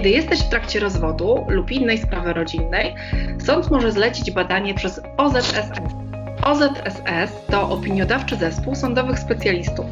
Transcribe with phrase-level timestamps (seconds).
[0.00, 2.94] Kiedy jesteś w trakcie rozwodu lub innej sprawy rodzinnej,
[3.38, 5.70] sąd może zlecić badanie przez OZSS.
[6.42, 9.86] OZSS to opiniodawczy zespół sądowych specjalistów.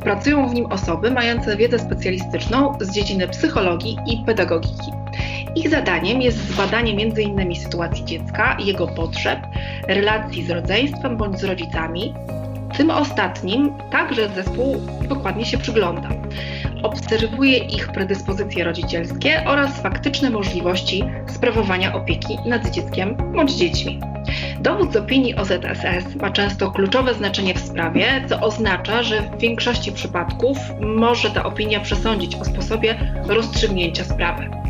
[0.00, 4.92] Pracują w nim osoby mające wiedzę specjalistyczną z dziedziny psychologii i pedagogiki.
[5.56, 7.56] Ich zadaniem jest zbadanie m.in.
[7.56, 9.38] sytuacji dziecka, jego potrzeb,
[9.88, 12.14] relacji z rodzeństwem bądź z rodzicami.
[12.76, 14.76] Tym ostatnim także zespół
[15.08, 16.08] dokładnie się przygląda.
[16.82, 24.00] Obserwuje ich predyspozycje rodzicielskie oraz faktyczne możliwości sprawowania opieki nad dzieckiem bądź dziećmi.
[24.60, 29.92] Dowód z opinii OZSS ma często kluczowe znaczenie w sprawie, co oznacza, że w większości
[29.92, 34.61] przypadków może ta opinia przesądzić o sposobie rozstrzygnięcia sprawy.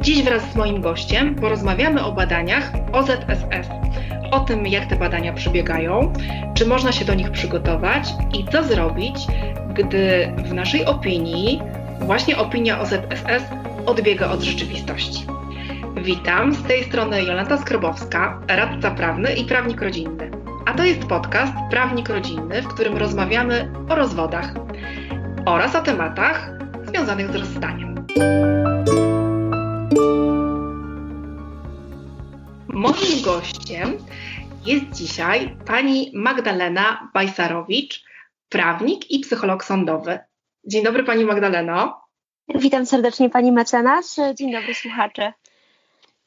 [0.00, 3.68] Dziś wraz z moim gościem porozmawiamy o badaniach OZSS,
[4.30, 6.12] o tym, jak te badania przebiegają,
[6.54, 9.16] czy można się do nich przygotować i co zrobić,
[9.74, 11.62] gdy w naszej opinii
[12.00, 13.44] właśnie opinia OZSS
[13.86, 15.26] odbiega od rzeczywistości.
[15.96, 20.30] Witam, z tej strony Jolanta Skrobowska, radca prawny i prawnik rodzinny.
[20.66, 24.54] A to jest podcast Prawnik Rodzinny, w którym rozmawiamy o rozwodach
[25.46, 26.50] oraz o tematach
[26.86, 27.94] związanych z rozstaniem.
[32.68, 33.98] Moim gościem
[34.66, 38.04] jest dzisiaj pani Magdalena Bajsarowicz,
[38.48, 40.18] prawnik i psycholog sądowy.
[40.64, 42.00] Dzień dobry pani Magdaleno.
[42.54, 44.20] Witam serdecznie pani mecenas.
[44.34, 45.32] Dzień dobry słuchacze.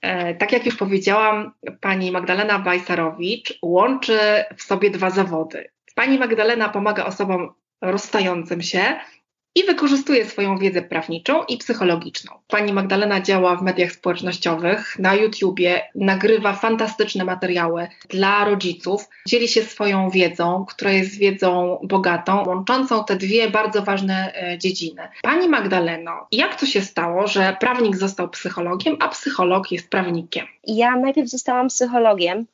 [0.02, 4.20] E, tak jak już powiedziałam, pani Magdalena Bajsarowicz łączy
[4.58, 5.72] w sobie dwa zawody.
[5.96, 8.96] Pani Magdalena pomaga osobom rozstającym się
[9.58, 12.34] i wykorzystuje swoją wiedzę prawniczą i psychologiczną.
[12.48, 19.64] Pani Magdalena działa w mediach społecznościowych, na YouTubie, nagrywa fantastyczne materiały dla rodziców, dzieli się
[19.64, 25.08] swoją wiedzą, która jest wiedzą bogatą, łączącą te dwie bardzo ważne e, dziedziny.
[25.22, 30.46] Pani Magdaleno, jak to się stało, że prawnik został psychologiem, a psycholog jest prawnikiem?
[30.68, 32.46] Ja najpierw zostałam psychologiem,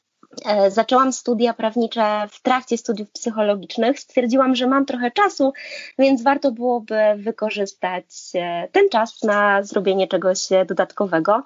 [0.69, 3.99] zaczęłam studia prawnicze w trakcie studiów psychologicznych.
[3.99, 5.53] Stwierdziłam, że mam trochę czasu,
[5.99, 8.05] więc warto byłoby wykorzystać
[8.35, 11.44] e, ten czas na zrobienie czegoś dodatkowego.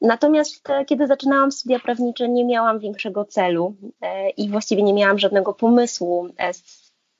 [0.00, 3.74] Natomiast e, kiedy zaczynałam studia prawnicze, nie miałam większego celu
[4.36, 6.28] i właściwie nie miałam żadnego pomysłu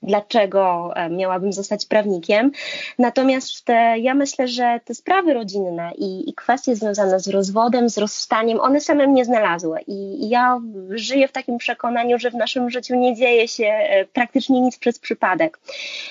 [0.07, 2.53] dlaczego e, miałabym zostać prawnikiem.
[2.99, 7.99] Natomiast e, ja myślę, że te sprawy rodzinne i, i kwestie związane z rozwodem, z
[7.99, 9.81] rozstaniem, one same mnie znalazły.
[9.87, 14.61] I, ja żyję w takim przekonaniu, że w naszym życiu nie dzieje się e, praktycznie
[14.61, 15.59] nic przez przypadek.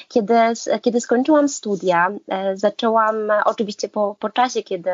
[0.08, 0.34] Kiedy,
[0.82, 2.12] kiedy skończyłam studia,
[2.54, 4.90] zaczęłam oczywiście po, po czasie, kiedy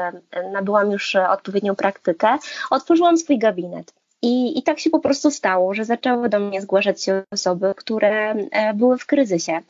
[0.52, 2.38] nabyłam już odpowiednią praktykę,
[2.70, 3.94] otworzyłam swój gabinet.
[4.22, 8.32] I, I tak się po prostu stało, że zaczęły do mnie zgłaszać się osoby, które
[8.32, 9.62] e, były w kryzysie,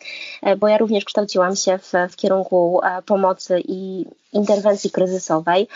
[0.41, 5.67] e, bo ja również kształciłam się w, w kierunku e, pomocy i interwencji kryzysowej,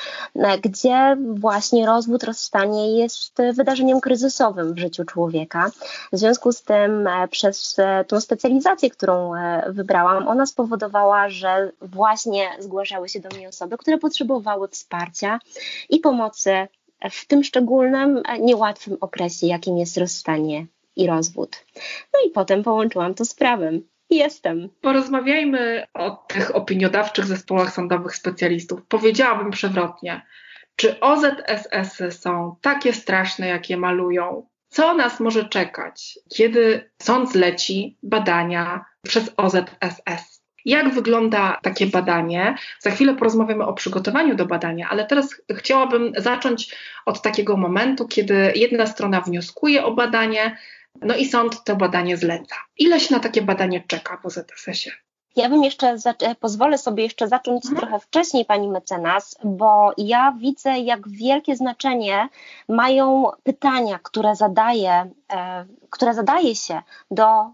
[0.64, 5.72] gdzie właśnie rozwód, rozstanie jest wydarzeniem kryzysowym w życiu człowieka.
[6.14, 9.32] W związku z tym przez tą specjalizację, którą
[9.68, 15.40] wybrałam, ona spowodowała, że właśnie zgłaszały się do mnie osoby, które potrzebowały wsparcia
[15.90, 16.68] i pomocy
[17.12, 21.66] w tym szczególnym, niełatwym okresie, jakim jest rozstanie i rozwód.
[22.14, 23.82] No i potem połączyłam to z prawem.
[24.10, 24.70] Jestem.
[24.82, 28.82] Porozmawiajmy o tych opiniodawczych zespołach sądowych specjalistów.
[28.88, 30.22] Powiedziałabym przewrotnie.
[30.76, 34.48] Czy OZSS są takie straszne, jakie malują?
[34.70, 40.35] Co nas może czekać, kiedy sąd zleci badania przez OZSS?
[40.66, 42.56] Jak wygląda takie badanie?
[42.80, 48.52] Za chwilę porozmawiamy o przygotowaniu do badania, ale teraz chciałabym zacząć od takiego momentu, kiedy
[48.56, 50.58] jedna strona wnioskuje o badanie,
[51.02, 52.56] no i sąd to badanie zleca.
[52.78, 55.05] Ile się na takie badanie czeka po ZSS-ie?
[55.36, 55.96] Ja bym jeszcze,
[56.40, 57.82] pozwolę sobie jeszcze zacząć mhm.
[57.82, 62.30] trochę wcześniej, pani mecenas, bo ja widzę, jak wielkie znaczenie
[62.70, 67.52] mają pytania, które zadaje, e, które zadaje się do e,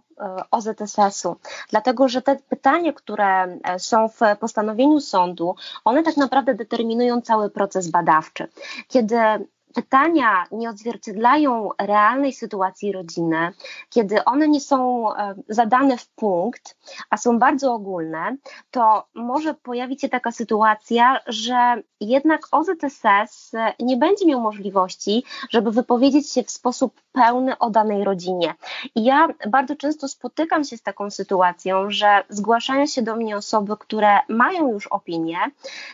[0.52, 1.36] OZSS-u,
[1.70, 5.56] dlatego że te pytania, które e, są w postanowieniu sądu,
[5.86, 8.48] one tak naprawdę determinują cały proces badawczy.
[8.88, 9.18] Kiedy
[9.74, 13.52] pytania nie odzwierciedlają realnej sytuacji rodziny,
[13.90, 16.78] kiedy one nie są e, zadane w punkt,
[17.10, 18.38] a są bardzo ogólne,
[18.72, 26.32] to może pojawić się taka sytuacja, że jednak OZSS nie będzie miał możliwości, żeby wypowiedzieć
[26.32, 28.56] się w sposób pełny o danej rodzinie.
[28.96, 33.78] I ja bardzo często spotykam się z taką sytuacją, że zgłaszają się do mnie osoby,
[33.78, 35.38] które mają już opinię,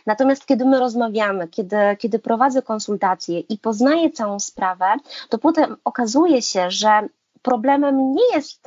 [0.06, 4.86] natomiast kiedy my rozmawiamy, kiedy, kiedy prowadzę konsultacje i poznaję całą sprawę,
[5.28, 7.08] to potem okazuje się, że
[7.42, 8.64] problemem nie jest,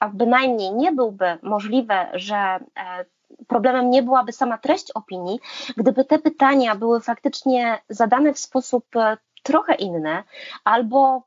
[0.00, 2.60] a bynajmniej nie byłby możliwe, że e,
[3.48, 5.40] problemem nie byłaby sama treść opinii,
[5.76, 8.84] gdyby te pytania były faktycznie zadane w sposób
[9.42, 10.22] trochę inny,
[10.64, 11.22] albo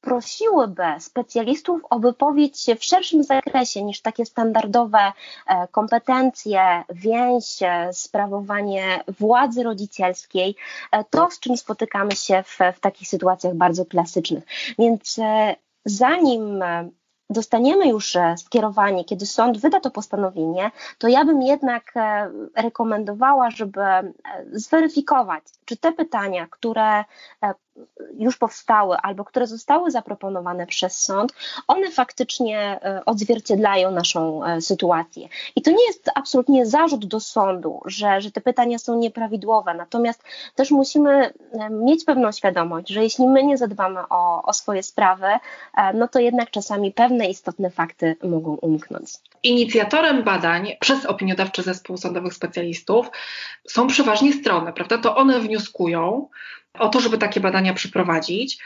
[0.00, 5.12] prosiłyby specjalistów o wypowiedź w szerszym zakresie niż takie standardowe
[5.46, 10.56] e, kompetencje, więź, e, sprawowanie władzy rodzicielskiej,
[10.92, 14.44] e, to z czym spotykamy się w, w takich sytuacjach bardzo klasycznych.
[14.78, 15.20] Więc
[15.84, 16.64] zanim
[17.30, 21.94] dostaniemy już skierowanie, kiedy sąd wyda to postanowienie, to ja bym jednak
[22.56, 23.80] rekomendowała, żeby
[24.52, 27.04] zweryfikować, czy te pytania, które
[28.18, 31.32] już powstały albo które zostały zaproponowane przez sąd,
[31.66, 35.28] one faktycznie e, odzwierciedlają naszą e, sytuację.
[35.56, 40.22] I to nie jest absolutnie zarzut do sądu, że, że te pytania są nieprawidłowe, natomiast
[40.54, 41.10] też musimy
[41.52, 45.26] e, mieć pewną świadomość, że jeśli my nie zadbamy o, o swoje sprawy,
[45.94, 49.10] no to jednak czasami pewne istotne fakty mogą umknąć.
[49.42, 53.10] Inicjatorem badań przez opiniodawczy zespół sądowych specjalistów
[53.68, 54.98] są przeważnie strony, prawda?
[54.98, 56.28] To one wnioskują,
[56.78, 58.58] o to, żeby takie badania przeprowadzić,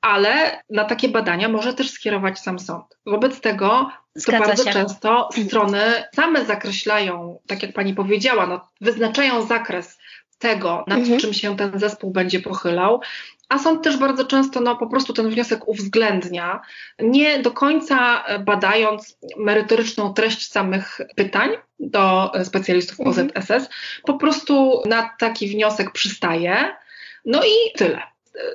[0.00, 2.84] ale na takie badania może też skierować sam sąd.
[3.06, 3.90] Wobec tego
[4.26, 4.72] to bardzo się.
[4.72, 5.80] często strony
[6.14, 9.98] same zakreślają, tak jak pani powiedziała, no, wyznaczają zakres
[10.38, 11.20] tego, nad mhm.
[11.20, 13.00] czym się ten zespół będzie pochylał,
[13.48, 16.60] a sąd też bardzo często no, po prostu ten wniosek uwzględnia,
[16.98, 21.50] nie do końca badając merytoryczną treść samych pytań
[21.80, 23.30] do specjalistów mhm.
[23.36, 23.68] OZSS,
[24.04, 26.76] po prostu na taki wniosek przystaje
[27.24, 28.02] no i tyle.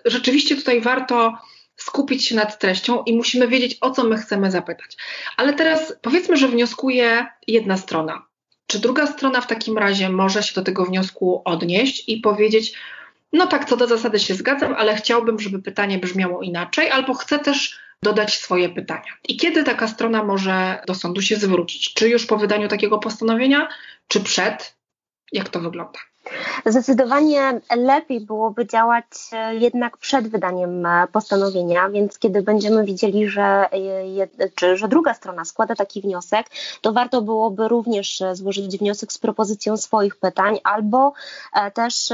[0.06, 1.38] Rzeczywiście tutaj warto
[1.76, 4.98] skupić się nad treścią i musimy wiedzieć, o co my chcemy zapytać.
[5.38, 8.26] Ale teraz powiedzmy, że wnioskuje jedna strona.
[8.74, 12.74] Czy druga strona w takim razie może się do tego wniosku odnieść i powiedzieć,
[13.34, 17.40] no tak, co do zasady się zgadzam, ale chciałbym, żeby pytanie brzmiało inaczej, albo chcę
[17.40, 19.18] też dodać swoje pytania.
[19.30, 21.94] I kiedy taka strona może do sądu się zwrócić?
[21.94, 23.70] Czy już po wydaniu takiego postanowienia,
[24.08, 24.78] czy przed?
[25.32, 26.00] Jak to wygląda?
[26.66, 33.68] Zdecydowanie lepiej byłoby działać e, jednak przed wydaniem e, postanowienia, więc kiedy będziemy widzieli, że,
[34.62, 36.48] e, że druga strona składa taki wniosek,
[36.82, 41.14] to warto byłoby również złożyć wniosek z propozycją swoich pytań albo
[41.74, 42.10] też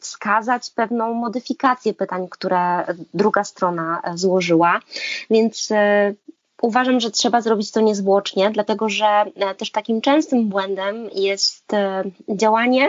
[0.00, 2.84] wskazać pewną modyfikację pytań, które
[3.14, 4.80] druga strona złożyła.
[5.30, 5.68] Więc
[6.62, 12.02] Uważam, że trzeba zrobić to niezwłocznie, dlatego że e, też takim częstym błędem jest e,
[12.28, 12.88] działanie,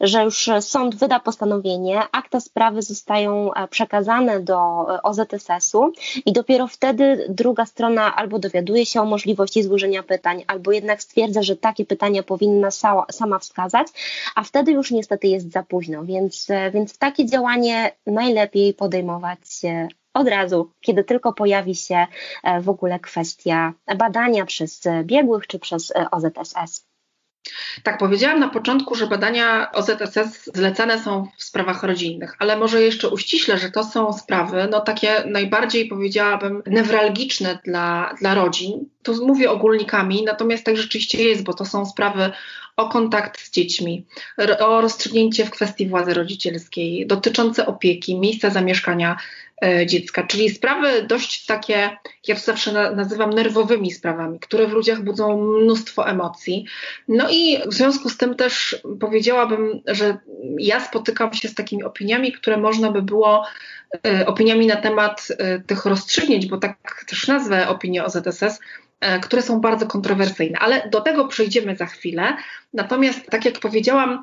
[0.00, 5.92] że już sąd wyda postanowienie, akta sprawy zostają e, przekazane do OZSS-u
[6.26, 11.42] i dopiero wtedy druga strona albo dowiaduje się o możliwości złożenia pytań, albo jednak stwierdza,
[11.42, 12.70] że takie pytania powinna
[13.10, 13.86] sama wskazać,
[14.34, 19.38] a wtedy już niestety jest za późno, więc, więc takie działanie najlepiej podejmować
[20.14, 22.06] od razu, kiedy tylko pojawi się
[22.44, 26.88] e, w ogóle kwestia badania przez biegłych czy przez e, OZSS.
[27.82, 33.08] Tak, powiedziałam na początku, że badania OZSS zlecane są w sprawach rodzinnych, ale może jeszcze
[33.08, 38.88] uściślę, że to są sprawy, no takie najbardziej powiedziałabym newralgiczne dla, dla rodzin.
[39.02, 42.30] Tu mówię ogólnikami, natomiast tak rzeczywiście jest, bo to są sprawy
[42.76, 44.06] o kontakt z dziećmi,
[44.58, 49.47] o rozstrzygnięcie w kwestii władzy rodzicielskiej, dotyczące opieki, miejsca zamieszkania E,
[49.86, 51.96] dziecka, czyli sprawy dość takie,
[52.28, 56.66] ja to zawsze nazywam nerwowymi sprawami, które w ludziach budzą mnóstwo emocji.
[57.08, 60.18] No i w związku z tym też powiedziałabym, że
[60.58, 63.44] ja spotykam się z takimi opiniami, które można by było
[64.06, 68.60] e, opiniami na temat e, tych rozstrzygnięć, bo tak też nazwę opinię o ZSS,
[69.22, 72.36] które są bardzo kontrowersyjne, ale do tego przejdziemy za chwilę.
[72.74, 74.22] Natomiast, tak jak powiedziałam,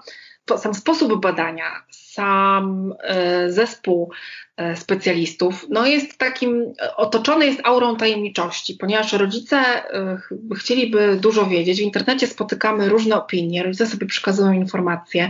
[0.57, 1.83] sam sposób badania,
[2.15, 4.11] sam e, zespół
[4.57, 10.17] e, specjalistów, no jest takim, otoczony jest aurą tajemniczości, ponieważ rodzice e,
[10.55, 11.77] chcieliby dużo wiedzieć.
[11.77, 15.29] W internecie spotykamy różne opinie, rodzice sobie przekazują informacje,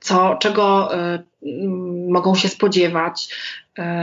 [0.00, 0.90] co, czego
[2.08, 3.36] mogą się spodziewać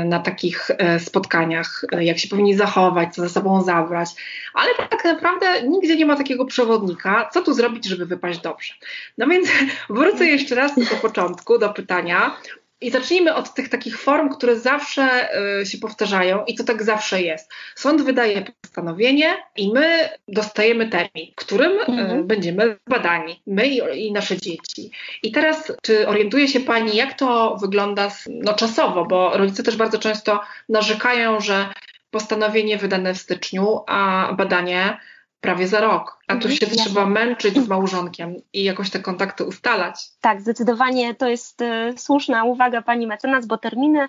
[0.05, 4.10] na takich spotkaniach, jak się powinni zachować, co ze sobą zabrać,
[4.53, 8.74] ale tak naprawdę nigdzie nie ma takiego przewodnika, co tu zrobić, żeby wypaść dobrze.
[9.17, 9.48] No więc
[9.89, 12.38] wrócę jeszcze raz do początku, do pytania.
[12.82, 15.29] I zacznijmy od tych takich form, które zawsze
[15.62, 17.51] y, się powtarzają i to tak zawsze jest.
[17.75, 22.27] Sąd wydaje postanowienie i my dostajemy termin, którym y, mhm.
[22.27, 24.91] będziemy badani, my i, i, nasze dzieci.
[25.24, 29.98] I teraz, czy orientuje się Pani, jak to wygląda no, czasowo, bo rodzice też bardzo
[30.00, 31.65] często narzekają, że
[32.12, 34.98] postanowienie wydane w styczniu, a badanie
[35.45, 36.19] prawie za rok.
[36.27, 40.09] A tu mhm, się trzeba męczyć z małżonkiem i jakoś te kontakty ustalać.
[40.21, 44.07] Tak, zdecydowanie to jest y, słuszna uwaga pani mecenas, bo terminy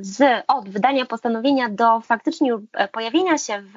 [0.00, 2.58] z, od wydania postanowienia do faktycznie
[2.92, 3.74] pojawienia się w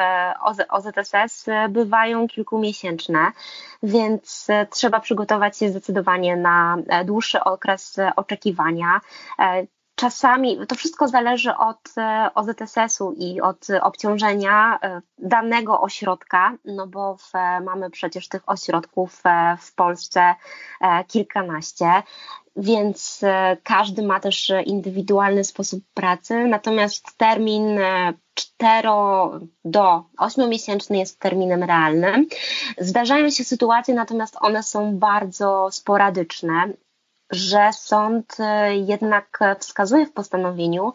[0.70, 3.32] OZSS bywają kilkumiesięczne,
[3.84, 9.02] więc trzeba przygotować się zdecydowanie na dłuższy okres oczekiwania.
[9.96, 11.94] Czasami to wszystko zależy od
[12.36, 14.80] OZSS-u i od obciążenia
[15.18, 17.32] danego ośrodka, no bo w,
[17.64, 19.24] mamy przecież tych ośrodków
[19.62, 20.36] w Polsce
[21.08, 22.04] kilkanaście
[22.56, 27.80] więc e, każdy ma też indywidualny sposób pracy, natomiast termin
[28.34, 28.92] 4 e,
[29.66, 32.28] do 8 miesięczny jest terminem realnym.
[32.78, 36.68] Zdarzają się sytuacje, natomiast one są bardzo sporadyczne,
[37.32, 40.94] że sąd e, jednak wskazuje w postanowieniu,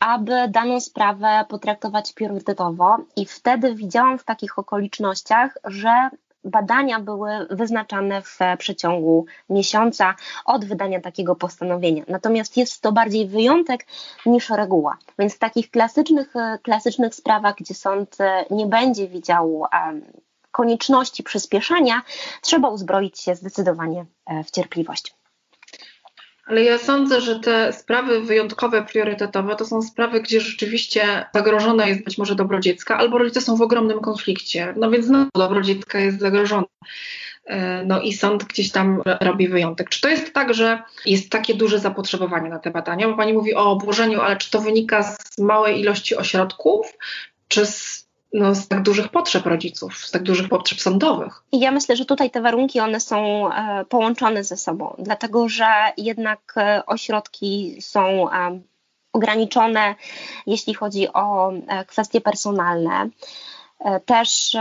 [0.00, 6.10] aby daną sprawę potraktować priorytetowo, i wtedy widziałam w takich okolicznościach, że
[6.44, 10.14] badania były wyznaczane w przeciągu miesiąca
[10.44, 12.02] od wydania takiego postanowienia.
[12.08, 13.86] Natomiast jest to bardziej wyjątek
[14.26, 14.96] niż reguła.
[15.18, 18.16] Więc w takich klasycznych, klasycznych sprawach, gdzie sąd
[18.50, 19.66] nie będzie widział
[20.56, 22.02] konieczności przyspieszenia,
[22.40, 25.14] trzeba uzbroić się zdecydowanie e, w cierpliwość.
[26.46, 32.04] Ale ja sądzę, że te sprawy wyjątkowe, priorytetowe to są sprawy, gdzie rzeczywiście zagrożona jest
[32.04, 34.74] być może dobro dziecka, albo rodzice są w ogromnym konflikcie.
[34.76, 36.66] No więc znowu dobro dziecka jest zagrożone.
[37.84, 39.88] No i sąd gdzieś tam robi wyjątek.
[39.88, 43.08] Czy to jest tak, że jest takie duże zapotrzebowanie na te badania?
[43.08, 46.92] Bo pani mówi o obłożeniu, ale czy to wynika z małej ilości ośrodków,
[47.48, 47.95] czy z
[48.32, 51.42] no, z tak dużych potrzeb rodziców, z tak dużych potrzeb sądowych.
[51.52, 55.66] I ja myślę, że tutaj te warunki one są e, połączone ze sobą, dlatego że
[55.96, 58.60] jednak e, ośrodki są e,
[59.12, 59.94] ograniczone,
[60.46, 61.52] jeśli chodzi o
[61.86, 63.08] kwestie personalne.
[64.06, 64.56] Też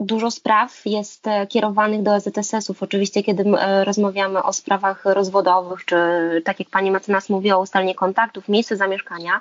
[0.00, 2.82] dużo spraw jest kierowanych do EZSS-ów.
[2.82, 3.44] Oczywiście, kiedy
[3.84, 5.96] rozmawiamy o sprawach rozwodowych, czy
[6.44, 9.40] tak jak pani mecenas mówi o ustalenie kontaktów, miejsce zamieszkania,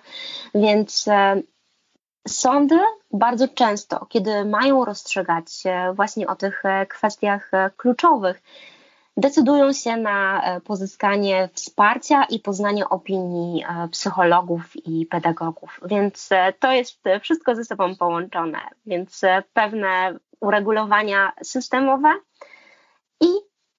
[0.56, 1.06] więc
[2.28, 2.80] Sądy
[3.12, 5.46] bardzo często, kiedy mają rozstrzygać
[5.94, 8.42] właśnie o tych e, kwestiach e, kluczowych,
[9.18, 15.80] decydują się na e, pozyskanie wsparcia i poznanie opinii psychologów i pedagogów.
[15.86, 19.22] Więc to jest wszystko ze sobą połączone, więc
[19.54, 22.10] pewne uregulowania systemowe
[23.22, 23.28] i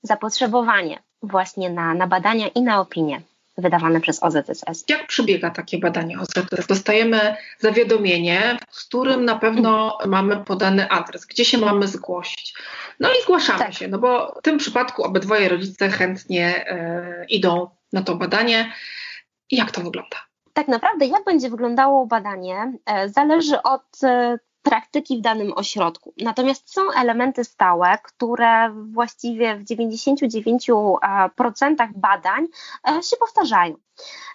[0.03, 3.23] zapotrzebowanie właśnie na, na badania i na opinie
[3.59, 4.85] wydawane przez OZSS.
[4.89, 6.67] Jak przebiega takie badanie OZSS?
[6.69, 12.55] Dostajemy zawiadomienie, z którym na pewno mamy podany adres, gdzie się mamy zgłosić.
[13.01, 13.75] No i zgłaszamy tak.
[13.75, 18.73] się, no bo w tym przypadku obydwoje rodzice chętnie e, idą na to badanie.
[19.51, 20.17] Jak to wygląda?
[20.53, 26.13] Tak naprawdę, jak będzie wyglądało badanie, e, zależy od e, praktyki w danym ośrodku.
[26.19, 32.47] Natomiast są elementy stałe, które właściwie w 99% badań
[32.89, 33.75] e, się powtarzają.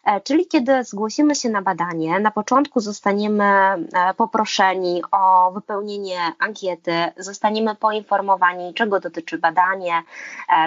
[0.04, 3.86] E, czyli kiedy zgłosimy się na badanie, na początku zostaniemy e,
[4.18, 10.04] poproszeni o wypełnienie ankiety, zostaniemy poinformowani, czego dotyczy badanie,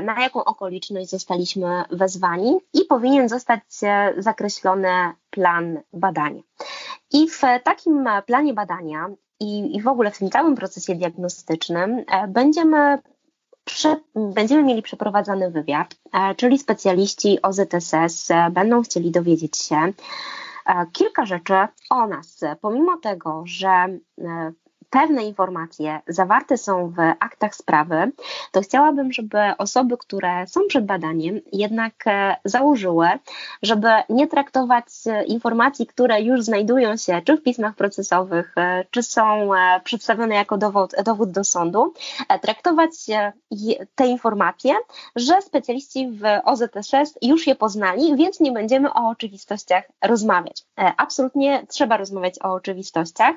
[0.03, 3.63] na jaką okoliczność zostaliśmy wezwani i powinien zostać
[4.19, 6.43] zakreślony plan badania.
[7.13, 9.09] I w takim planie badania
[9.41, 12.99] i, i w ogóle w tym całym procesie diagnostycznym e, będziemy
[13.65, 19.93] Prze, będziemy mieli przeprowadzany wywiad, e, czyli specjaliści OZSS e, będą chcieli dowiedzieć się
[20.93, 21.55] kilka rzeczy
[21.91, 22.41] o nas.
[22.61, 23.99] Pomimo tego, że
[24.91, 28.13] pewne informacje zawarte są w aktach sprawy,
[28.53, 33.09] to chciałabym, żeby osoby, które są przed badaniem, jednak e, założyły,
[33.63, 39.03] żeby nie traktować e, informacji, które już znajdują się czy w pismach procesowych, e, czy
[39.03, 39.51] są
[39.85, 41.95] przedstawione jako dowód, dowód do sądu,
[42.43, 42.91] traktować
[43.95, 44.75] te informacje,
[45.17, 50.65] że specjaliści w OZSS już je poznali, więc nie będziemy o oczywistościach rozmawiać.
[50.97, 53.37] Absolutnie trzeba rozmawiać o oczywistościach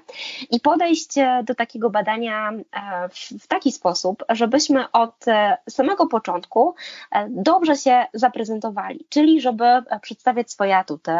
[0.51, 6.75] i podejść do takiego badania e, w taki sposób, żebyśmy od e, samego początku
[7.11, 9.63] e, dobrze się zaprezentowali, czyli żeby
[10.01, 11.11] przedstawiać swoje atuty,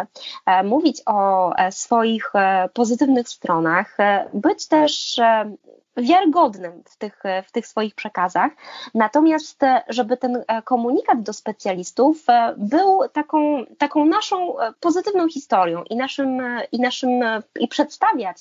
[0.63, 2.33] mówić o swoich
[2.73, 3.97] pozytywnych stronach,
[4.33, 5.19] być też
[5.97, 8.51] wiarygodnym w tych, w tych swoich przekazach.
[8.93, 12.25] Natomiast, żeby ten komunikat do specjalistów
[12.57, 17.09] był taką, taką naszą pozytywną historią i naszym, i naszym
[17.59, 18.37] i przedstawiać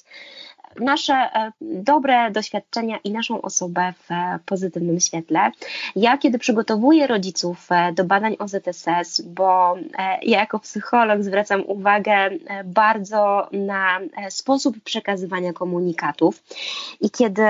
[0.80, 4.08] nasze e, dobre doświadczenia i naszą osobę w
[4.44, 5.50] pozytywnym świetle.
[5.96, 9.76] Ja, kiedy przygotowuję rodziców do badań OZSS, bo
[10.22, 12.30] ja jako psycholog zwracam uwagę
[12.64, 16.42] bardzo na sposób przekazywania komunikatów
[17.00, 17.42] i kiedy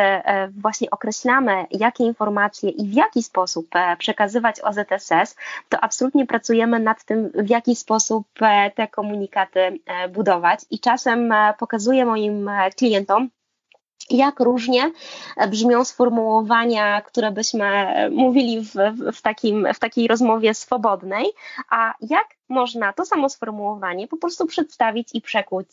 [0.56, 3.68] właśnie określamy, jakie informacje i w jaki sposób
[3.98, 5.36] przekazywać OZSS,
[5.68, 8.26] to absolutnie pracujemy nad tym, w jaki sposób
[8.74, 9.80] te komunikaty
[10.12, 13.17] budować i czasem pokazuję moim klientom,
[14.10, 14.90] jak różnie
[15.48, 18.74] brzmią sformułowania, które byśmy mówili w,
[19.12, 21.26] w, takim, w takiej rozmowie swobodnej,
[21.70, 25.68] a jak można to samo sformułowanie po prostu przedstawić i przekuć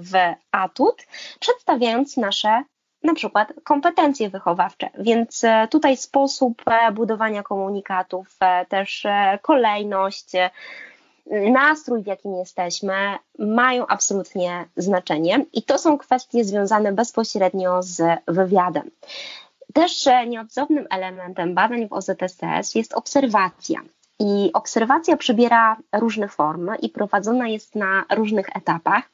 [0.00, 0.12] w
[0.52, 1.06] atut,
[1.40, 2.64] przedstawiając nasze
[3.04, 4.90] na przykład kompetencje wychowawcze.
[4.98, 9.06] Więc e, tutaj sposób e, budowania komunikatów, e, też
[9.42, 10.32] kolejność,
[11.30, 12.94] nastrój, w jakim jesteśmy,
[13.38, 18.90] mają absolutnie znaczenie i to są kwestie związane bezpośrednio z wywiadem.
[19.72, 23.80] Też nieodzownym elementem badań w OZSS jest obserwacja.
[24.20, 29.04] I obserwacja przybiera różne formy i prowadzona jest na różnych etapach.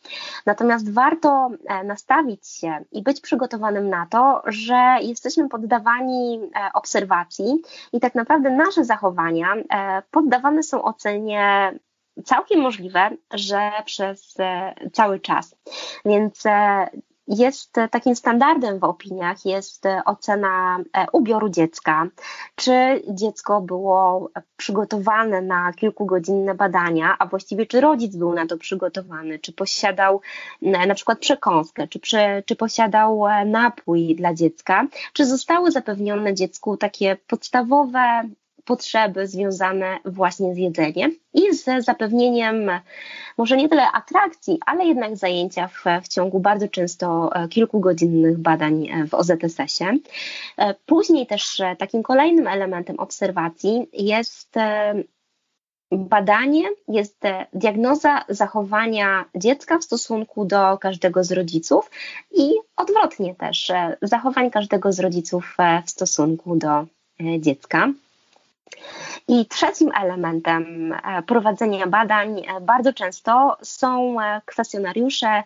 [0.46, 7.62] Natomiast warto e, nastawić się i być przygotowanym na to, że jesteśmy poddawani e, obserwacji
[7.92, 11.72] i tak naprawdę nasze zachowania e, poddawane są ocenie
[12.24, 14.36] całkiem możliwe, że przez
[14.92, 15.56] cały czas.
[16.04, 16.44] Więc
[17.30, 22.06] jest takim standardem w opiniach jest ocena e, ubioru dziecka,
[22.54, 29.38] czy dziecko było przygotowane na kilkugodzinne badania, a właściwie czy rodzic był na to przygotowany,
[29.38, 30.20] czy posiadał
[30.62, 32.00] e, na przykład przekąskę, czy,
[32.46, 38.22] czy posiadał e, napój dla dziecka, czy zostały zapewnione dziecku takie podstawowe
[38.64, 42.70] potrzeby związane właśnie z jedzeniem i z zapewnieniem
[43.38, 48.88] może nie tyle atrakcji, ale jednak zajęcia w, w ciągu bardzo często e, kilkugodzinnych badań
[48.88, 49.98] e, w OZSS-ie.
[50.58, 54.54] E, później też takim kolejnym elementem obserwacji jest
[55.92, 61.90] badanie, jest diagnoza zachowania dziecka w stosunku do każdego z rodziców
[62.30, 66.86] i odwrotnie też zachowań każdego z rodziców w stosunku do
[67.38, 67.88] dziecka.
[69.28, 75.42] I trzecim elementem e, prowadzenia badań e, bardzo często są e, kwestionariusze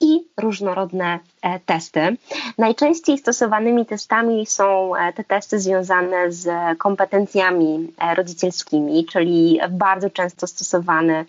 [0.00, 1.18] i różnorodne
[1.66, 2.16] testy.
[2.58, 11.24] Najczęściej stosowanymi testami są te testy związane z kompetencjami rodzicielskimi, czyli bardzo często stosowany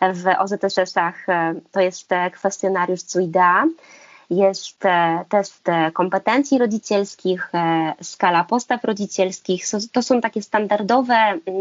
[0.00, 1.26] w OZSS-ach
[1.72, 3.64] to jest kwestionariusz CUIDA
[4.30, 9.64] jest e, test e, kompetencji rodzicielskich, e, skala postaw rodzicielskich.
[9.92, 11.14] To są takie standardowe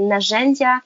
[0.07, 0.81] narzędzia,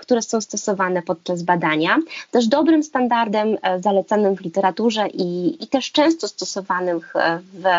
[0.00, 1.98] które są stosowane podczas badania.
[2.30, 7.06] Też dobrym standardem zalecanym w literaturze i, i też często stosowanym w,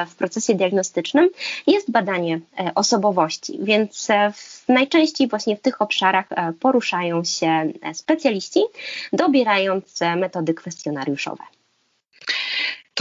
[0.10, 1.30] w procesie diagnostycznym
[1.68, 2.40] jest badanie
[2.76, 6.26] osobowości, więc w, najczęściej właśnie w tych obszarach
[6.60, 8.62] poruszają się specjaliści,
[9.14, 11.44] dobierając metody kwestionariuszowe.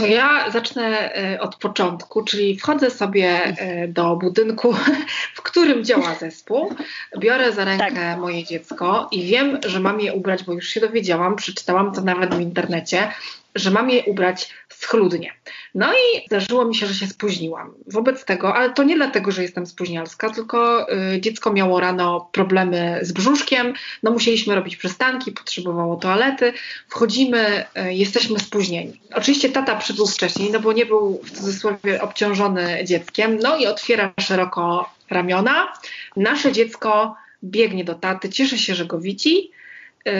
[0.01, 4.73] To ja zacznę e, od początku, czyli wchodzę sobie e, do budynku,
[5.35, 6.75] w którym działa zespół,
[7.19, 8.19] biorę za rękę tak.
[8.19, 12.35] moje dziecko i wiem, że mam je ubrać, bo już się dowiedziałam, przeczytałam to nawet
[12.35, 13.11] w internecie,
[13.55, 15.33] że mam je ubrać schludnie.
[15.75, 17.73] No i zdarzyło mi się, że się spóźniłam.
[17.87, 22.99] Wobec tego, ale to nie dlatego, że jestem spóźnialska, tylko y, dziecko miało rano problemy
[23.01, 26.53] z brzuszkiem, no musieliśmy robić przystanki, potrzebowało toalety,
[26.89, 29.01] wchodzimy, y, jesteśmy spóźnieni.
[29.13, 34.13] Oczywiście tata przybył wcześniej, no bo nie był w cudzysłowie obciążony dzieckiem, no i otwiera
[34.19, 35.73] szeroko ramiona.
[36.15, 39.51] Nasze dziecko biegnie do taty, cieszy się, że go widzi,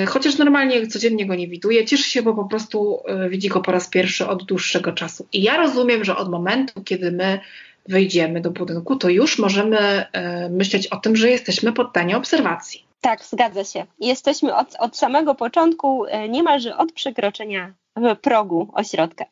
[0.07, 3.71] chociaż normalnie codziennie go nie widuje, cieszy się, bo po prostu e, widzi go po
[3.71, 5.27] raz pierwszy od dłuższego czasu.
[5.33, 7.39] I ja rozumiem, że od momentu, kiedy my
[7.89, 12.85] wejdziemy do budynku, to już możemy e, myśleć o tym, że jesteśmy poddani obserwacji.
[13.01, 13.85] Tak, zgadza się.
[13.99, 17.73] Jesteśmy od, od samego początku, niemalże od przekroczenia
[18.21, 19.25] progu ośrodka.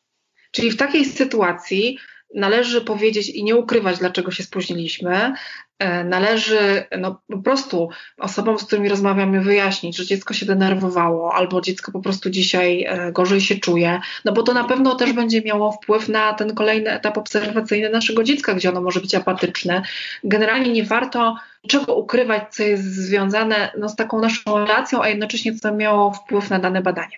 [0.51, 1.97] Czyli w takiej sytuacji
[2.35, 5.33] należy powiedzieć i nie ukrywać, dlaczego się spóźnilimy.
[5.79, 11.61] E, należy no, po prostu osobom, z którymi rozmawiamy, wyjaśnić, że dziecko się denerwowało, albo
[11.61, 15.41] dziecko po prostu dzisiaj e, gorzej się czuje, no bo to na pewno też będzie
[15.41, 19.81] miało wpływ na ten kolejny etap obserwacyjny naszego dziecka, gdzie ono może być apatyczne.
[20.23, 21.35] Generalnie nie warto
[21.67, 26.49] czego ukrywać, co jest związane no, z taką naszą relacją, a jednocześnie co miało wpływ
[26.49, 27.17] na dane badanie.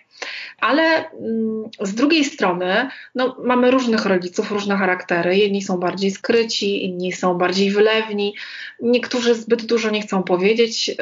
[0.60, 5.36] Ale mm, z drugiej strony no, mamy różnych rodziców, różne charaktery.
[5.36, 8.34] Jedni są bardziej skryci, inni są bardziej wylewni.
[8.80, 10.94] Niektórzy zbyt dużo nie chcą powiedzieć y,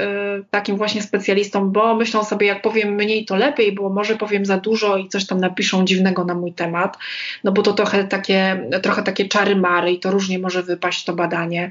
[0.51, 4.57] takim właśnie specjalistom, bo myślą sobie, jak powiem mniej, to lepiej, bo może powiem za
[4.57, 6.99] dużo i coś tam napiszą dziwnego na mój temat,
[7.45, 11.13] no bo to trochę takie, trochę takie czary mary i to różnie może wypaść to
[11.13, 11.71] badanie.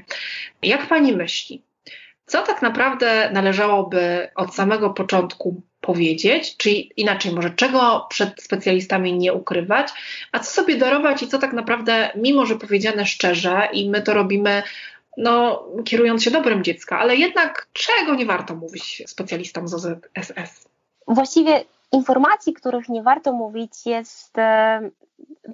[0.62, 1.62] Jak pani myśli?
[2.26, 9.32] Co tak naprawdę należałoby od samego początku powiedzieć, czyli inaczej, może czego przed specjalistami nie
[9.32, 9.88] ukrywać,
[10.32, 14.14] a co sobie darować i co tak naprawdę, mimo że powiedziane szczerze i my to
[14.14, 14.62] robimy
[15.16, 20.68] no, kierując się dobrem dziecka, ale jednak czego nie warto mówić specjalistom z OZSS?
[21.06, 24.90] Właściwie informacji, których nie warto mówić, jest e,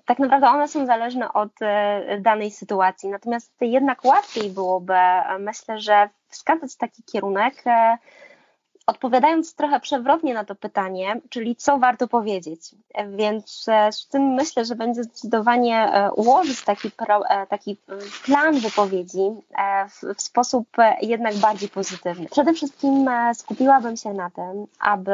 [0.05, 3.09] tak naprawdę one są zależne od e, danej sytuacji.
[3.09, 7.65] Natomiast jednak łatwiej byłoby, e, myślę, że wskazać taki kierunek,
[8.87, 12.61] odpowiadając trochę przewrotnie na to pytanie, czyli co warto powiedzieć.
[13.09, 17.77] Więc z tym myślę, że będzie zdecydowanie ułożyć taki, pro, taki
[18.25, 19.31] plan wypowiedzi
[20.17, 20.69] w sposób
[21.03, 22.27] jednak bardziej pozytywny.
[22.31, 25.13] Przede wszystkim skupiłabym się na tym, aby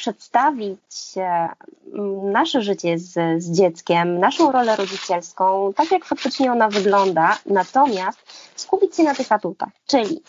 [0.00, 7.38] przedstawić mm, nasze życie z, z dzieckiem, naszą rolę rodzicielską, tak jak faktycznie ona wygląda,
[7.46, 8.18] natomiast
[8.56, 10.22] skupić się na tych atutach, czyli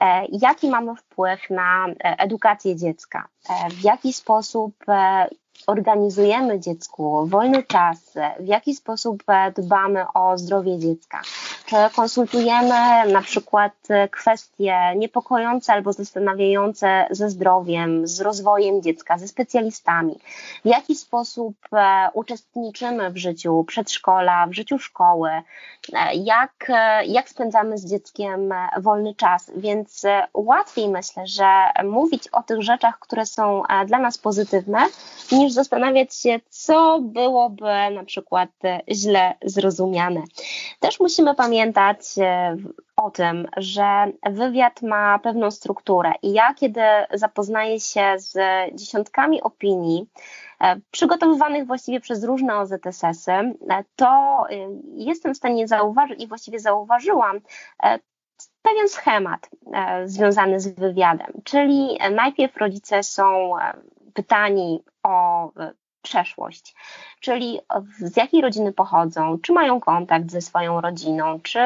[0.00, 5.28] e, jaki mamy wpływ na e, edukację dziecka, e, w jaki sposób e,
[5.66, 7.98] organizujemy dziecku wolny czas,
[8.40, 9.22] w jaki sposób
[9.56, 11.20] dbamy o zdrowie dziecka.
[11.74, 13.72] Czy konsultujemy na przykład
[14.10, 20.18] kwestie niepokojące albo zastanawiające ze zdrowiem, z rozwojem dziecka, ze specjalistami.
[20.64, 27.28] W jaki sposób e, uczestniczymy w życiu przedszkola, w życiu szkoły, e, jak, e, jak
[27.28, 29.50] spędzamy z dzieckiem wolny czas.
[29.56, 30.02] Więc
[30.34, 31.46] łatwiej myślę, że
[31.84, 34.78] mówić o tych rzeczach, które są dla nas pozytywne,
[35.32, 38.50] niż zastanawiać się, co byłoby na przykład
[38.90, 40.22] źle zrozumiane.
[40.80, 41.63] Też musimy pamiętać
[42.18, 42.56] e,
[42.96, 46.12] o tym, że wywiad ma pewną strukturę.
[46.22, 46.80] I ja, kiedy
[47.14, 48.38] zapoznaję się z
[48.74, 50.06] dziesiątkami opinii,
[50.60, 54.44] e, przygotowywanych właściwie przez różne OZSS-y, e, to
[54.94, 57.40] jestem w stanie zauważyć i właściwie zauważyłam
[58.62, 59.50] pewien schemat
[60.04, 63.52] związany z wywiadem, czyli najpierw rodzice są
[64.14, 65.50] pytani o
[66.04, 66.74] przeszłość,
[67.20, 67.60] czyli
[67.98, 71.60] z jakiej rodziny pochodzą, czy mają kontakt ze swoją rodziną, czy,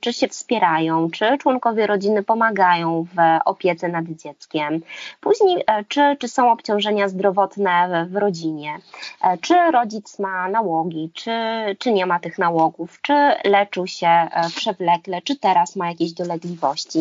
[0.00, 4.80] czy się wspierają, czy członkowie rodziny pomagają w opiece nad dzieckiem.
[5.20, 8.78] Później, e, czy, czy są obciążenia zdrowotne w, w rodzinie,
[9.22, 11.30] e, czy rodzic ma nałogi, czy,
[11.78, 17.00] czy nie ma tych nałogów, czy leczył się e, przewlekle, czy teraz ma jakieś dolegliwości.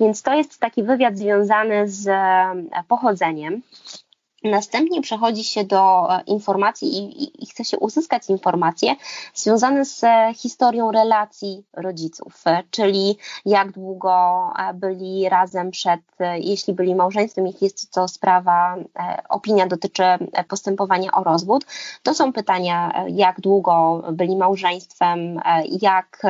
[0.00, 2.10] Więc to jest taki wywiad związany z
[2.88, 3.62] pochodzeniem
[4.44, 8.94] Następnie przechodzi się do e, informacji i, i, chce się uzyskać informacje
[9.34, 16.00] związane z e, historią relacji rodziców, e, czyli jak długo byli razem przed,
[16.40, 18.76] jeśli byli małżeństwem, jeśli jest to sprawa,
[19.28, 20.02] opinia dotyczy
[20.48, 21.66] postępowania o rozwód.
[22.02, 25.40] To są pytania, jak długo byli małżeństwem,
[25.80, 26.22] jak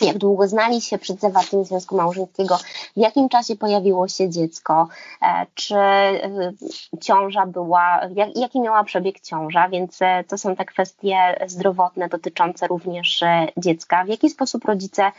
[0.00, 2.58] jak długo znali się przed zawarciem związku małżeńskiego,
[2.96, 4.88] w jakim czasie pojawiło się dziecko,
[5.22, 6.52] e, czy e,
[7.00, 8.00] ciąża była,
[8.34, 13.20] jaki miała przebieg ciąża, więc e, to są te kwestie zdrowotne dotyczące również
[13.56, 15.12] dziecka, w jaki sposób rodzice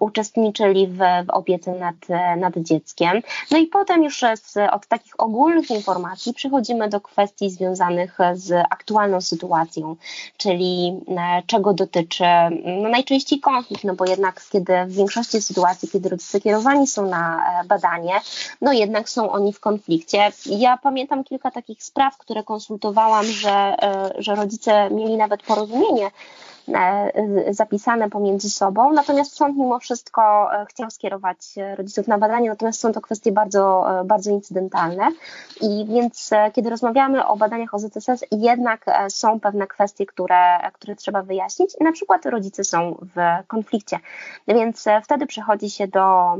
[0.00, 1.94] uczestniczyli w, w opiece nad,
[2.36, 3.22] nad dzieckiem.
[3.50, 9.20] No i potem już z, od takich ogólnych informacji przechodzimy do kwestii związanych z aktualną
[9.20, 9.96] sytuacją,
[10.36, 11.00] czyli
[11.46, 12.24] czego dotyczy
[12.82, 17.44] no najczęściej konflikt, no bo jednak kiedy w większości sytuacji, kiedy rodzice kierowani są na
[17.60, 18.20] e, badanie,
[18.60, 20.32] no jednak są oni w konflikcie.
[20.46, 23.74] Ja pamiętam kilka takich spraw, które konsultowałam, że,
[24.18, 26.10] że rodzice mieli nawet porozumienie E,
[27.50, 28.92] zapisane pomiędzy sobą.
[28.92, 31.38] Natomiast sąd mimo wszystko e, chciał skierować
[31.76, 35.08] rodziców na badanie, natomiast są to kwestie bardzo, e, bardzo incydentalne.
[35.60, 41.76] I więc kiedy rozmawiamy o badaniach OZSS, jednak są pewne kwestie, które, które trzeba wyjaśnić.
[41.80, 43.98] Na przykład rodzice są w konflikcie.
[44.48, 46.36] Więc wtedy przychodzi się do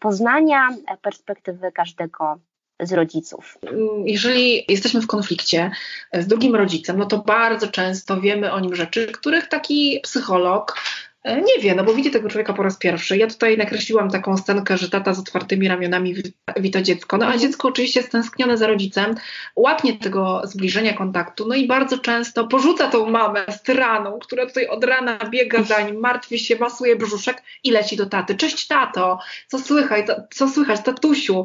[0.00, 0.68] poznania
[1.02, 2.38] perspektywy każdego
[2.80, 3.58] z rodziców.
[4.04, 5.70] Jeżeli jesteśmy w konflikcie
[6.12, 10.76] z drugim rodzicem, no to bardzo często wiemy o nim rzeczy, których taki psycholog
[11.22, 13.16] e, nie wie, no bo widzi tego człowieka po raz pierwszy.
[13.16, 16.14] Ja tutaj nakreśliłam taką scenkę, że tata z otwartymi ramionami
[16.56, 19.14] wita dziecko, no a dziecko oczywiście stęsknione za rodzicem,
[19.56, 24.66] łapnie tego zbliżenia kontaktu, no i bardzo często porzuca tą mamę z tyraną, która tutaj
[24.66, 28.34] od rana biega za nim, martwi się, masuje brzuszek i leci do taty.
[28.34, 31.44] Cześć tato, co słychać, co słychać, tatusiu?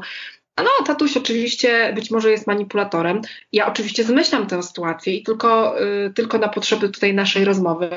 [0.58, 3.22] No, tatuś oczywiście być może jest manipulatorem.
[3.54, 7.90] Ja oczywiście zmyślam tę sytuację i tylko, y, tylko na potrzeby tutaj naszej rozmowy,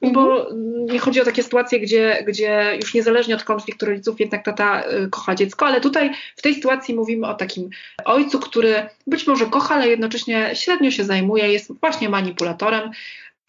[0.00, 0.12] mhm.
[0.12, 0.46] bo
[0.92, 5.08] nie chodzi o takie sytuacje, gdzie, gdzie już niezależnie od konfliktu rodziców jednak tata y,
[5.10, 7.70] kocha dziecko, ale tutaj w tej sytuacji mówimy o takim
[8.04, 12.90] ojcu, który być może kocha, ale jednocześnie średnio się zajmuje, jest właśnie manipulatorem,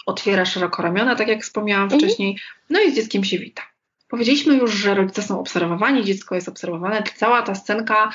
[0.05, 2.01] otwiera szeroko ramiona, tak jak wspomniałam mhm.
[2.01, 2.37] wcześniej,
[2.69, 3.71] no i z dzieckiem się wita.
[4.11, 7.03] Powiedzieliśmy już, że rodzice są obserwowani, dziecko jest obserwowane.
[7.15, 8.11] Cała ta scenka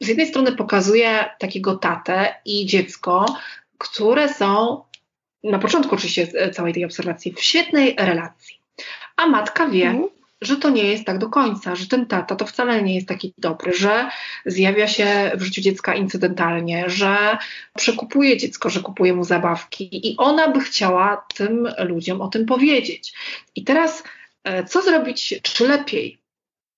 [0.00, 3.36] z jednej strony pokazuje takiego tatę i dziecko,
[3.78, 4.82] które są
[5.44, 8.60] na początku oczywiście całej tej obserwacji w świetnej relacji.
[9.16, 10.08] A matka wie, mhm.
[10.40, 13.34] że to nie jest tak do końca, że ten tata to wcale nie jest taki
[13.38, 14.10] dobry, że
[14.46, 17.38] zjawia się w życiu dziecka incydentalnie, że
[17.76, 23.12] przekupuje dziecko, że kupuje mu zabawki i ona by chciała tym ludziom o tym powiedzieć.
[23.54, 24.04] I teraz
[24.44, 26.25] e, co zrobić, czy lepiej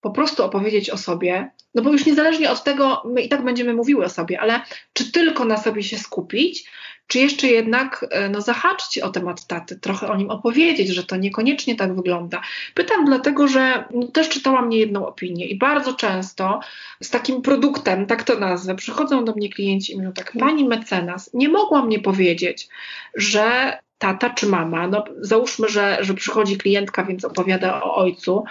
[0.00, 3.74] po prostu opowiedzieć o sobie, no bo już niezależnie od tego, my i tak będziemy
[3.74, 4.60] mówiły o sobie, ale
[4.92, 6.70] czy tylko na sobie się skupić,
[7.06, 11.16] czy jeszcze jednak e, no, zahaczyć o temat taty, trochę o nim opowiedzieć, że to
[11.16, 12.40] niekoniecznie tak wygląda.
[12.74, 16.60] Pytam dlatego, że no, też czytałam niejedną opinię i bardzo często
[17.02, 21.30] z takim produktem, tak to nazwę, przychodzą do mnie klienci i mówią tak, pani mecenas,
[21.34, 22.68] nie mogła mnie powiedzieć,
[23.14, 28.44] że tata czy mama, no załóżmy, że, że przychodzi klientka, więc opowiada o ojcu,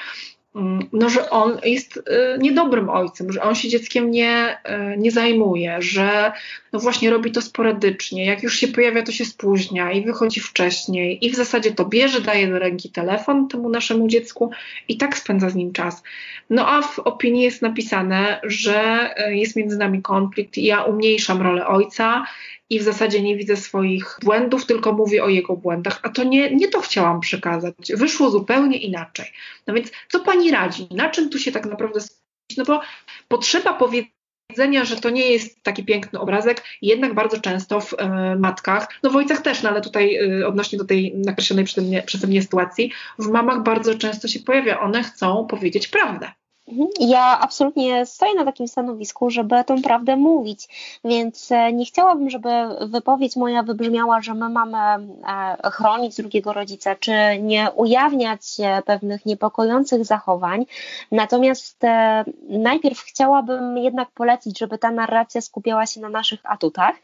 [0.94, 2.02] no, że on jest y,
[2.40, 4.58] niedobrym ojcem, że on się dzieckiem nie,
[4.94, 6.32] y, nie zajmuje, że
[6.74, 11.26] no właśnie robi to sporadycznie, jak już się pojawia, to się spóźnia i wychodzi wcześniej
[11.26, 14.52] i w zasadzie to bierze, daje do ręki telefon temu naszemu dziecku
[14.88, 16.04] i tak spędza z nim czas.
[16.50, 21.42] No a w opinii jest napisane, że y, jest między nami konflikt i ja umniejszam
[21.42, 22.24] rolę ojca
[22.70, 26.56] i w zasadzie nie widzę swoich błędów, tylko mówię o jego błędach, a to nie,
[26.56, 27.76] nie to chciałam przekazać.
[27.94, 29.26] Wyszło zupełnie inaczej.
[29.68, 30.88] No więc co pani radzi?
[30.92, 32.58] Na czym tu się tak naprawdę skupić?
[32.58, 32.82] No bo
[33.28, 38.88] potrzeba powiedzenia, że to nie jest taki piękny obrazek, jednak bardzo często w e, matkach,
[39.04, 42.28] no w ojcach też, no ale tutaj e, odnośnie do tej nakreślonej przeze mnie, przeze
[42.28, 46.32] mnie sytuacji, w mamach bardzo często się pojawia, one chcą powiedzieć prawdę.
[46.68, 46.88] Mhm.
[47.00, 50.68] Ja absolutnie stoję na takim stanowisku, żeby tą prawdę mówić,
[51.06, 52.50] więc e, nie chciałabym, żeby
[52.82, 58.42] wypowiedź moja wybrzmiała, że my mamy e, chronić drugiego rodzica, czy nie ujawniać
[58.86, 60.66] pewnych niepokojących zachowań.
[61.12, 66.96] Natomiast e, najpierw chciałabym jednak polecić, żeby ta narracja skupiała się na naszych atutach.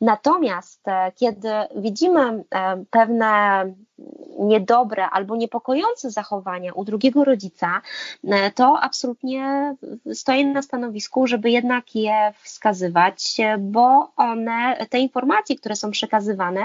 [0.00, 0.84] Natomiast
[1.16, 2.44] kiedy widzimy
[2.90, 3.64] pewne
[4.38, 7.82] niedobre albo niepokojące zachowania u drugiego rodzica,
[8.54, 9.74] to absolutnie
[10.12, 16.60] stoję na stanowisku, żeby jednak je wskazywać, bo one, te informacje, które są przekazywane,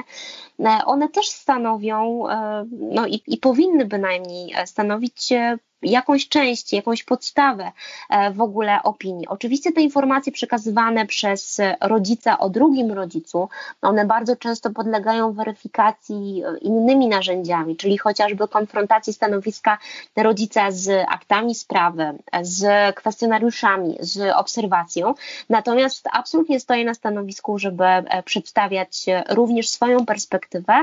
[0.86, 2.24] one też stanowią,
[2.72, 5.34] no i, i powinny bynajmniej stanowić
[5.82, 7.72] jakąś część, jakąś podstawę
[8.10, 9.28] e, w ogóle opinii.
[9.28, 13.50] Oczywiście te informacje przekazywane przez rodzica o drugim rodzicu,
[13.82, 19.78] one bardzo często podlegają weryfikacji innymi narzędziami, czyli chociażby konfrontacji stanowiska
[20.16, 25.14] rodzica z aktami sprawy, z kwestionariuszami, z obserwacją.
[25.50, 30.74] Natomiast absolutnie stoję na stanowisku, żeby e, przedstawiać również swoją perspektywę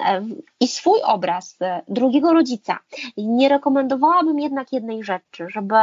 [0.00, 0.24] e,
[0.60, 1.56] i swój obraz
[1.88, 2.78] drugiego rodzica.
[3.16, 3.48] Nie
[4.24, 5.76] rekomendowałabym jednak jednej rzeczy, żeby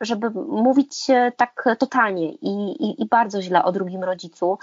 [0.00, 4.58] żeby mówić tak totalnie i, i, i, bardzo źle o drugim rodzicu,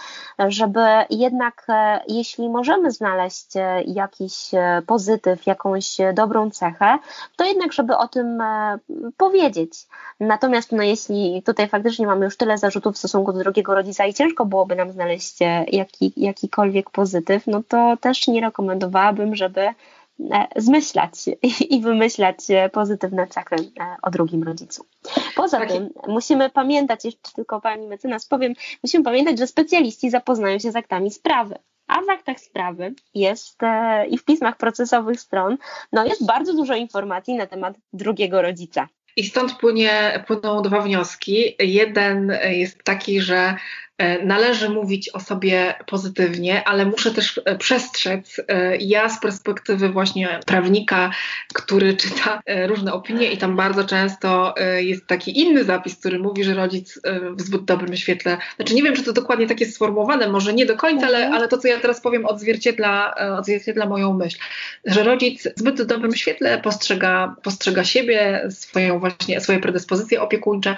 [0.48, 0.80] żeby
[1.10, 6.98] jednak, e, jeśli możemy znaleźć e, jakiś e, pozytyw, jakąś dobrą cechę,
[7.36, 8.44] to jednak, żeby o tym
[9.18, 9.88] powiedzieć.
[10.20, 14.14] Natomiast, no, jeśli tutaj faktycznie mamy już tyle zarzutów w stosunku do drugiego rodzica i
[14.14, 19.70] ciężko byłoby nam znaleźć jaki, jakikolwiek pozytyw, no to też nie rekomendowałabym, żeby
[20.56, 21.14] zmyślać
[21.70, 22.38] i wymyślać
[22.72, 24.86] pozytywne cechy e, o drugim rodzicu.
[25.36, 25.72] Poza tak.
[25.72, 28.54] tym musimy pamiętać, jeszcze tylko pani mecenas powiem,
[28.84, 31.56] musimy pamiętać, że specjaliści zapoznają się z aktami sprawy.
[31.88, 35.58] A w aktach sprawy jest e, i w pismach procesowych stron
[35.92, 38.88] no jest bardzo dużo informacji na temat drugiego rodzica.
[39.18, 41.56] I stąd płynie, płyną dwa wnioski.
[41.60, 43.56] Jeden jest taki, że
[43.90, 43.90] E,
[44.23, 48.41] należy mówić o sobie pozytywnie, ale muszę też e, przestrzec.
[48.47, 51.12] E, ja z perspektywy właśnie prawnika,
[51.54, 56.54] który czyta różne opinie i tam bardzo często jest taki inny zapis, który mówi, że
[56.54, 56.99] rodzic
[57.36, 60.65] w zbyt dobrym świetle, znaczy nie wiem, czy to dokładnie tak jest sformułowane, może nie
[60.65, 61.34] do końca, ale, mhm.
[61.34, 64.38] ale to, co ja teraz powiem, odzwierciedla, odzwierciedla moją myśl,
[64.86, 70.75] że rodzic w zbyt dobrym świetle postrzega, postrzega siebie, swoją właśnie, swoje predyspozycje opiekuńcze.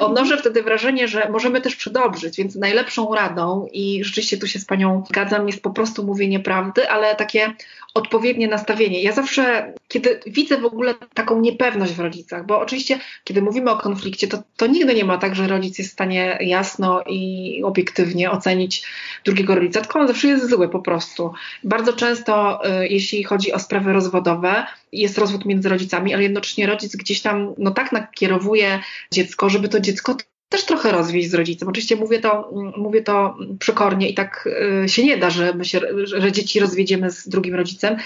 [0.00, 4.64] Odnoszę wtedy wrażenie, że możemy też przedobrzyć, więc najlepszą radą i rzeczywiście tu się z
[4.64, 7.52] Panią zgadzam, jest po prostu mówienie prawdy, ale takie
[7.94, 9.02] odpowiednie nastawienie.
[9.02, 13.76] Ja zawsze, kiedy widzę w ogóle taką niepewność w rodzicach, bo oczywiście, kiedy mówimy o
[13.76, 18.30] konflikcie, to, to nigdy nie ma tak, że rodzic jest w stanie jasno i obiektywnie
[18.30, 18.82] ocenić
[19.24, 21.32] drugiego rodzica, tylko on zawsze jest zły po prostu.
[21.64, 26.96] Bardzo często, y, jeśli chodzi o sprawy rozwodowe, jest rozwód między rodzicami, ale jednocześnie rodzic
[26.96, 28.80] gdzieś tam no tak nakierowuje
[29.12, 30.16] dziecko, żeby to dziecko
[30.50, 31.68] też trochę rozwieść z rodzicem.
[31.68, 34.48] Oczywiście mówię to, mówię to przekornie i tak
[34.84, 37.96] y, się nie da, że, my się, że dzieci rozwiedziemy z drugim rodzicem,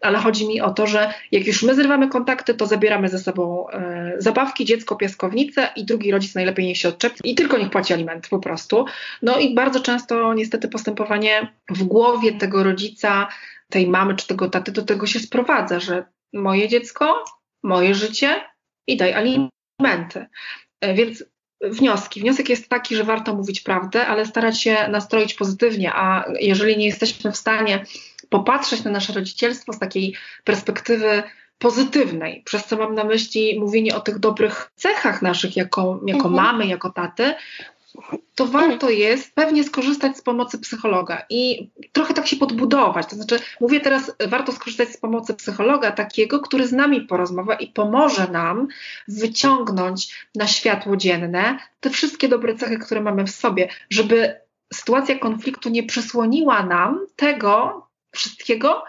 [0.00, 3.68] ale chodzi mi o to, że jak już my zrywamy kontakty, to zabieramy ze sobą
[3.70, 7.92] e, zabawki, dziecko, piaskownicę i drugi rodzic najlepiej niech się odczepi i tylko niech płaci
[7.92, 8.84] aliment po prostu.
[9.22, 13.28] No i bardzo często niestety postępowanie w głowie tego rodzica,
[13.70, 17.24] tej mamy czy tego taty do tego się sprowadza, że moje dziecko,
[17.62, 18.44] moje życie
[18.86, 20.26] i daj alimenty.
[20.80, 21.24] E, więc
[21.60, 22.20] wnioski.
[22.20, 26.86] Wniosek jest taki, że warto mówić prawdę, ale starać się nastroić pozytywnie, a jeżeli nie
[26.86, 27.84] jesteśmy w stanie
[28.28, 30.14] popatrzeć na nasze rodzicielstwo z takiej
[30.44, 31.22] perspektywy
[31.58, 36.34] pozytywnej, przez co mam na myśli mówienie o tych dobrych cechach naszych jako, jako mhm.
[36.34, 37.34] mamy, jako taty,
[38.34, 43.06] to warto jest pewnie skorzystać z pomocy psychologa i trochę tak się podbudować.
[43.06, 47.66] To znaczy, mówię teraz, warto skorzystać z pomocy psychologa takiego, który z nami porozmawia i
[47.66, 48.68] pomoże nam
[49.08, 54.40] wyciągnąć na światło dzienne te wszystkie dobre cechy, które mamy w sobie, żeby
[54.72, 58.84] sytuacja konfliktu nie przysłoniła nam tego wszystkiego,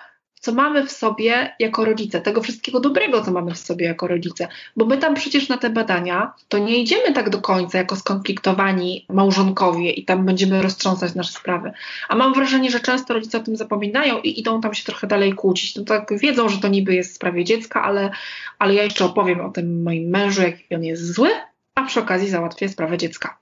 [0.47, 4.47] co mamy w sobie jako rodzice, tego wszystkiego dobrego, co mamy w sobie jako rodzice.
[4.75, 9.05] Bo my tam przecież na te badania to nie idziemy tak do końca jako skonfliktowani
[9.09, 11.71] małżonkowie i tam będziemy roztrząsać nasze sprawy.
[12.09, 15.33] A mam wrażenie, że często rodzice o tym zapominają i idą tam się trochę dalej
[15.33, 15.75] kłócić.
[15.75, 18.11] No tak wiedzą, że to niby jest w sprawie dziecka, ale,
[18.59, 21.29] ale ja jeszcze opowiem o tym moim mężu, jaki on jest zły,
[21.75, 23.37] a przy okazji załatwię sprawę dziecka.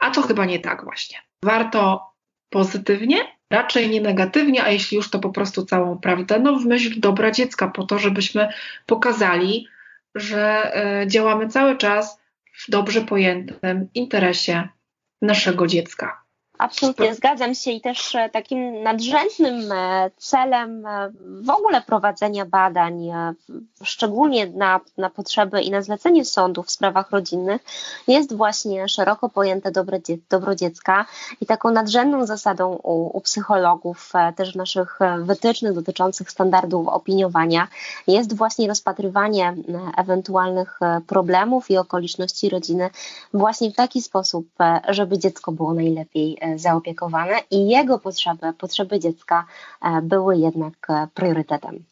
[0.00, 1.18] A to chyba nie tak właśnie.
[1.44, 2.12] Warto
[2.50, 7.00] pozytywnie, raczej nie negatywnie, a jeśli już to po prostu całą prawdę, no w myśl
[7.00, 8.48] dobra dziecka, po to, żebyśmy
[8.86, 9.68] pokazali,
[10.14, 12.20] że e, działamy cały czas
[12.52, 14.68] w dobrze pojętym interesie
[15.22, 16.27] naszego dziecka.
[16.58, 23.10] Absolutnie, zgadzam się i też e, takim nadrzędnym e, celem e, w ogóle prowadzenia badań,
[23.82, 27.62] szczególnie na, na potrzeby i na zlecenie sądów w sprawach rodzinnych,
[28.08, 29.98] jest właśnie szeroko pojęte dobro,
[30.30, 31.06] dobro dziecka
[31.40, 37.68] i taką nadrzędną zasadą u, u psychologów, też w naszych wytycznych dotyczących standardów opiniowania,
[38.06, 39.54] jest właśnie rozpatrywanie
[39.96, 42.90] ewentualnych problemów i okoliczności rodziny
[43.34, 44.46] właśnie w taki sposób,
[44.88, 49.46] żeby dziecko było najlepiej zaopiekowane i jego potrzeby, potrzeby dziecka
[49.82, 51.84] e, były jednak e, priorytetem.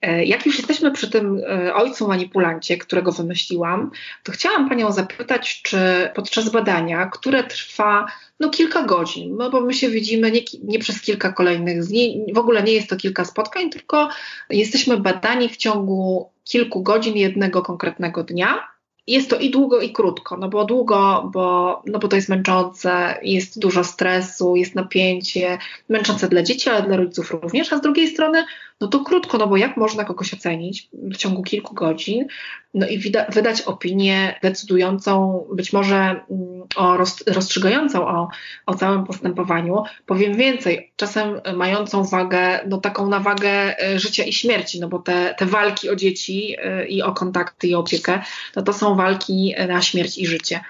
[0.00, 1.40] E, jak już jesteśmy przy tym
[1.74, 3.90] ojcu manipulancie, którego wymyśliłam,
[4.22, 5.78] to chciałam Panią zapytać, czy
[6.14, 8.06] podczas badania, które trwa
[8.40, 12.38] no, kilka godzin, no bo my się widzimy nie, nie przez kilka kolejnych dni, w
[12.38, 14.08] ogóle nie jest to kilka spotkań, tylko
[14.50, 18.75] jesteśmy badani w ciągu kilku godzin jednego konkretnego dnia
[19.06, 20.36] jest to i długo, i krótko.
[20.36, 26.28] No bo długo, bo, no bo to jest męczące, jest dużo stresu, jest napięcie, męczące
[26.28, 27.72] dla dzieci, ale dla rodziców również.
[27.72, 28.44] A z drugiej strony,
[28.80, 32.26] no to krótko, no bo jak można kogoś ocenić w ciągu kilku godzin,
[32.74, 38.28] no i wydać opinię decydującą, być może mm, o roz- rozstrzygającą o,
[38.66, 39.82] o całym postępowaniu.
[40.06, 44.98] Powiem więcej, czasem mającą wagę, no taką na wagę e, życia i śmierci, no bo
[44.98, 48.22] te, te walki o dzieci e, i o kontakty i opiekę,
[48.56, 50.60] no to są walki na śmierć i życie.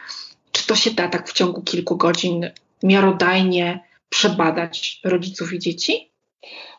[0.52, 2.50] Czy to się da tak w ciągu kilku godzin
[2.82, 6.15] miarodajnie przebadać rodziców i dzieci?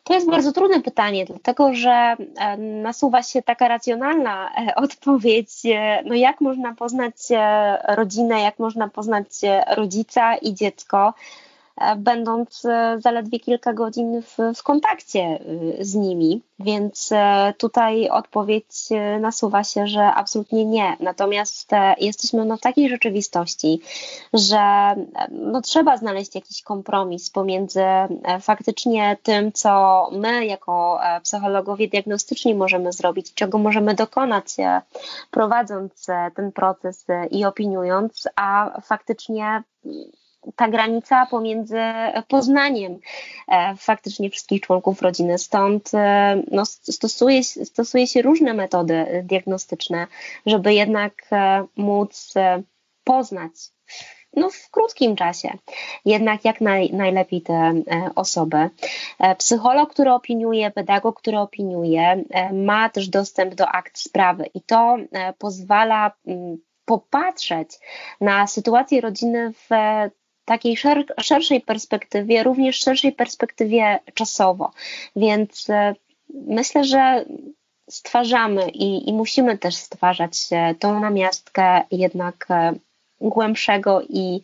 [0.04, 6.02] To jest bardzo trudne pytanie, dlatego że e, nasuwa się taka racjonalna e, odpowiedź, e,
[6.04, 7.14] no jak można poznać
[7.88, 9.26] rodzinę, jak można poznać
[9.76, 11.14] rodzica i dziecko,
[11.47, 11.47] E,
[11.96, 15.38] będąc e, zaledwie kilka godzin w, w kontakcie e,
[15.84, 16.42] z nimi.
[16.60, 17.10] Więc
[17.58, 18.88] tutaj odpowiedź
[19.20, 20.96] nasuwa się, że absolutnie nie.
[21.00, 23.80] Natomiast jesteśmy no w takiej rzeczywistości,
[24.32, 24.58] że
[25.30, 27.84] no trzeba znaleźć jakiś kompromis pomiędzy
[28.40, 34.46] faktycznie tym, co my jako psychologowie diagnostyczni możemy zrobić, czego możemy dokonać
[35.30, 39.62] prowadząc ten proces i opiniując, a faktycznie
[40.56, 41.80] ta granica pomiędzy
[42.28, 42.98] poznaniem
[43.48, 45.38] e, faktycznie wszystkich członków rodziny.
[45.38, 50.06] Stąd e, no, stosuje, stosuje się różne metody diagnostyczne,
[50.46, 52.34] żeby jednak e, móc
[53.04, 53.52] poznać
[54.36, 55.58] no, w krótkim czasie,
[56.04, 57.72] jednak jak naj, najlepiej te
[58.14, 58.70] osoby.
[59.38, 64.96] Psycholog, który opiniuje, pedagog, który opiniuje, ma też dostęp do akt sprawy i to
[65.38, 66.12] pozwala
[66.84, 67.78] popatrzeć
[68.20, 69.68] na sytuację rodziny w
[70.48, 74.70] takiej szer szerszej perspektywie, również szerszej perspektywie czasowo.
[75.16, 75.94] Więc e,
[76.30, 77.24] myślę, że
[77.90, 80.32] stwarzamy i, i musimy też stwarzać
[80.78, 82.72] tą namiastkę jednak e,
[83.20, 84.40] głębszego i,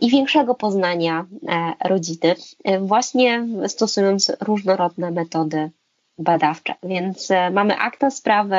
[0.00, 2.34] i większego poznania e, rodziny,
[2.80, 5.70] właśnie stosując różnorodne metody
[6.18, 6.74] badawcze.
[6.82, 8.56] Więc e, mamy akta sprawy,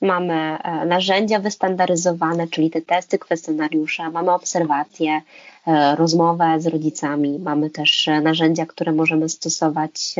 [0.00, 5.22] mamy e, narzędzia wystandaryzowane, czyli te testy, kwestionariusze, mamy obserwacje,
[5.66, 10.14] e, rozmowę z rodzicami, mamy też narzędzia, które możemy stosować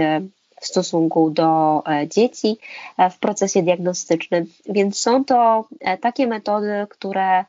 [0.61, 2.57] w stosunku do dzieci
[3.11, 4.47] w procesie diagnostycznym.
[4.67, 5.69] Więc są to
[6.01, 7.45] takie metody, które,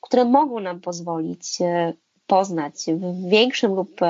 [0.00, 1.58] które mogą nam pozwolić
[2.26, 4.00] poznać w większym lub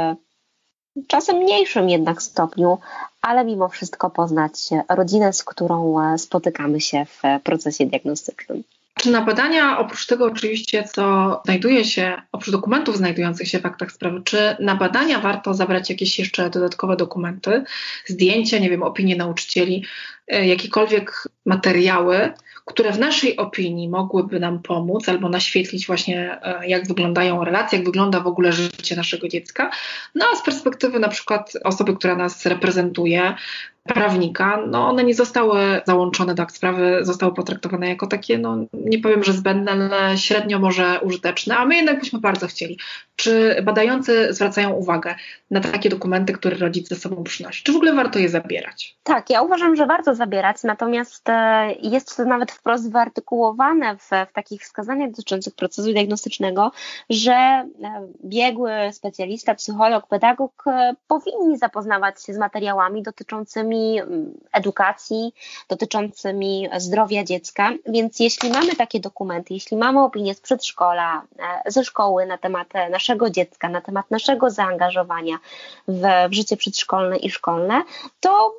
[1.06, 2.78] czasem mniejszym jednak stopniu,
[3.22, 4.52] ale mimo wszystko poznać
[4.88, 8.62] rodzinę, z którą e, spotykamy się w procesie diagnostycznym.
[8.98, 13.92] Czy na badania, oprócz tego oczywiście, co znajduje się, oprócz dokumentów znajdujących się w aktach
[13.92, 17.64] sprawy, czy na badania warto zabrać jakieś jeszcze dodatkowe dokumenty,
[18.06, 22.32] zdjęcia, nie wiem, opinie nauczycieli, e, jakiekolwiek materiały,
[22.64, 27.86] które w naszej opinii mogłyby nam pomóc albo naświetlić właśnie, e, jak wyglądają relacje, jak
[27.86, 29.70] wygląda w ogóle życie naszego dziecka.
[30.14, 33.34] No a z perspektywy na przykład osoby, która nas reprezentuje,
[33.88, 38.98] prawnika, no one nie zostały załączone do akt sprawy, zostały potraktowane jako takie, no nie
[38.98, 42.78] powiem, że zbędne, ale średnio może użyteczne, a my jednak byśmy bardzo chcieli.
[43.16, 45.14] Czy badający zwracają uwagę
[45.50, 47.64] na takie dokumenty, które rodzic ze sobą przynosi?
[47.64, 48.96] Czy w ogóle warto je zabierać?
[49.02, 54.32] Tak, ja uważam, że warto zabierać, natomiast e, jest to nawet wprost wyartykułowane w, w
[54.32, 56.72] takich wskazaniach dotyczących procesu diagnostycznego,
[57.10, 57.66] że e,
[58.24, 64.00] biegły specjalista, psycholog, pedagog e, powinni zapoznawać się z materiałami dotyczącymi
[64.52, 65.34] edukacji,
[65.68, 67.70] dotyczącymi zdrowia dziecka.
[67.86, 71.22] Więc jeśli mamy takie dokumenty, jeśli mamy opinię z przedszkola,
[71.66, 75.38] ze szkoły na temat naszego dziecka, na temat naszego zaangażowania
[75.88, 77.82] w, w życie przedszkolne i szkolne,
[78.20, 78.54] to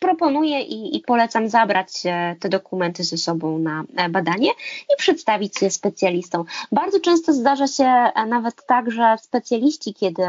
[0.00, 4.50] proponuję i, i, polecam zabrać e, te dokumenty ze sobą na badanie
[4.94, 6.44] i przedstawić je specjalistom.
[6.72, 10.22] Bardzo często zdarza się nawet tak, że specjaliści, kiedy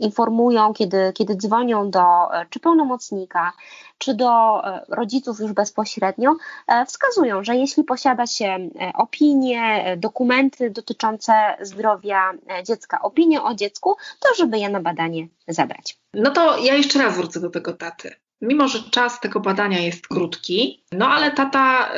[0.00, 3.52] informują, kiedy, kiedy dzwonią do e, czy pełnomocnika,
[3.98, 6.36] czy do e, rodziców już bezpośrednio,
[6.66, 8.58] e, wskazują, że jeśli posiada się
[8.94, 12.32] opinie, dokumenty dotyczące zdrowia
[12.66, 15.98] dziecka, opinie o dziecku, to żeby je na badanie zabrać.
[16.14, 18.14] No to ja jeszcze raz wrócę do tego taty.
[18.40, 21.92] Mimo, że czas tego badania jest krótki, no ale tata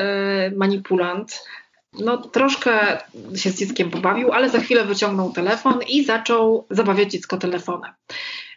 [0.47, 1.45] y, manipulant
[1.99, 2.99] no troszkę
[3.34, 7.93] się z dzieckiem pobawił, ale za chwilę wyciągnął telefon i zaczął zabawiać dziecko telefonem.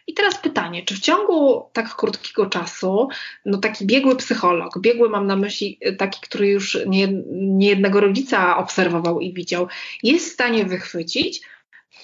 [0.06, 3.08] I teraz pytanie, czy w ciągu tak krótkiego czasu,
[3.44, 8.56] no taki biegły psycholog, biegły mam na myśli taki, który już nie, nie jednego rodzica
[8.56, 9.68] obserwował i widział,
[10.02, 11.42] jest w stanie wychwycić,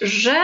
[0.01, 0.35] że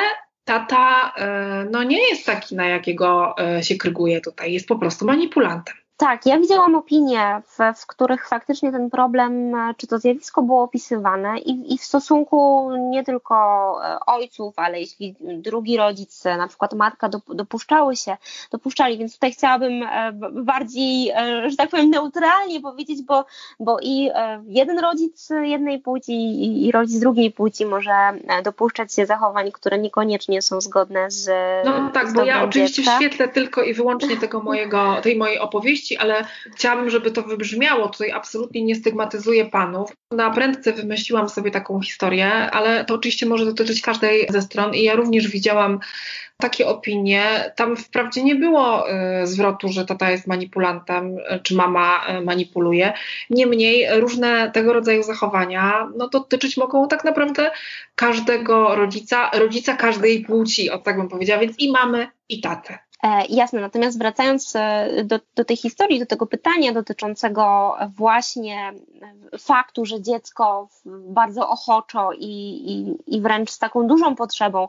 [0.43, 5.05] tata e, no nie jest taki, na jakiego e, się kryguje tutaj, jest po prostu
[5.05, 5.75] manipulantem.
[5.99, 10.63] Tak, ja widziałam opinie, w, w, których faktycznie ten problem, e, czy to zjawisko było
[10.63, 13.35] opisywane i, i, w stosunku nie tylko
[13.83, 18.17] e, ojców, ale jeśli drugi rodzic, e, na przykład matka dopuszczały się,
[18.51, 19.83] dopuszczali, więc tutaj chciałabym
[20.31, 21.11] bardziej,
[21.47, 23.25] że tak powiem, neutralnie powiedzieć, bo,
[23.59, 24.09] bo i
[24.47, 27.91] jeden rodzic jednej płci i, i rodzic drugiej płci może
[28.43, 31.29] dopuszczać się zachowań, które niekoniecznie są zgodne z.
[31.65, 32.97] No tak, z bo ja oczywiście dziecka.
[32.97, 36.25] w świetle tylko i wyłącznie tego mojego, tej mojej opowieści, ale
[36.55, 37.89] chciałabym, żeby to wybrzmiało.
[37.89, 39.91] Tutaj absolutnie nie stygmatyzuję panów.
[40.11, 44.83] Na prędce wymyśliłam sobie taką historię, ale to oczywiście może dotyczyć każdej ze stron i
[44.83, 45.79] ja również widziałam
[46.41, 47.51] takie opinie.
[47.55, 52.93] Tam wprawdzie nie było y, zwrotu, że tata jest manipulantem, y, czy mama y, manipuluje.
[53.29, 57.51] Niemniej różne tego rodzaju zachowania no, dotyczyć mogą tak naprawdę
[57.95, 62.79] każdego rodzica, rodzica każdej płci, o tak bym powiedziała, więc i mamy, i tatę.
[63.03, 68.73] E, jasne, natomiast wracając e, do, do tej historii, do tego pytania dotyczącego właśnie
[69.39, 74.67] faktu, że dziecko bardzo ochoczo i, i, i wręcz z taką dużą potrzebą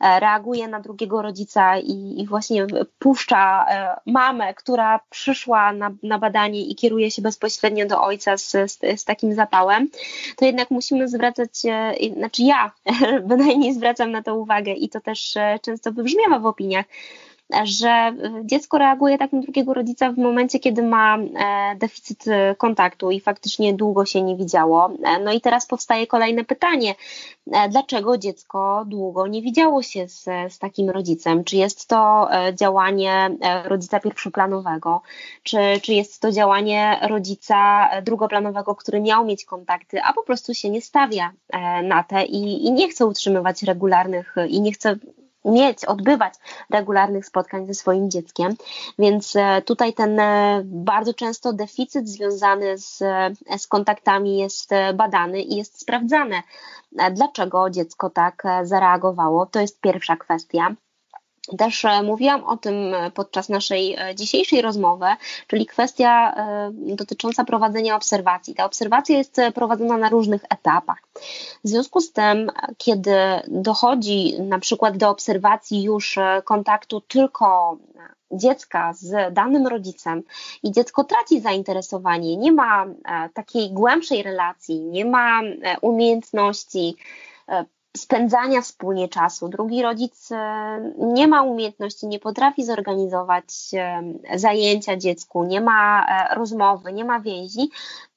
[0.00, 2.66] e, reaguje na drugiego rodzica i, i właśnie
[2.98, 3.66] puszcza
[4.06, 9.04] mamę, która przyszła na, na badanie i kieruje się bezpośrednio do ojca z, z, z
[9.04, 9.88] takim zapałem,
[10.36, 11.50] to jednak musimy zwracać,
[12.16, 12.70] znaczy ja
[13.28, 16.86] bynajmniej zwracam na to uwagę i to też często wybrzmiewa w opiniach,
[17.64, 18.12] że
[18.44, 21.18] dziecko reaguje tak na drugiego rodzica w momencie, kiedy ma
[21.76, 22.24] deficyt
[22.58, 24.90] kontaktu i faktycznie długo się nie widziało.
[25.24, 26.94] No i teraz powstaje kolejne pytanie,
[27.70, 31.44] dlaczego dziecko długo nie widziało się z, z takim rodzicem?
[31.44, 33.30] Czy jest to działanie
[33.64, 35.02] rodzica pierwszoplanowego,
[35.42, 40.70] czy, czy jest to działanie rodzica drugoplanowego, który miał mieć kontakty, a po prostu się
[40.70, 41.32] nie stawia
[41.82, 44.96] na te i, i nie chce utrzymywać regularnych i nie chce
[45.44, 46.34] mieć, odbywać
[46.70, 48.54] regularnych spotkań ze swoim dzieckiem.
[48.98, 52.98] Więc e, tutaj ten e, bardzo często deficyt związany z,
[53.58, 56.42] z kontaktami jest e, badany i jest sprawdzany.
[57.12, 59.46] Dlaczego dziecko tak zareagowało?
[59.46, 60.74] To jest pierwsza kwestia.
[61.56, 65.06] Też e, mówiłam o tym e, podczas naszej e, dzisiejszej rozmowy,
[65.46, 66.34] czyli kwestia
[66.72, 68.54] dotycząca prowadzenia obserwacji.
[68.54, 70.98] Ta obserwacja jest prowadzona na różnych etapach.
[71.64, 73.16] W związku z tym, kiedy
[73.48, 77.76] dochodzi na przykład do obserwacji już kontaktu tylko
[78.32, 80.22] dziecka z danym rodzicem
[80.62, 82.86] i dziecko traci zainteresowanie, nie ma
[83.34, 85.40] takiej głębszej relacji, nie ma
[85.80, 86.96] umiejętności
[87.96, 89.48] spędzania wspólnie czasu.
[89.48, 94.02] Drugi rodzic e, nie ma umiejętności, nie potrafi zorganizować e,
[94.34, 97.70] zajęcia dziecku, nie ma e, rozmowy, nie ma więzi,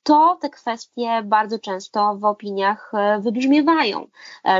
[0.04, 4.08] to te kwestie bardzo często w opiniach wybrzmiewają.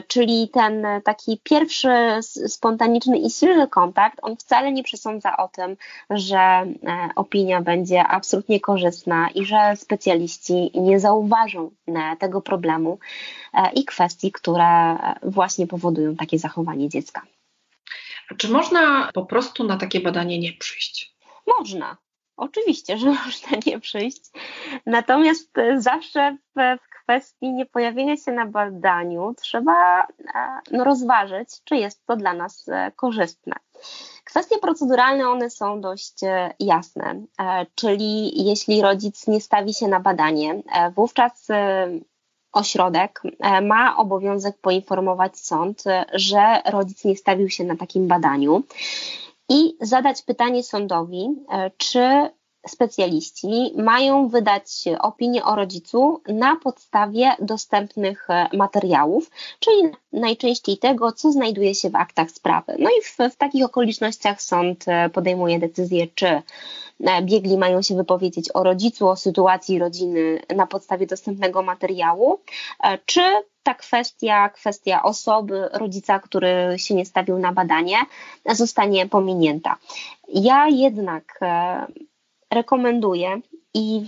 [0.08, 1.90] Czyli ten taki pierwszy
[2.48, 5.78] spontaniczny i silny kontakt, on wcale nie przesądza o tym,
[6.10, 6.66] że
[7.16, 11.72] opinia będzie absolutnie korzystna i że specjaliści nie zauważą
[12.20, 13.00] tego problemu.
[13.54, 17.22] E, i kwestii, które właśnie powodują takie zachowanie dziecka.
[18.38, 21.16] Czy można po prostu na takie badanie nie przyjść?
[21.58, 21.98] Można.
[22.42, 24.22] Oczywiście, że można nie przyjść.
[24.86, 30.06] Natomiast zawsze w, kwestii niepojawienia się na badaniu trzeba e,
[30.72, 33.56] no, rozważyć, czy jest to dla nas e, korzystne.
[34.24, 36.20] Kwestie proceduralne, one są dość
[36.60, 37.22] jasne,
[37.76, 40.62] czyli jeśli rodzic nie stawi się na badanie,
[40.96, 41.48] wówczas
[42.52, 48.64] ośrodek e, ma obowiązek poinformować sąd, e, że rodzic nie stawił się na takim badaniu
[49.52, 52.00] i zadać pytanie sądowi, e, czy
[52.68, 59.78] specjaliści mają wydać opinię o rodzicu na podstawie dostępnych materiałów, czyli
[60.14, 62.76] najczęściej tego, co znajduje się w aktach sprawy.
[62.80, 66.42] No i w, w takich okolicznościach sąd podejmuje decyzję, czy
[67.04, 72.40] E, biegli mają się wypowiedzieć o rodzicu, o sytuacji rodziny na podstawie dostępnego materiału,
[72.84, 73.22] e, czy
[73.64, 77.98] ta kwestia, kwestia osoby, rodzica, który się nie stawił na badanie,
[78.46, 79.78] zostanie pominięta.
[80.28, 81.40] Ja jednak
[82.52, 83.42] e, rekomenduję
[83.74, 84.06] i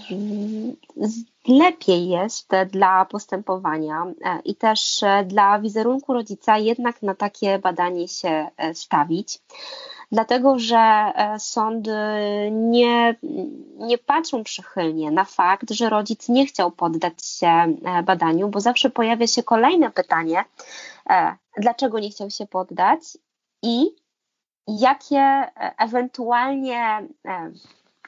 [1.47, 4.05] lepiej jest dla postępowania
[4.45, 9.39] i też dla wizerunku rodzica jednak na takie badanie się stawić.
[10.13, 11.91] Dlatego że e, sądy
[12.51, 13.15] nie,
[13.77, 18.89] nie patrzą przychylnie na fakt, że rodzic nie chciał poddać się e, badaniu, bo zawsze
[18.89, 20.45] pojawia się kolejne pytanie,
[21.09, 22.99] e, dlaczego nie chciał się poddać
[23.61, 23.95] i
[24.67, 27.07] jakie ewentualnie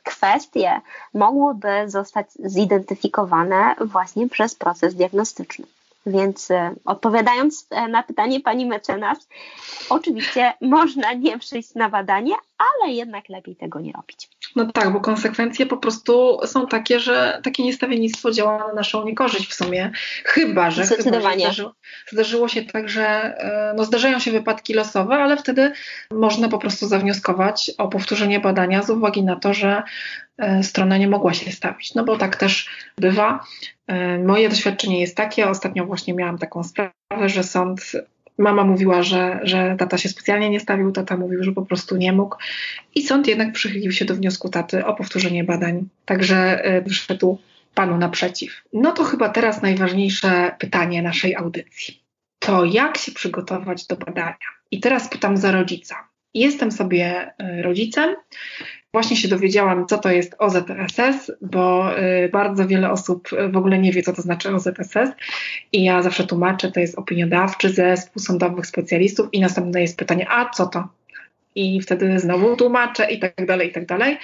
[0.06, 0.82] kwestie
[1.14, 5.66] mogłyby zostać zidentyfikowane właśnie przez proces diagnostyczny.
[6.06, 9.28] Więc e, odpowiadając e, na pytanie pani mecenas,
[9.90, 14.30] oczywiście można nie przyjść na badanie, ale jednak lepiej tego nie robić.
[14.56, 19.50] No tak, bo konsekwencje po prostu są takie, że takie niestawiennictwo działa na naszą niekorzyść
[19.50, 19.92] w sumie.
[20.26, 21.74] Chyba, że, chyba, że zdarzyło,
[22.12, 25.72] zdarzyło, się tak, że e, no zdarzają się wypadki losowe, ale wtedy
[26.12, 29.84] można po prostu zawnioskować o powtórzenie badania z uwagi na to, że
[30.62, 31.96] strona nie mogła się stawić.
[31.96, 33.46] No bo tak też bywa.
[33.88, 36.94] E, moje doświadczenie jest takie, ostatnio właśnie miałam taką sprawę,
[37.26, 37.92] że sąd,
[38.38, 42.12] mama mówiła, że, że tata się specjalnie nie stawił, tata mówił, że po prostu nie
[42.14, 42.36] mógł
[42.96, 47.38] i sąd jednak przychylił się do wniosku taty o powtórzenie badań, także e, wyszedł
[47.74, 48.64] panu naprzeciw.
[48.74, 52.04] No to chyba teraz najważniejsze pytanie naszej audycji.
[52.40, 54.36] To jak się przygotować do badania?
[54.72, 55.96] I teraz pytam za rodzica.
[56.34, 58.16] Jestem sobie e, rodzicem,
[58.96, 63.92] Właśnie się dowiedziałam, co to jest OZSS, bo y, bardzo wiele osób w ogóle nie
[63.92, 65.10] wie, co to znaczy OZSS.
[65.72, 70.50] I ja zawsze tłumaczę, to jest opiniodawczy zespół sądowych specjalistów i następne jest pytanie, a
[70.50, 70.88] co to?
[71.56, 74.18] I wtedy znowu tłumaczę i tak dalej, i tak dalej.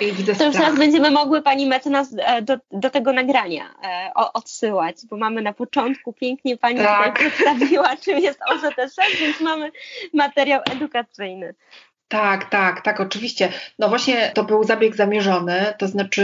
[0.00, 4.10] I widzę to już teraz będziemy mogły pani mecenas e, do, do tego nagrania e,
[4.34, 7.14] odsyłać, bo mamy na początku pięknie pani tak.
[7.18, 9.70] przedstawiła, czym jest OZSS, więc mamy
[10.12, 11.54] materiał edukacyjny.
[12.08, 13.48] Tak, tak, tak, oczywiście.
[13.78, 16.22] No właśnie to był zabieg zamierzony, to znaczy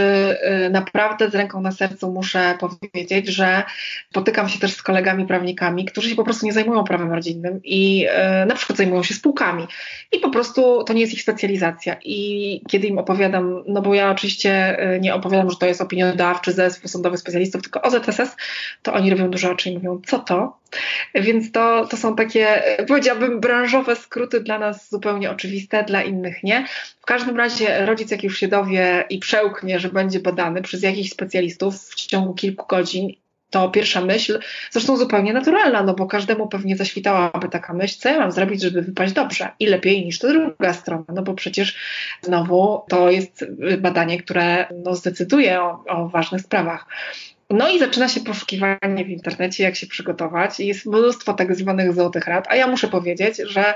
[0.67, 3.63] y, naprawdę z ręką na sercu muszę powiedzieć, że
[4.11, 8.07] spotykam się też z kolegami prawnikami, którzy się po prostu nie zajmują prawem rodzinnym i
[8.43, 9.67] y, na przykład zajmują się spółkami
[10.13, 14.11] i po prostu to nie jest ich specjalizacja i kiedy im opowiadam, no bo ja
[14.11, 18.37] oczywiście y, nie opowiadam, że to jest opiniodawczy zespół sądowych specjalistów, tylko OZSS,
[18.83, 20.62] to oni robią dużo oczy i mówią, co to?
[21.15, 26.67] Więc to, to są takie, powiedziałabym, branżowe skróty dla nas zupełnie oczywiste, dla innych nie.
[27.01, 31.11] W każdym razie rodzic, jak już się dowie i przełknie, że będzie badany przez jakichś
[31.11, 33.13] specjalistów w ciągu kilku godzin,
[33.53, 34.39] to pierwsza myśl,
[34.71, 38.83] zresztą zupełnie naturalna, no bo każdemu pewnie zaświtałaby taka myśl, co ja mam zrobić, żeby
[38.83, 41.77] wypaść dobrze i lepiej niż to druga strona, no bo przecież
[42.23, 43.45] znowu to jest
[43.79, 46.87] badanie, które no, zdecyduje o, o ważnych sprawach.
[47.53, 50.61] No i zaczyna się poszukiwanie w internecie, jak się przygotować.
[50.61, 53.75] Jest mnóstwo tak zwanych złotych rad, a ja muszę powiedzieć, że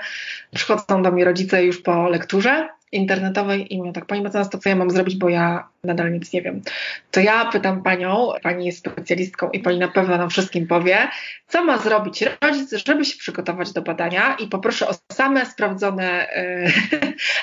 [0.54, 4.76] przychodzą do mnie rodzice już po lekturze internetowej i tak, pani mecenas, to co ja
[4.76, 6.62] mam zrobić, bo ja nadal nic nie wiem.
[7.11, 11.09] To ja pytam panią, pani jest specjalistką i pani na pewno nam wszystkim powie,
[11.49, 16.72] co ma zrobić rodzic, żeby się przygotować do badania i poproszę o same sprawdzone e,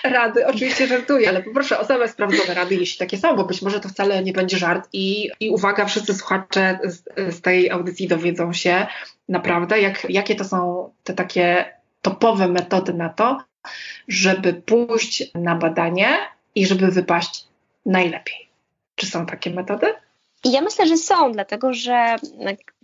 [0.10, 0.48] rady.
[0.48, 3.90] Oczywiście żartuję, ale poproszę o same sprawdzone rady, jeśli takie są, bo być może to
[3.90, 7.04] wcale nie będzie żart i, i uwaga, wszyscy słuchacze z,
[7.36, 8.88] z tej audycji dowiedzą się
[9.30, 11.66] naprawdę, jak, jakie to są te takie
[12.04, 13.38] topowe metody na to,
[14.08, 16.18] żeby pójść na badanie
[16.56, 17.48] i żeby wypaść
[17.86, 18.50] najlepiej.
[18.96, 19.94] Czy są takie metody?
[20.46, 22.16] Ja myślę, że są, dlatego że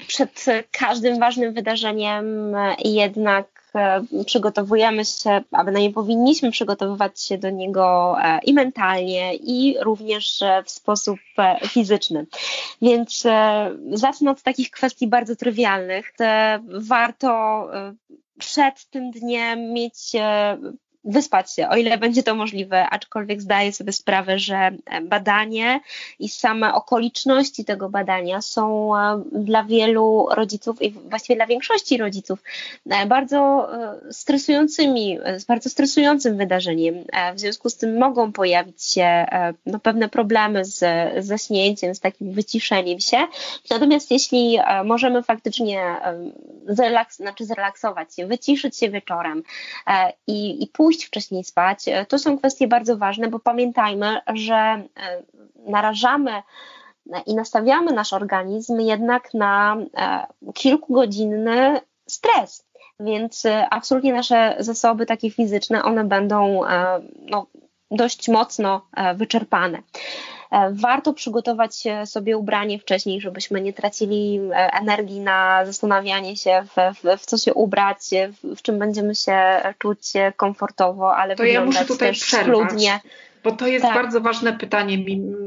[0.07, 2.55] przed każdym ważnym wydarzeniem
[2.86, 9.76] jednak e, przygotowujemy się, a bynajmniej powinniśmy przygotowywać się do niego e, i mentalnie, i
[9.82, 11.20] również e, w sposób
[11.67, 12.26] fizyczny.
[12.82, 13.24] Więc
[13.91, 16.13] zacznę od takich kwestii bardzo trywialnych.
[16.63, 17.67] Warto
[18.39, 20.11] przed tym dniem mieć
[21.10, 25.80] wyspać się, o ile będzie to możliwe, aczkolwiek zdaję sobie sprawę, że e, badanie
[26.20, 32.43] i same okoliczności tego badania są e, dla wielu rodziców i właściwie dla większości rodziców
[32.89, 33.70] e, bardzo
[34.12, 36.95] stresującymi, bardzo stresującym wydarzeniem.
[37.36, 39.26] W związku z tym mogą pojawić się
[39.66, 40.80] no, pewne problemy z
[41.26, 43.18] zaśnięciem, z takim wyciszeniem się.
[43.70, 45.95] Natomiast jeśli możemy faktycznie
[46.68, 49.43] zrelaks, znaczy zrelaksować się, wyciszyć się wieczorem
[50.28, 51.87] i, i pójść wcześniej spać.
[51.87, 54.87] E, to są kwestie bardzo ważne, bo pamiętajmy, że e,
[55.55, 56.41] narażamy e,
[57.25, 59.77] i nastawiamy nasz organizm jednak na
[60.53, 62.65] kilkugodzinny stres.
[62.99, 66.61] Więc absolutnie nasze zasoby takie fizyczne, one będą
[67.29, 67.45] no,
[67.91, 68.81] dość mocno
[69.15, 69.81] wyczerpane.
[70.51, 76.95] E, warto przygotować sobie ubranie wcześniej, żebyśmy nie tracili e, energii na zastanawianie się, w,
[76.95, 77.97] w, w co się ubrać,
[78.43, 82.99] w, w, czym będziemy się czuć komfortowo, ale to ja muszę tutaj też schludnie.
[83.43, 83.93] Bo to jest tak.
[83.93, 84.97] bardzo ważne pytanie,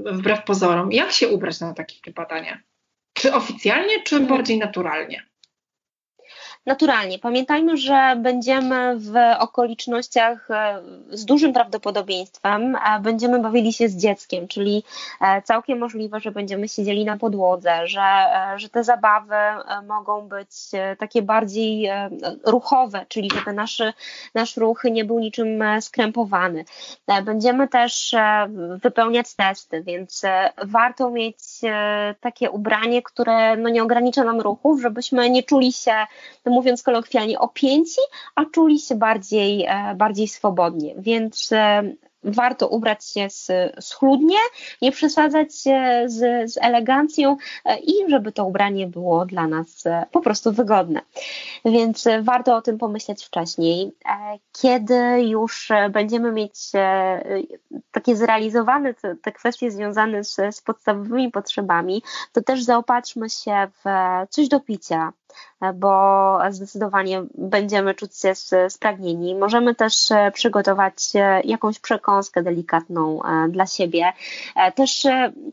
[0.05, 0.93] wbrew pozorom.
[0.93, 2.63] Jak się ubrać na takie badanie?
[3.13, 5.32] Czy oficjalnie, czy bardziej naturalnie?
[6.67, 7.19] Naturalnie.
[7.19, 14.85] Pamiętajmy, że będziemy w okolicznościach e, z dużym prawdopodobieństwem, będziemy bawili się z dzieckiem, czyli
[15.21, 19.35] e, całkiem możliwe, że będziemy siedzieli na podłodze, że, e, że te zabawy
[19.87, 20.51] mogą być
[20.99, 21.91] takie bardziej
[22.45, 23.83] ruchowe, czyli żeby nasz,
[24.35, 26.65] nasz ruch nie był niczym skrępowany.
[27.25, 28.15] Będziemy też
[28.83, 30.23] wypełniać testy, więc
[30.65, 31.39] warto mieć
[32.21, 35.95] takie ubranie, które no nie ogranicza nam ruchów, żebyśmy nie czuli się
[36.53, 38.01] mówiąc kolokwialnie, opięci,
[38.35, 40.95] a czuli się bardziej, e, bardziej swobodnie.
[40.99, 41.83] Więc e,
[42.25, 43.29] warto ubrać się
[43.81, 44.39] schludnie,
[44.83, 50.21] nie przesadzać się z, z elegancją e, i żeby to ubranie było dla nas po
[50.21, 51.01] prostu wygodne.
[51.65, 53.93] Więc warto o tym pomyśleć wcześniej.
[54.53, 56.55] Kiedy już będziemy mieć
[57.93, 62.03] takie zrealizowane te, te kwestie związane z, z podstawowymi potrzebami,
[62.33, 63.89] to też zaopatrzmy się w
[64.31, 65.13] coś do picia,
[65.75, 68.33] bo zdecydowanie będziemy czuć się
[68.69, 69.35] spragnieni.
[69.35, 72.12] Możemy też e, przygotować e, jakąś przekąskę
[72.43, 74.13] delikatną e, dla siebie.
[74.75, 75.07] Też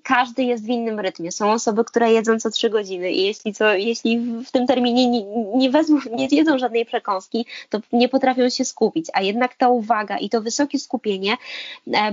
[0.04, 1.32] każdy jest w innym rytmie.
[1.32, 5.24] Są osoby, które jedzą co trzy godziny i jeśli, co, jeśli w tym terminie nie,
[5.56, 10.18] nie, wezmą, nie jedzą żadnej przekąski, to nie potrafią się skupić, a jednak ta uwaga
[10.18, 11.38] i to wysokie skupienie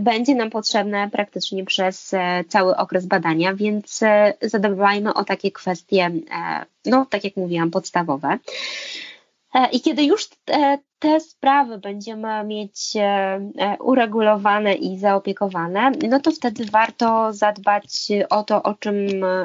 [0.01, 2.15] będzie nam potrzebne praktycznie przez
[2.49, 4.01] cały okres badania, więc
[4.43, 6.11] zadbajmy o takie kwestie
[6.87, 8.39] no tak jak mówiłam, podstawowe.
[9.57, 13.01] E, I kiedy już te, te, sprawy będziemy mieć e,
[13.59, 18.97] e, uregulowane i zaopiekowane, no to wtedy warto zadbać o to, o czym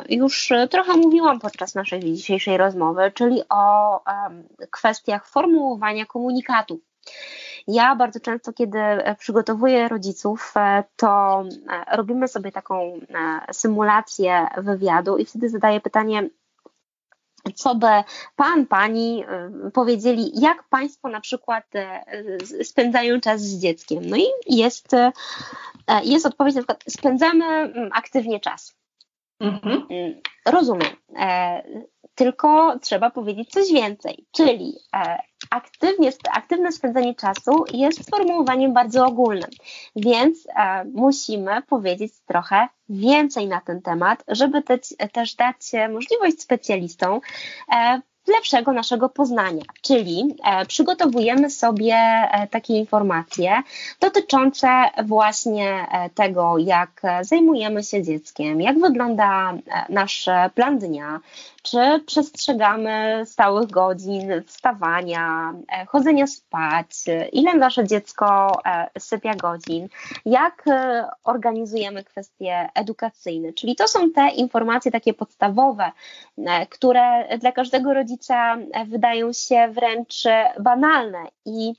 [0.09, 4.03] już trochę mówiłam podczas naszej dzisiejszej rozmowy, czyli o
[4.69, 6.79] kwestiach formułowania komunikatów.
[7.67, 8.79] Ja bardzo często, kiedy
[9.17, 10.53] przygotowuję rodziców,
[10.95, 11.43] to
[11.91, 12.99] robimy sobie taką
[13.51, 16.29] symulację wywiadu i wtedy zadaję pytanie,
[17.55, 18.03] co by
[18.35, 19.23] pan, pani
[19.67, 24.05] y, powiedzieli, jak państwo na przykład y, spędzają czas z dzieckiem.
[24.05, 25.11] No i jest, y,
[26.03, 28.75] jest odpowiedź na przykład, spędzamy mm, aktywnie czas.
[29.39, 29.87] Mhm.
[29.89, 30.95] Mm, rozumiem.
[32.15, 35.17] Tylko trzeba powiedzieć coś więcej, czyli e,
[35.49, 39.49] aktywnie, aktywne spędzanie czasu jest sformułowaniem bardzo ogólnym,
[39.95, 44.77] więc e, musimy powiedzieć trochę więcej na ten temat, żeby te,
[45.13, 45.57] też dać
[45.89, 47.21] możliwość specjalistom
[47.73, 48.01] e,
[48.31, 53.61] lepszego naszego poznania, czyli e, przygotowujemy sobie e, takie informacje
[53.99, 54.67] dotyczące
[55.03, 59.53] właśnie e, tego, jak zajmujemy się dzieckiem, jak wygląda
[59.89, 61.19] nasz plan dnia,
[61.63, 65.53] czy przestrzegamy stałych godzin wstawania,
[65.87, 66.89] chodzenia spać,
[67.31, 68.61] ile nasze dziecko
[68.99, 69.87] sypia godzin,
[70.25, 70.65] jak
[71.23, 73.53] organizujemy kwestie edukacyjne.
[73.53, 75.91] Czyli to są te informacje takie podstawowe,
[76.69, 78.20] które dla każdego rodzica
[78.87, 80.23] wydają się wręcz
[80.59, 81.73] banalne i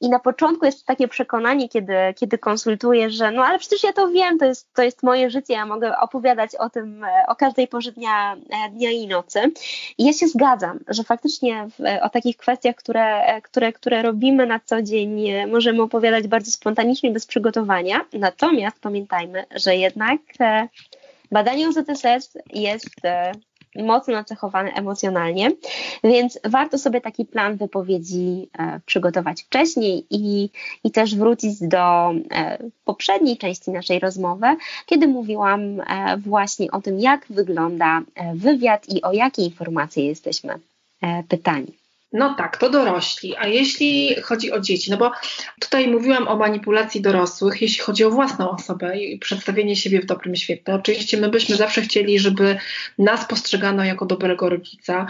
[0.00, 4.08] i na początku jest takie przekonanie, kiedy, kiedy konsultuję, że no ale przecież ja to
[4.08, 7.68] wiem, to jest, to jest moje życie, ja mogę opowiadać o tym e, o każdej
[7.68, 9.52] porze dnia, e, dnia i nocy.
[9.98, 14.46] I ja się zgadzam, że faktycznie w, o takich kwestiach, które, e, które, które robimy
[14.46, 18.00] na co dzień, możemy opowiadać bardzo spontanicznie, bez przygotowania.
[18.12, 20.20] Natomiast pamiętajmy, że jednak
[21.30, 23.00] badanie UZSS jest
[23.84, 25.50] mocno nacechowane emocjonalnie,
[26.04, 30.50] więc warto sobie taki plan wypowiedzi e, przygotować wcześniej i,
[30.84, 34.46] i też wrócić do e, poprzedniej części naszej rozmowy,
[34.86, 38.02] kiedy mówiłam e, właśnie o tym, jak wygląda
[38.34, 40.58] wywiad i o jakie informacje jesteśmy
[41.28, 41.85] pytani.
[42.16, 43.36] No tak, to dorośli.
[43.36, 45.12] A jeśli chodzi o dzieci, no bo
[45.60, 50.36] tutaj mówiłam o manipulacji dorosłych, jeśli chodzi o własną osobę i przedstawienie siebie w dobrym
[50.36, 50.74] świetle.
[50.74, 52.56] Oczywiście my byśmy zawsze chcieli, żeby
[52.98, 55.06] nas postrzegano jako dobrego rodzica.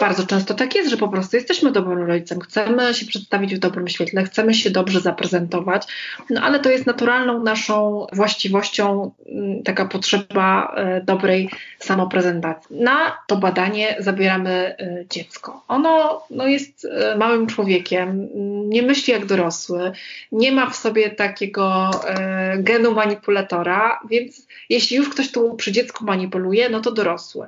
[0.00, 3.88] Bardzo często tak jest, że po prostu jesteśmy dobrym rodzicem, chcemy się przedstawić w dobrym
[3.88, 5.82] świetle, chcemy się dobrze zaprezentować,
[6.30, 12.76] no ale to jest naturalną naszą właściwością mm, taka potrzeba e, dobrej samoprezentacji.
[12.76, 15.64] Na to badanie zabieramy e, dziecko.
[15.68, 18.28] Ono no jest e, małym człowiekiem,
[18.68, 19.92] nie myśli jak dorosły,
[20.32, 26.04] nie ma w sobie takiego e, genu manipulatora, więc jeśli już ktoś tu przy dziecku
[26.04, 27.46] manipuluje, no to dorosły.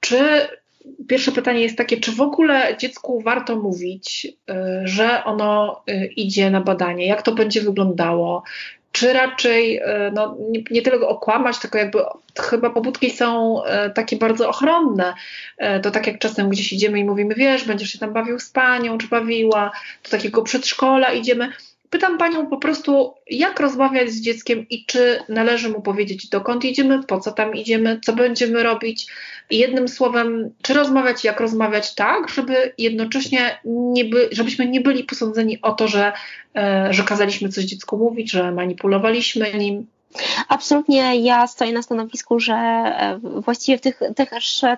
[0.00, 0.18] Czy
[1.08, 5.82] pierwsze pytanie jest takie, czy w ogóle dziecku warto mówić, e, że ono
[6.16, 8.42] idzie na badanie, jak to będzie wyglądało,
[8.96, 11.98] czy raczej e, no, nie, nie tyle okłamać, tylko jakby
[12.40, 15.14] chyba pobudki są e, takie bardzo ochronne.
[15.58, 18.50] E, to tak jak czasem gdzieś idziemy i mówimy, wiesz, będziesz się tam bawił z
[18.50, 19.70] panią, czy bawiła,
[20.04, 21.52] do takiego przedszkola idziemy.
[21.90, 27.02] Pytam panią po prostu, jak rozmawiać z dzieckiem i czy należy mu powiedzieć, dokąd idziemy,
[27.02, 29.06] po co tam idziemy, co będziemy robić.
[29.50, 35.60] Jednym słowem, czy rozmawiać, jak rozmawiać tak, żeby jednocześnie nie by, żebyśmy nie byli posądzeni
[35.62, 36.12] o to, że,
[36.56, 39.86] e, że kazaliśmy coś dziecku mówić, że manipulowaliśmy nim.
[40.48, 44.30] Absolutnie ja stoję na stanowisku, że e, właściwie w tych, tych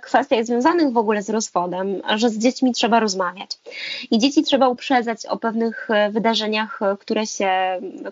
[0.02, 3.58] kwestiach związanych w ogóle z rozwodem, że z dziećmi trzeba rozmawiać.
[4.10, 7.50] I dzieci trzeba uprzedzać o pewnych e, wydarzeniach, e, które, się,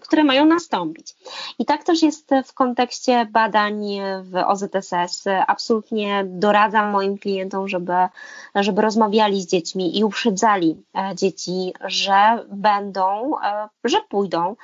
[0.01, 1.15] które mają nastąpić.
[1.59, 3.87] I tak też jest w kontekście badań
[4.23, 5.25] w OZSS.
[5.47, 7.93] Absolutnie doradzam moim klientom, żeby,
[8.55, 10.77] żeby rozmawiali z dziećmi i uprzedzali
[11.15, 13.33] dzieci, że będą,
[13.85, 14.57] że pójdą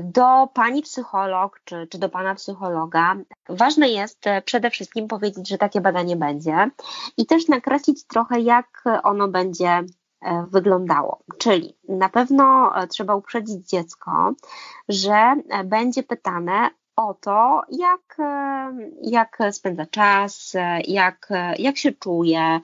[0.00, 3.16] do pani psycholog czy, czy do pana psychologa.
[3.48, 6.70] Ważne jest e, przede wszystkim powiedzieć, że takie badanie będzie
[7.16, 11.18] i też nakreślić trochę, jak ono będzie e, wyglądało.
[11.38, 14.32] Czyli na pewno e, trzeba uprzedzić dziecko,
[14.88, 18.16] że będzie pytane o to, jak,
[19.02, 20.56] jak spędza czas,
[20.88, 21.28] jak,
[21.58, 22.60] jak się czuje,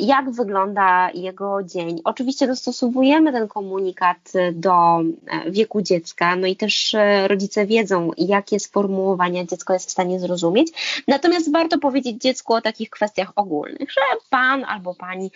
[0.00, 2.00] jak wygląda jego dzień.
[2.04, 5.00] Oczywiście dostosowujemy ten komunikat do
[5.46, 6.96] wieku dziecka, no i też
[7.26, 11.02] rodzice wiedzą, jakie sformułowania dziecko jest w stanie zrozumieć.
[11.08, 14.00] Natomiast warto powiedzieć dziecku o takich kwestiach ogólnych, że
[14.30, 15.30] pan albo pani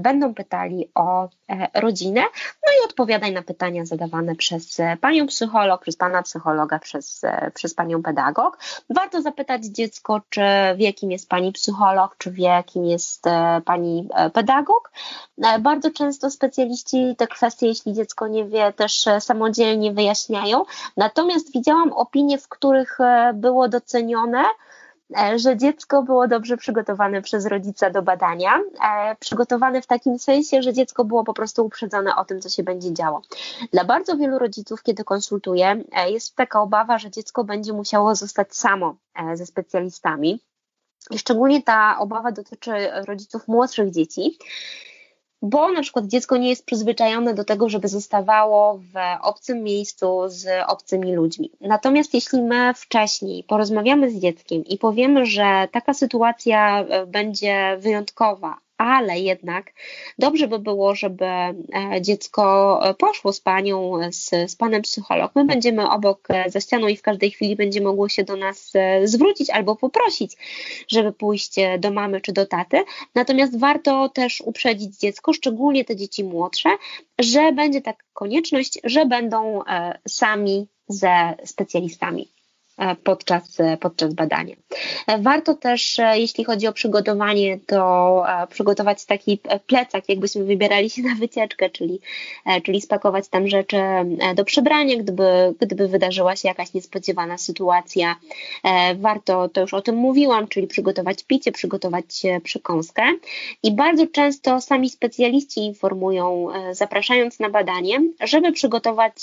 [0.00, 1.28] będą pytali o
[1.74, 2.20] rodzinę,
[2.66, 7.22] no i odpowiadaj na pytania zadawane przez panią psycholog, przez pana psychologa, przez,
[7.54, 8.58] przez panią pedagog.
[8.90, 10.40] Warto zapytać dziecko, czy
[10.76, 13.24] wie, kim jest pani psycholog, czy wie, kim jest
[13.64, 14.90] pani pani e, pedagog.
[15.44, 20.64] E, bardzo często specjaliści te kwestie, jeśli dziecko nie wie, też e, samodzielnie wyjaśniają.
[20.96, 22.98] Natomiast widziałam opinie, w których
[23.34, 24.44] było docenione,
[25.36, 28.60] że dziecko było dobrze przygotowane przez rodzica do badania.
[29.20, 32.92] Przygotowane w takim sensie, że dziecko było po prostu uprzedzone o tym, co się będzie
[32.92, 33.22] działo.
[33.72, 38.96] Dla bardzo wielu rodziców, kiedy konsultuję, jest taka obawa, że dziecko będzie musiało zostać samo
[39.34, 40.40] ze specjalistami.
[41.10, 42.70] I szczególnie ta obawa dotyczy
[43.06, 44.38] rodziców młodszych dzieci
[45.42, 50.46] bo na przykład dziecko nie jest przyzwyczajone do tego, żeby zostawało w obcym miejscu z
[50.66, 51.50] obcymi ludźmi.
[51.60, 58.58] Natomiast jeśli my wcześniej porozmawiamy z dzieckiem i powiemy, że taka sytuacja e, będzie wyjątkowa,
[58.78, 59.72] ale jednak
[60.18, 61.54] dobrze by było, żeby e,
[62.00, 65.32] dziecko poszło z panią, z, z panem psycholog.
[65.34, 68.70] My będziemy obok e, za ścianą i w każdej chwili będzie mogło się do nas
[68.74, 70.36] e, zwrócić albo poprosić,
[70.88, 72.84] żeby pójść do mamy czy do taty.
[73.14, 76.68] Natomiast warto też uprzedzić dziecko, szczególnie te dzieci młodsze,
[77.18, 79.60] że będzie taka konieczność, że będą
[80.08, 82.37] sami ze specjalistami.
[82.78, 84.54] E, podczas, e, podczas badania.
[85.06, 91.14] E, warto też, jeśli chodzi o przygotowanie, to przygotować taki plecak, jakbyśmy wybierali się na
[91.14, 92.00] wycieczkę, czyli,
[92.62, 93.76] czyli spakować tam rzeczy
[94.34, 98.16] do przebrania, gdyby, gdyby wydarzyła się jakaś niespodziewana sytuacja.
[98.96, 103.02] Warto, to już o tym mówiłam, czyli przygotować picie, przygotować przekąskę.
[103.62, 109.14] I bardzo często sami specjaliści informują, zapraszając na badanie, żeby przygotować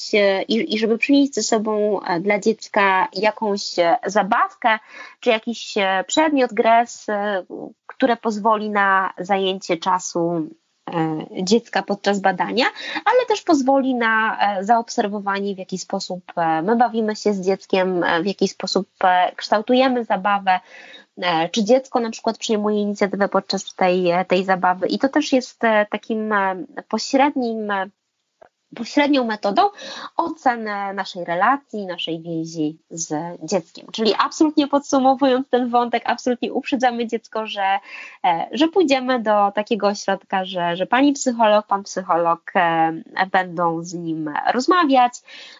[0.47, 4.79] i, i żeby przynieść ze sobą dla dziecka jakąś jakąś e, zabawkę,
[5.19, 7.07] czy jakiś e, przedmiot, gres,
[7.87, 10.49] które pozwoli na zajęcie czasu
[10.93, 12.65] e, dziecka podczas badania,
[13.05, 16.23] ale też pozwoli na zaobserwowanie, w jaki sposób
[16.63, 18.87] my bawimy się z dzieckiem, w jaki sposób
[19.35, 20.59] kształtujemy zabawę,
[21.51, 24.87] czy dziecko na przykład przyjmuje inicjatywę podczas tej, tej zabawy.
[24.87, 26.33] I to też jest takim
[26.87, 27.71] pośrednim
[28.75, 29.61] pośrednią metodą
[30.17, 33.13] ocenę naszej relacji, naszej więzi z
[33.43, 33.87] dzieckiem.
[33.91, 37.79] Czyli absolutnie podsumowując ten wątek, absolutnie uprzedzamy dziecko, że,
[38.25, 42.93] e, że pójdziemy do takiego ośrodka, że, że pani psycholog, pan psycholog e,
[43.31, 45.13] będą z nim rozmawiać,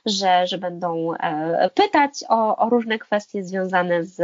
[0.05, 4.16] że, że będą e, pytać o, o różne kwestie związane z,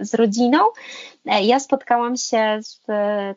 [0.00, 0.58] z rodziną.
[1.24, 2.80] Ja spotkałam się z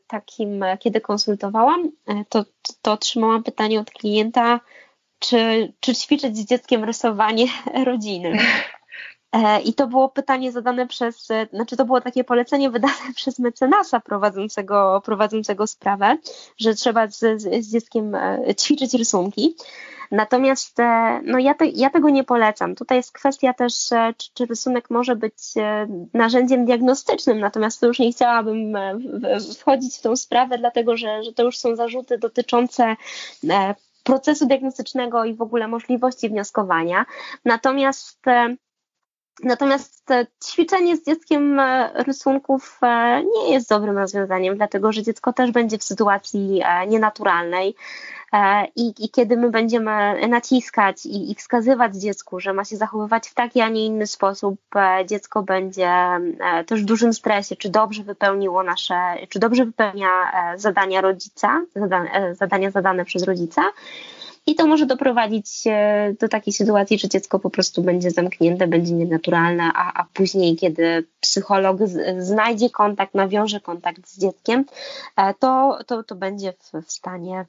[0.08, 1.92] takim, kiedy konsultowałam,
[2.30, 2.46] to,
[2.82, 4.60] to otrzymałam pytanie od klienta,
[5.20, 7.46] czy, czy ćwiczyć z dzieckiem rysowanie
[7.86, 8.38] rodziny.
[9.32, 14.00] E, I to było pytanie zadane przez, znaczy to było takie polecenie wydane przez mecenasa
[14.00, 16.18] prowadzącego, prowadzącego sprawę,
[16.58, 19.56] że trzeba z, z dzieckiem e, ćwiczyć rysunki.
[20.12, 22.76] Natomiast e, no ja, te, ja tego nie polecam.
[22.76, 23.74] Tutaj jest kwestia też,
[24.18, 25.34] czy, czy, rysunek może być
[26.14, 28.78] narzędziem diagnostycznym, natomiast to już nie chciałabym
[29.60, 32.96] wchodzić w tą sprawę, dlatego że, że to już są zarzuty dotyczące
[34.04, 37.06] procesu diagnostycznego i w ogóle możliwości wnioskowania.
[37.46, 38.56] Natomiast e,
[39.44, 42.80] Natomiast e, ćwiczenie z dzieckiem e, rysunków
[43.36, 47.76] nie jest dobrym rozwiązaniem, dlatego że dziecko też będzie w sytuacji nienaturalnej.
[48.34, 53.28] E, I, I, kiedy my będziemy naciskać i, i, wskazywać dziecku, że ma się zachowywać
[53.28, 57.70] w taki, a nie inny sposób, e, dziecko będzie e, też w dużym stresie, czy
[57.70, 60.08] dobrze wypełniło nasze, czy dobrze wypełnia
[60.56, 61.62] zadania rodzica,
[62.32, 63.62] zadania zadane przez rodzica.
[64.48, 65.64] I to może doprowadzić
[66.20, 71.08] do takiej sytuacji, że dziecko po prostu będzie zamknięte, będzie nienaturalne, a, a później, kiedy
[71.20, 71.78] psycholog
[72.20, 74.66] znajdzie kontakt, nawiąże kontakt z dzieckiem,
[75.40, 77.46] to, to, to będzie w, w stanie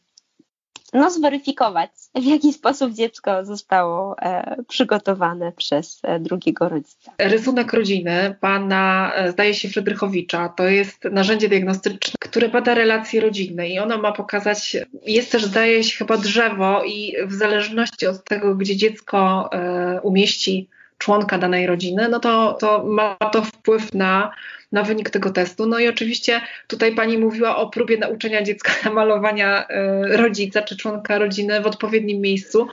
[0.93, 7.13] no, zweryfikować, w jaki sposób dziecko zostało e, przygotowane przez e, drugiego rodzica.
[7.19, 13.69] Rysunek rodziny pana, e, zdaje się, Frydrychowicza, to jest narzędzie diagnostyczne, które bada relacje rodzinne
[13.69, 14.77] i ono ma pokazać,
[15.07, 20.69] jest też, zdaje się, chyba drzewo i w zależności od tego, gdzie dziecko e, umieści
[20.99, 24.31] członka danej rodziny, no to, to ma to wpływ na
[24.73, 25.67] na wynik tego testu.
[25.67, 31.19] No i oczywiście tutaj pani mówiła o próbie nauczenia dziecka malowania e, rodzica czy członka
[31.19, 32.67] rodziny w odpowiednim miejscu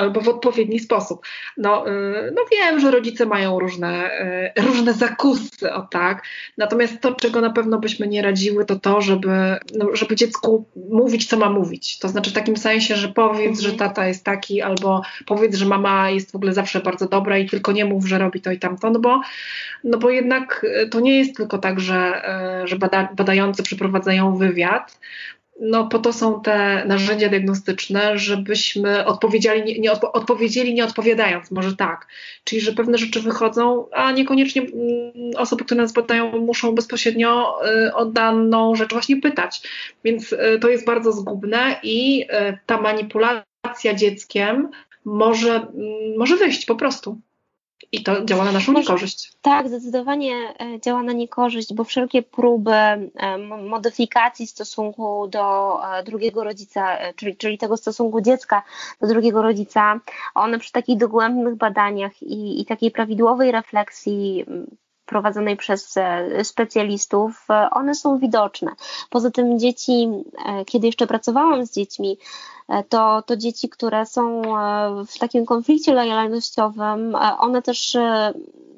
[0.00, 1.26] albo w odpowiedni sposób.
[1.56, 4.10] No, y, no wiem, że rodzice mają różne,
[4.58, 6.22] y, różne zakusy, o tak.
[6.58, 11.26] Natomiast to, czego na pewno byśmy nie radziły, to to, żeby, no, żeby dziecku mówić,
[11.26, 11.98] co ma mówić.
[11.98, 13.60] To znaczy w takim sensie, że powiedz, mhm.
[13.60, 17.48] że tata jest taki, albo powiedz, że mama jest w ogóle zawsze bardzo dobra i
[17.48, 19.20] tylko nie mów, że robi to i tamto, no bo,
[19.84, 22.22] no bo jednak to nie jest tylko tak, że,
[22.64, 24.98] y, że bada, badający przeprowadzają wywiad,
[25.60, 31.50] no po to są te narzędzia diagnostyczne, żebyśmy odpowiedzieli nie, nie odpo odpowiedzieli nie odpowiadając,
[31.50, 32.06] może tak.
[32.44, 37.94] Czyli, że pewne rzeczy wychodzą, a niekoniecznie mm, osoby, które nas badają, muszą bezpośrednio y,
[37.94, 39.68] o daną rzecz właśnie pytać.
[40.04, 44.68] Więc y, to jest bardzo zgubne i y, ta manipulacja dzieckiem
[45.04, 47.20] może, mm, może wyjść po prostu.
[47.92, 49.32] I to działa na naszą niekorzyść.
[49.42, 52.72] Tak, zdecydowanie e, działa na niekorzyść, bo wszelkie próby
[53.68, 58.62] modyfikacji stosunku do drugiego rodzica, czyli, czyli tego stosunku dziecka
[59.00, 60.00] do drugiego rodzica,
[60.34, 64.44] one przy takich dogłębnych badaniach i, i takiej prawidłowej refleksji
[65.10, 68.72] prowadzonej przez e, specjalistów, e, one są widoczne.
[69.10, 70.08] Poza tym dzieci,
[70.46, 72.18] e, kiedy jeszcze pracowałam z dziećmi,
[72.88, 74.42] to, to dzieci, które są
[75.06, 77.96] w takim konflikcie lojalnościowym, one też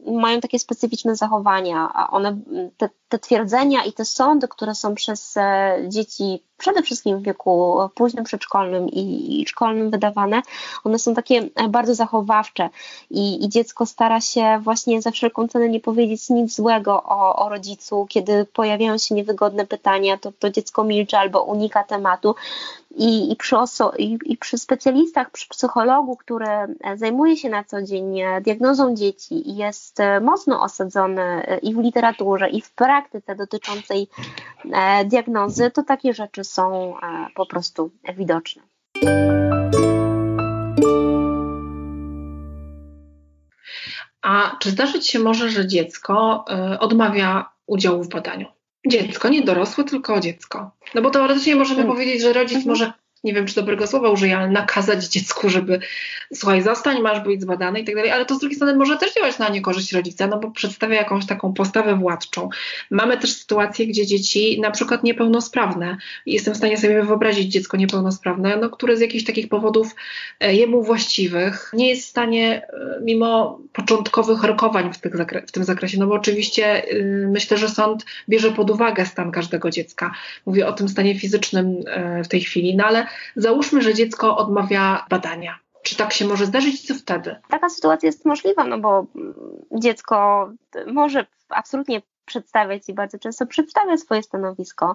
[0.06, 2.40] mają takie specyficzne zachowania, one,
[2.76, 5.34] te, te twierdzenia i te sądy, które są przez
[5.88, 10.42] dzieci przede wszystkim w wieku późnym przedszkolnym i, szkolnym wydawane,
[10.84, 12.70] one są takie bardzo zachowawcze
[13.10, 17.48] i, i, dziecko stara się właśnie za wszelką cenę nie powiedzieć nic złego o, o
[17.48, 22.34] rodzicu, kiedy pojawiają się niewygodne pytania, to, to dziecko milczy albo unika tematu.
[22.96, 26.46] I, i, przy oso- i, i, przy specjalistach, przy psychologu, który
[26.96, 32.60] zajmuje się na co dzień diagnozą dzieci i jest mocno osadzony i w literaturze, i
[32.60, 34.08] w praktyce dotyczącej
[34.72, 38.62] e, diagnozy, to takie rzeczy są e, po prostu widoczne.
[44.22, 48.46] A czy zdarzyć się może, że dziecko e, odmawia udziału w badaniu?
[48.86, 50.70] Dziecko, nie dorosłe, tylko dziecko.
[50.94, 51.94] No bo teoretycznie możemy hmm.
[51.96, 52.70] powiedzieć, że rodzic mhm.
[52.70, 52.92] może
[53.24, 55.80] nie wiem czy dobrego słowa użyję, ale nakazać dziecku, żeby
[56.34, 59.14] słuchaj, zostań, masz być zbadany i tak dalej, ale to z drugiej strony może też
[59.14, 62.48] działać na niekorzyść rodzica, no bo przedstawia jakąś taką postawę władczą.
[62.90, 65.96] Mamy też sytuacje, gdzie dzieci, na przykład niepełnosprawne,
[66.26, 69.94] jestem w stanie sobie wyobrazić dziecko niepełnosprawne, no, które z jakichś takich powodów
[70.40, 75.52] e, jemu właściwych nie jest w stanie, e, mimo początkowych rokowań w, tych zakre- w
[75.52, 80.14] tym zakresie, no bo oczywiście yy, myślę, że sąd bierze pod uwagę stan każdego dziecka.
[80.46, 81.72] Mówię o tym stanie fizycznym
[82.16, 83.06] yy, w tej chwili, no ale
[83.36, 85.58] załóżmy, że dziecko odmawia badania.
[85.82, 86.86] Czy tak się może zdarzyć?
[86.86, 87.36] Co wtedy?
[87.48, 89.06] Taka sytuacja jest możliwa, no bo
[89.72, 90.48] dziecko
[90.86, 92.02] może absolutnie
[92.32, 94.94] przedstawiać i bardzo często przedstawia swoje stanowisko.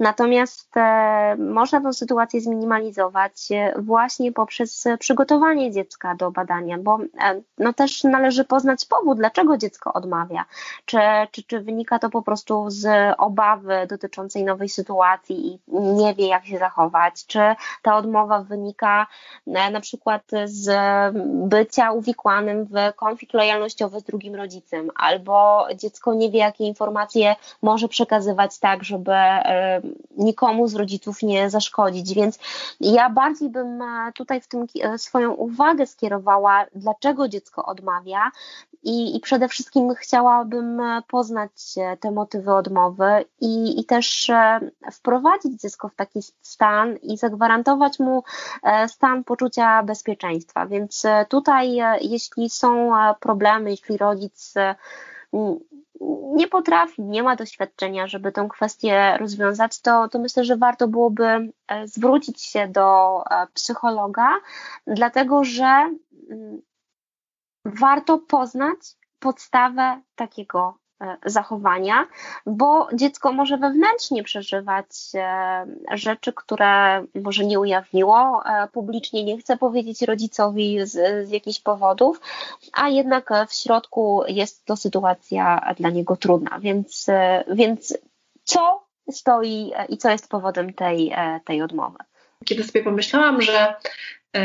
[0.00, 7.40] Natomiast e, można tę sytuację zminimalizować e, właśnie poprzez przygotowanie dziecka do badania, bo e,
[7.58, 10.44] no też należy poznać powód, dlaczego dziecko odmawia.
[10.84, 10.98] Czy,
[11.30, 16.46] czy, czy wynika to po prostu z obawy dotyczącej nowej sytuacji i nie wie, jak
[16.46, 17.38] się zachować, czy
[17.82, 19.06] ta odmowa wynika
[19.46, 20.70] na przykład z
[21.48, 27.88] bycia uwikłanym w konflikt lojalnościowy z drugim rodzicem, albo dziecko nie wie, jakie informacje może
[27.88, 29.80] przekazywać tak, żeby e,
[30.16, 32.14] nikomu z rodziców nie zaszkodzić.
[32.14, 32.38] Więc
[32.80, 38.30] ja bardziej bym e, tutaj w tym e, swoją uwagę skierowała, dlaczego dziecko odmawia.
[38.82, 41.50] I, I przede wszystkim chciałabym poznać
[42.00, 44.30] te motywy odmowy i, i też
[44.92, 48.22] wprowadzić dziecko w taki stan i zagwarantować mu
[48.88, 50.66] stan poczucia bezpieczeństwa.
[50.66, 54.54] Więc tutaj, jeśli są problemy, jeśli rodzic
[56.34, 61.52] nie potrafi, nie ma doświadczenia, żeby tę kwestię rozwiązać, to, to myślę, że warto byłoby
[61.68, 64.28] e, zwrócić się do e, psychologa,
[64.86, 65.90] dlatego że
[66.30, 66.62] mm,
[67.64, 68.78] warto poznać
[69.18, 70.78] podstawę takiego
[71.24, 72.06] zachowania,
[72.46, 79.56] bo dziecko może wewnętrznie przeżywać e, rzeczy, które może nie ujawniło e, publicznie, nie chce
[79.56, 82.20] powiedzieć rodzicowi z, z jakichś powodów,
[82.72, 86.58] a jednak w środku jest to sytuacja dla niego trudna.
[86.60, 87.06] Więc,
[87.52, 87.98] więc
[88.44, 91.98] co stoi i co jest powodem tej, tej odmowy?
[92.44, 93.74] Kiedy sobie pomyślałam, że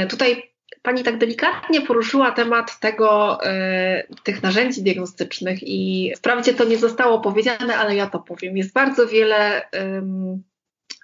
[0.09, 0.52] tutaj
[0.83, 7.19] Pani tak delikatnie poruszyła temat tego, y, tych narzędzi diagnostycznych i wprawdzie to nie zostało
[7.19, 8.57] powiedziane, ale ja to powiem.
[8.57, 9.61] Jest bardzo wiele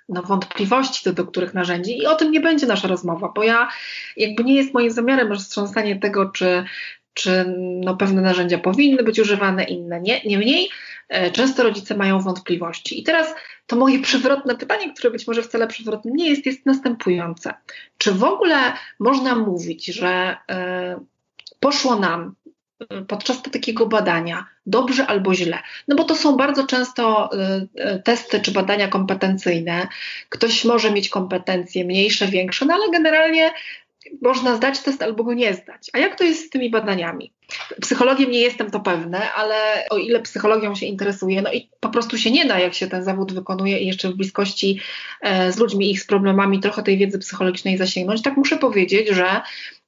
[0.09, 3.69] no, wątpliwości co do których narzędzi i o tym nie będzie nasza rozmowa, bo ja
[4.17, 6.63] jakby nie jest moim zamiarem roztrząsanie tego, czy,
[7.13, 10.21] czy no, pewne narzędzia powinny być używane, inne nie.
[10.25, 10.69] Niemniej
[11.33, 12.99] często rodzice mają wątpliwości.
[12.99, 13.33] I teraz
[13.67, 17.53] to moje przewrotne pytanie, które być może wcale przewrotne nie jest, jest następujące.
[17.97, 20.55] Czy w ogóle można mówić, że y,
[21.59, 22.35] poszło nam
[22.83, 25.59] y, podczas takiego badania dobrze albo źle?
[25.87, 27.29] No bo to są bardzo często
[28.03, 29.87] testy czy badania kompetencyjne.
[30.29, 33.51] Ktoś może mieć kompetencje mniejsze, większe, no ale generalnie
[34.21, 35.89] można zdać test albo go nie zdać.
[35.93, 37.31] A jak to jest z tymi badaniami?
[37.81, 39.55] Psychologiem nie jestem to pewne, ale
[39.89, 43.03] o ile psychologią się interesuje, no i po prostu się nie da, jak się ten
[43.03, 44.79] zawód wykonuje i jeszcze w bliskości
[45.21, 49.41] e, z ludźmi ich z problemami trochę tej wiedzy psychologicznej zasięgnąć, tak muszę powiedzieć, że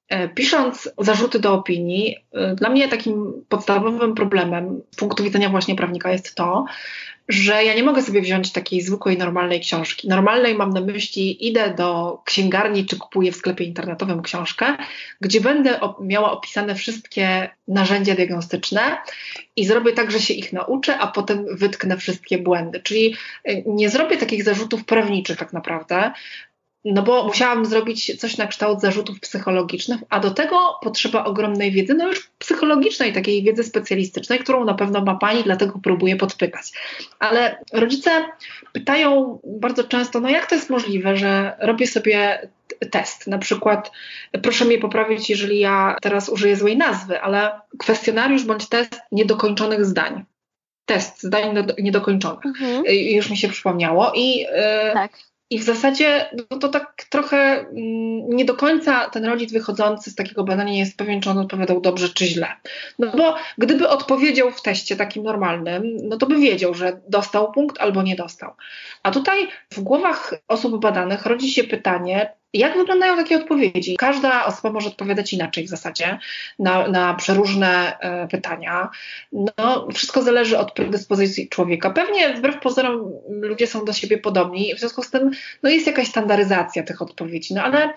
[0.10, 5.76] e, Pisząc zarzuty do opinii, e, dla mnie takim podstawowym problemem z punktu widzenia właśnie
[5.76, 6.66] prawnika jest to,
[7.30, 10.08] że ja nie mogę sobie wziąć takiej zwykłej, normalnej książki.
[10.08, 14.78] Normalnej mam na myśli, idę do księgarni czy kupuję w sklepie internetowym książkę,
[15.22, 18.98] gdzie będę miała opisane wszystkie narzędzia diagnostyczne
[19.56, 22.80] i zrobię tak, że się ich nauczę, a potem wytknę wszystkie błędy.
[22.80, 23.16] Czyli
[23.50, 26.12] y, nie zrobię takich zarzutów prawniczych tak naprawdę,
[26.86, 31.94] no bo musiałam zrobić coś na kształt zarzutów psychologicznych, a do tego potrzeba ogromnej wiedzy,
[31.94, 36.72] no już psychologicznej, takiej wiedzy specjalistycznej, którą na pewno ma Pani, dlatego próbuję podpytać.
[37.20, 38.12] Ale rodzice
[38.74, 42.50] pytają bardzo często, no jak to jest możliwe, że robię sobie
[42.92, 43.92] test, na przykład,
[44.44, 50.26] proszę mnie poprawić, jeżeli ja teraz użyję złej nazwy, ale kwestionariusz bądź test niedokończonych zdań
[50.86, 52.46] test zdań niedokończonych.
[52.46, 52.84] Mhm.
[52.88, 54.12] Już mi się przypomniało.
[54.16, 54.48] I yy,
[54.94, 55.12] tak.
[55.52, 60.16] I w zasadzie no to tak trochę mm, nie do końca ten rodzic wychodzący z
[60.16, 62.48] takiego badania jest pewien, czy on odpowiadał dobrze, czy źle.
[63.00, 67.82] No bo gdyby odpowiedział w teście takim normalnym, no to by wiedział, że dostał punkt
[67.82, 68.54] albo nie dostał.
[69.04, 73.98] A tutaj w głowach osób badanych rodzi się pytanie, jak wyglądają takie odpowiedzi?
[73.98, 76.20] Każda osoba może odpowiadać inaczej w zasadzie
[76.60, 78.90] na, na przeróżne e, pytania.
[79.32, 81.90] No, wszystko zależy od predyspozycji człowieka.
[81.90, 85.32] Pewnie wbrew pozorom ludzie są do siebie podobni, w związku z tym
[85.64, 87.54] no, jest jakaś standaryzacja tych odpowiedzi.
[87.54, 87.94] No ale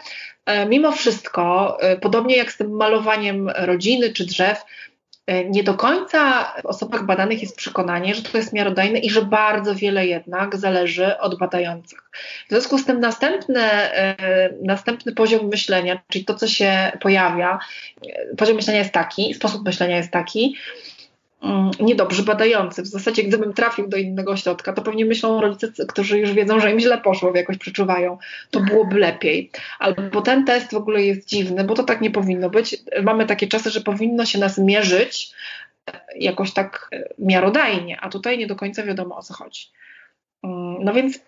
[0.46, 4.64] e, mimo wszystko, e, podobnie jak z tym malowaniem rodziny czy drzew,
[5.28, 9.74] nie do końca w osobach badanych jest przekonanie, że to jest miarodajne i że bardzo
[9.74, 12.10] wiele jednak zależy od badających.
[12.46, 17.58] W związku z tym następny, e, następny poziom myślenia, czyli to, co się pojawia,
[18.06, 20.56] e, poziom myślenia jest taki, sposób myślenia jest taki,
[21.44, 22.82] Mm, niedobrzy badający.
[22.82, 26.72] W zasadzie, gdybym trafił do innego ośrodka, to pewnie myślą rodzice, którzy już wiedzą, że
[26.72, 28.18] im źle poszło, jakoś przeczuwają,
[28.50, 29.50] to byłoby lepiej.
[29.78, 32.76] Albo ten test w ogóle jest dziwny, bo to tak nie powinno być.
[33.02, 35.32] Mamy takie czasy, że powinno się nas mierzyć
[36.16, 39.66] jakoś tak e, miarodajnie, a tutaj nie do końca wiadomo o co chodzi.
[40.44, 41.18] Mm, no więc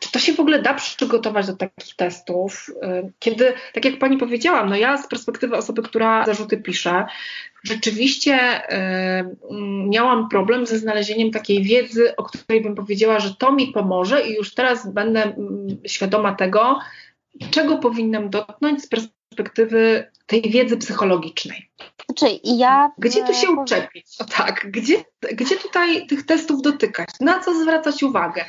[0.00, 2.70] czy to się w ogóle da przygotować do takich testów?
[2.82, 7.06] Y, kiedy, tak jak pani powiedziałam, no ja z perspektywy osoby, która zarzuty pisze,
[7.64, 9.24] rzeczywiście y,
[9.88, 14.34] miałam problem ze znalezieniem takiej wiedzy, o której bym powiedziała, że to mi pomoże i
[14.34, 16.78] już teraz będę mm, świadoma tego,
[17.50, 21.70] czego powinnam dotknąć z perspektywy tej wiedzy psychologicznej.
[22.06, 22.90] Znaczy, ja.
[22.98, 24.06] Gdzie tu się uczepić?
[24.18, 27.08] O tak, gdzie, gdzie tutaj tych testów dotykać?
[27.20, 28.44] Na co zwracać uwagę?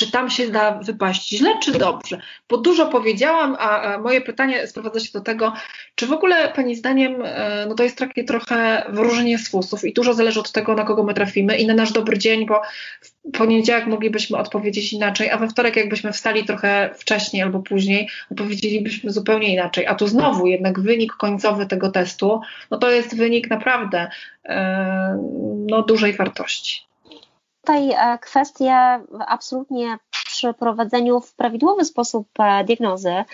[0.00, 2.20] czy tam się da wypaść źle, czy dobrze?
[2.48, 5.52] Bo dużo powiedziałam, a, moje pytanie sprowadza się do tego,
[6.00, 9.92] czy w ogóle Pani zdaniem e, no to jest takie trochę wróżenie z fusów i
[9.92, 12.62] dużo zależy od tego, na kogo my trafimy i na nasz dobry dzień, bo
[13.02, 19.10] w poniedziałek moglibyśmy odpowiedzieć inaczej, a we wtorek jakbyśmy wstali trochę wcześniej albo później, odpowiedzielibyśmy
[19.10, 19.86] zupełnie inaczej.
[19.86, 22.40] A tu znowu jednak wynik końcowy tego testu,
[22.70, 24.10] no to jest wynik naprawdę
[24.44, 25.18] e,
[25.68, 26.82] no, dużej wartości.
[27.60, 29.98] Tutaj e, kwestie absolutnie
[30.40, 33.24] przy prowadzeniu w prawidłowy sposób e, diagnozy,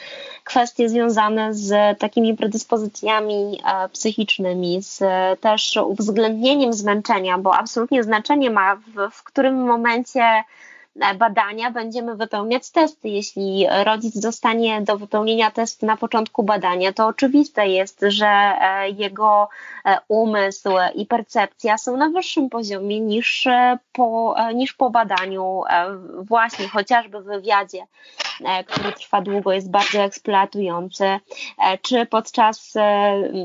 [0.45, 5.01] kwestie związane z takimi predyspozycjami e, psychicznymi, z
[5.41, 10.45] też uwzględnieniem zmęczenia, bo absolutnie znaczenie ma w, w którym momencie
[11.18, 13.09] badania będziemy wypełniać testy.
[13.09, 19.49] Jeśli rodzic zostanie do wypełnienia testu na początku badania, to oczywiste jest, że e, jego
[19.84, 25.62] e, umysł i percepcja są na wyższym poziomie niż e, po, niż po badaniu,
[26.18, 27.86] właśnie chociażby w wywiadzie,
[28.66, 31.18] który trwa długo, jest bardzo eksploatujący,
[31.82, 32.74] czy podczas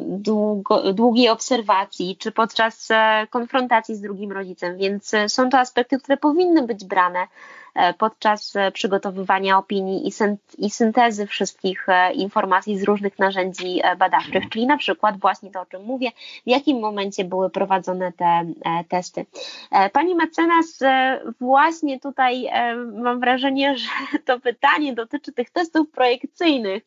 [0.08, 2.90] długo, długiej obserwacji, czy podczas
[3.30, 4.78] konfrontacji z drugim rodzicem.
[4.78, 7.28] Więc są to aspekty, które powinny być brane
[7.71, 10.12] E, podczas e, przygotowywania opinii
[10.58, 15.66] i, syntezy wszystkich e, informacji z różnych narzędzi badawczych, czyli na przykład właśnie to, o
[15.66, 16.10] czym mówię,
[16.46, 18.46] w jakim momencie były prowadzone te
[18.90, 19.26] testy.
[19.94, 20.80] Pani mecenas,
[21.40, 22.50] właśnie tutaj
[22.94, 26.84] mam wrażenie, że to pytanie dotyczy tych testów projekcyjnych,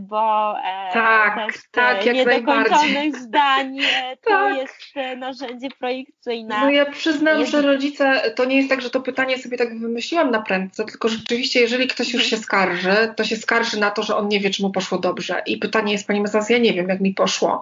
[0.00, 0.54] bo
[0.92, 3.78] tak, test tak, niedokończonych zdań
[4.24, 4.56] to tak.
[4.56, 6.60] jest narzędzie projekcyjne.
[6.60, 7.52] No ja przyznam, jest...
[7.52, 10.84] że rodzice, to nie jest tak, że to pytanie sobie tak wymyślili, wymyśliłam na prędce,
[10.84, 14.40] tylko rzeczywiście, jeżeli ktoś już się skarży, to się skarży na to, że on nie
[14.40, 15.42] wie, czy mu poszło dobrze.
[15.46, 17.60] I pytanie jest, pani mecenas, ja nie wiem, jak mi poszło.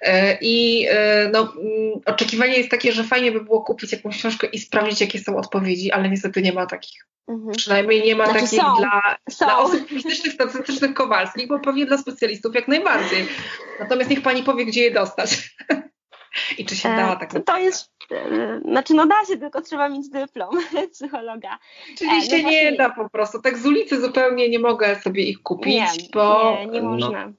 [0.00, 4.46] E, I e, no, mm, oczekiwanie jest takie, że fajnie by było kupić jakąś książkę
[4.46, 7.06] i sprawdzić, jakie są odpowiedzi, ale niestety nie ma takich.
[7.28, 7.52] Mhm.
[7.56, 9.44] Przynajmniej nie ma znaczy takich są, dla, są.
[9.44, 13.26] dla osób fizycznych, statystycznych, kowalskich, bo pewnie dla specjalistów jak najbardziej.
[13.80, 15.30] Natomiast niech pani powie, gdzie je dostać.
[16.58, 17.44] I czy się da e, tak?
[17.44, 20.50] To jest, e, znaczy no da się, tylko trzeba mieć dyplom
[20.92, 21.58] psychologa.
[21.94, 23.42] Oczywiście no nie da po prostu.
[23.42, 26.56] Tak z ulicy zupełnie nie mogę sobie ich kupić, nie, bo...
[26.58, 27.32] Nie, nie no, można.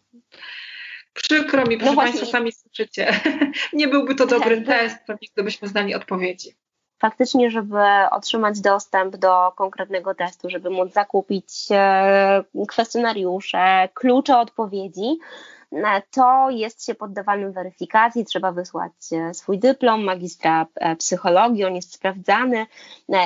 [1.13, 3.19] Przykro mi, proszę no Państwa, sami słyszycie.
[3.73, 6.55] nie byłby to dobry tak, test, pewnie gdybyśmy znali odpowiedzi.
[6.99, 7.79] faktycznie, żeby
[8.11, 15.17] otrzymać dostęp do konkretnego testu, żeby móc zakupić e, kwestionariusze, klucze odpowiedzi,
[15.64, 15.64] E,
[16.11, 21.93] to jest się poddawanym weryfikacji, trzeba wysłać e, swój dyplom magistra e, psychologii, on jest
[21.93, 22.65] sprawdzany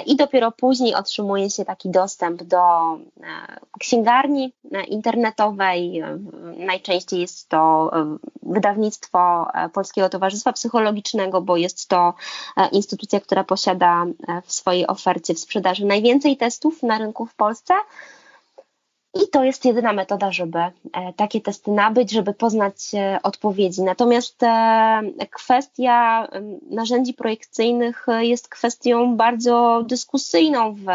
[0.06, 2.60] i dopiero później otrzymuje się taki dostęp do
[3.80, 4.54] księgarni
[4.88, 6.04] internetowej.
[6.58, 7.92] Najczęściej jest to
[8.44, 12.14] wydawnictwo Polskiego Towarzystwa Psychologicznego, bo jest to
[12.72, 14.06] instytucja, która posiada
[14.44, 17.74] w swojej ofercie w sprzedaży najwięcej testów na rynku w Polsce.
[19.14, 20.72] I to jest jedyna metoda, żeby e,
[21.16, 23.82] takie testy nabyć, żeby poznać e, odpowiedzi.
[23.82, 26.28] Natomiast e, kwestia
[26.70, 30.86] narzędzi projekcyjnych jest kwestią bardzo dyskusyjną w,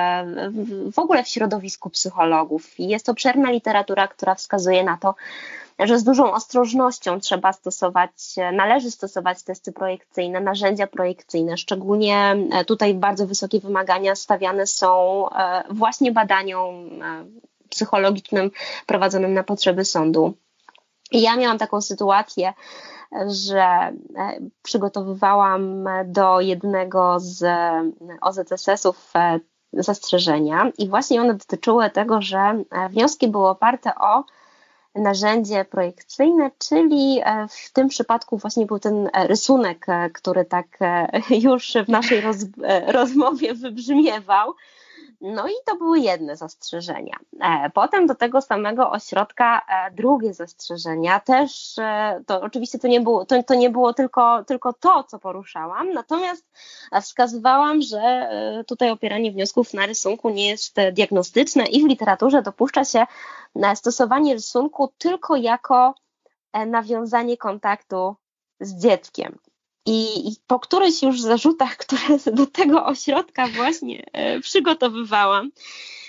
[0.92, 2.78] w ogóle w środowisku psychologów.
[2.78, 5.14] Jest obszerna literatura, która wskazuje na to,
[5.78, 8.10] że z dużą ostrożnością trzeba stosować,
[8.52, 11.56] należy stosować testy projekcyjne, narzędzia projekcyjne.
[11.56, 12.36] Szczególnie
[12.66, 15.24] tutaj bardzo wysokie wymagania stawiane są
[15.70, 16.90] właśnie badaniom
[17.74, 18.50] psychologicznym
[18.86, 20.34] prowadzonym na potrzeby sądu.
[21.12, 22.52] I ja miałam taką sytuację,
[23.26, 23.92] że e,
[24.62, 27.90] przygotowywałam do jednego z e,
[28.20, 29.40] OZSS-ów e,
[29.72, 34.24] zastrzeżenia i właśnie one dotyczyły tego, że wnioski były oparte o
[34.94, 40.66] narzędzie projekcyjne, czyli w tym przypadku właśnie był ten rysunek, który tak
[41.46, 42.36] już w naszej roz,
[42.86, 44.54] rozmowie wybrzmiewał.
[45.26, 47.16] No i to były jedne zastrzeżenia.
[47.40, 51.20] E, potem do tego samego ośrodka e, drugie zastrzeżenia.
[51.20, 55.18] Też e, to oczywiście to nie było, to, to nie było tylko, tylko to, co
[55.18, 56.46] poruszałam, natomiast
[57.02, 58.28] wskazywałam, że
[58.66, 63.06] tutaj opieranie wniosków na rysunku nie jest diagnostyczne i w literaturze dopuszcza się
[63.74, 65.94] stosowanie rysunku tylko jako
[66.66, 68.16] nawiązanie kontaktu
[68.60, 69.38] z dzieckiem.
[69.86, 75.50] I, I, po któryś już zarzutach, które do tego ośrodka właśnie e, przygotowywałam,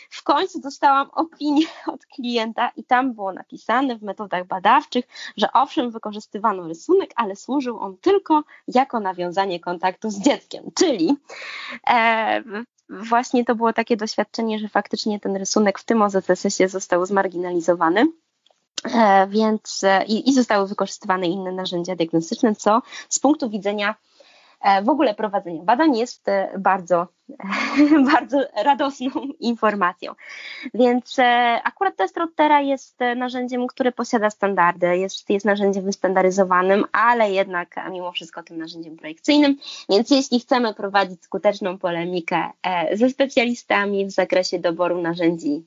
[0.10, 5.06] w końcu dostałam opinię od klienta i tam było napisane w metodach badawczych,
[5.38, 10.64] że owszem, wykorzystywano rysunek, ale służył on tylko jako nawiązanie kontaktu z dzieckiem.
[10.76, 11.16] Czyli
[11.90, 12.44] e,
[12.90, 18.06] właśnie to było takie doświadczenie, że faktycznie ten rysunek w tym OZS-ie został zmarginalizowany.
[18.94, 23.96] E, więc e, i, i zostały wykorzystywane inne narzędzia diagnostyczne, co z punktu widzenia
[24.62, 26.26] e, w ogóle prowadzenia badań jest
[26.58, 27.08] bardzo,
[28.14, 29.10] bardzo radosną
[29.40, 30.14] informacją.
[30.74, 31.18] Więc
[31.64, 38.12] akurat test Rottera jest narzędziem, które posiada standardy, jest, jest narzędziem wystandaryzowanym, ale jednak mimo
[38.12, 39.58] wszystko tym narzędziem projekcyjnym.
[39.90, 42.50] Więc jeśli chcemy prowadzić skuteczną polemikę
[42.94, 45.64] ze specjalistami w zakresie doboru narzędzi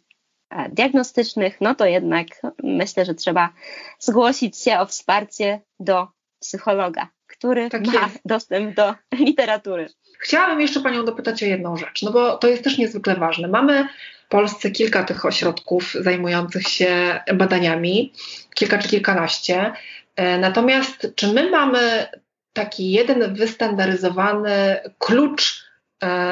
[0.70, 2.27] diagnostycznych, no to jednak
[2.62, 3.53] myślę, że trzeba
[3.99, 6.09] zgłosić się o wsparcie do
[6.41, 8.19] psychologa, który tak ma jest.
[8.25, 9.89] dostęp do literatury.
[10.20, 13.49] Chciałabym jeszcze Panią dopytać o jedną rzecz, no bo to jest też niezwykle ważne.
[13.49, 13.89] Mamy
[14.27, 18.12] w Polsce kilka tych ośrodków zajmujących się badaniami,
[18.55, 19.73] kilka czy kilkanaście.
[20.16, 22.07] E, natomiast czy my mamy
[22.53, 25.68] taki jeden wystandaryzowany klucz E,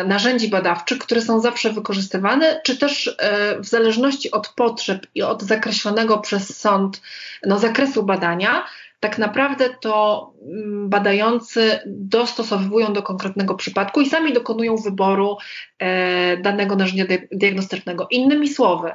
[0.06, 5.43] narzędzi badawczych, które są zawsze wykorzystywane, czy też e, w zależności od potrzeb i od
[5.43, 7.02] zakreślonego przez sąd
[7.47, 8.64] no, zakresu badania,
[9.01, 15.36] tak naprawdę to mm, badający dostosowują do konkretnego przypadku i sami dokonują wyboru
[15.78, 18.06] e, danego narzędzia diagnostycznego.
[18.10, 18.93] Innymi słowy,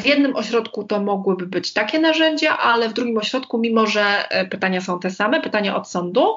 [0.00, 4.80] w jednym ośrodku to mogłyby być takie narzędzia, ale w drugim ośrodku, mimo że pytania
[4.80, 6.36] są te same, pytania od sądu,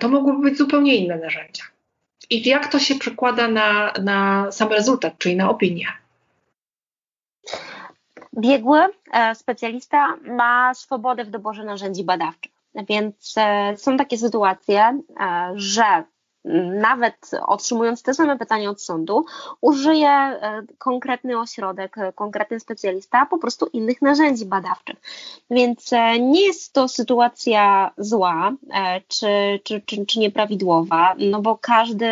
[0.00, 1.73] to mogłyby być zupełnie inne narzędzia.
[2.30, 5.86] I jak to się przekłada na, na sam rezultat, czyli na opinię?
[8.38, 8.80] Biegły
[9.12, 12.52] e, specjalista ma swobodę w doborze narzędzi badawczych.
[12.88, 16.04] Więc e, są takie sytuacje, e, że
[16.80, 19.24] nawet otrzymując te same pytania od sądu,
[19.60, 24.96] użyje e, konkretny ośrodek, e, konkretny specjalista po prostu innych narzędzi badawczych.
[25.50, 28.52] Więc e, nie jest to sytuacja zła
[29.08, 29.26] czy,
[29.64, 32.06] czy, czy, czy nieprawidłowa, no bo każdy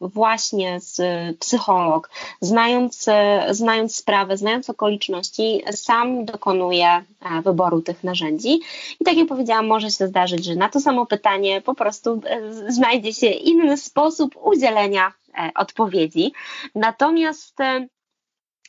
[0.00, 1.00] właśnie z
[1.38, 2.10] psycholog,
[2.40, 3.06] znając,
[3.50, 7.04] znając sprawę, znając okoliczności, sam dokonuje e,
[7.42, 8.60] wyboru tych narzędzi.
[9.00, 12.72] I tak jak powiedziałam, może się zdarzyć, że na to samo pytanie po prostu e,
[12.72, 16.32] znajdzie się inny sposób udzielenia e, odpowiedzi.
[16.74, 17.56] Natomiast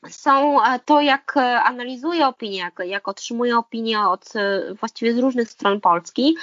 [0.09, 5.17] są e, to, jak e, analizuję opinię, jak, jak otrzymuję opinię od e, właściwie z
[5.19, 6.37] różnych stron Polski,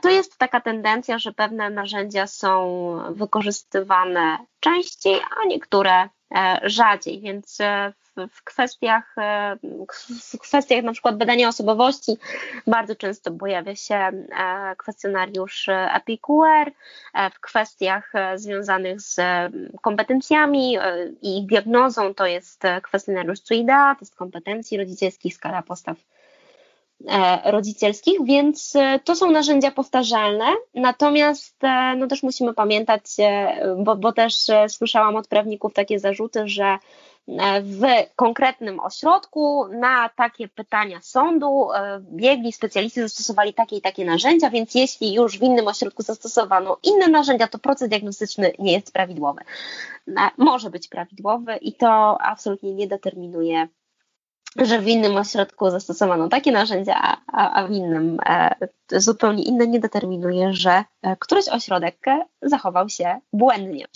[0.00, 2.58] to jest taka tendencja, że pewne narzędzia są
[3.10, 6.08] wykorzystywane częściej, a niektóre
[6.62, 7.58] rzadziej, więc
[8.32, 9.14] w kwestiach,
[10.32, 12.16] w kwestiach na przykład badania osobowości
[12.66, 14.10] bardzo często pojawia się
[14.78, 16.72] kwestionariusz EPIQR,
[17.34, 19.20] w kwestiach związanych z
[19.82, 20.78] kompetencjami
[21.22, 25.96] i diagnozą to jest kwestionariusz CUIDA, test kompetencji rodzicielskich, skala postaw
[27.06, 33.02] E, rodzicielskich, więc e, to są narzędzia powtarzalne, natomiast e, no też musimy pamiętać,
[33.76, 34.34] bo, bo też
[34.68, 36.78] słyszałam od prawników takie zarzuty, że
[37.62, 37.82] w
[38.16, 41.68] konkretnym ośrodku na takie pytania sądu
[42.00, 47.08] biegli specjaliści zastosowali takie i takie narzędzia, więc jeśli już w innym ośrodku zastosowano inne
[47.08, 49.40] narzędzia, to proces diagnostyczny nie jest prawidłowy.
[50.36, 53.68] Może być prawidłowy i to absolutnie nie determinuje
[54.56, 58.54] że w innym ośrodku zastosowano takie narzędzia, a, w innym e,
[58.92, 62.04] zupełnie inne nie determinuje, że e, któryś ośrodek
[62.42, 63.86] zachował się błędnie.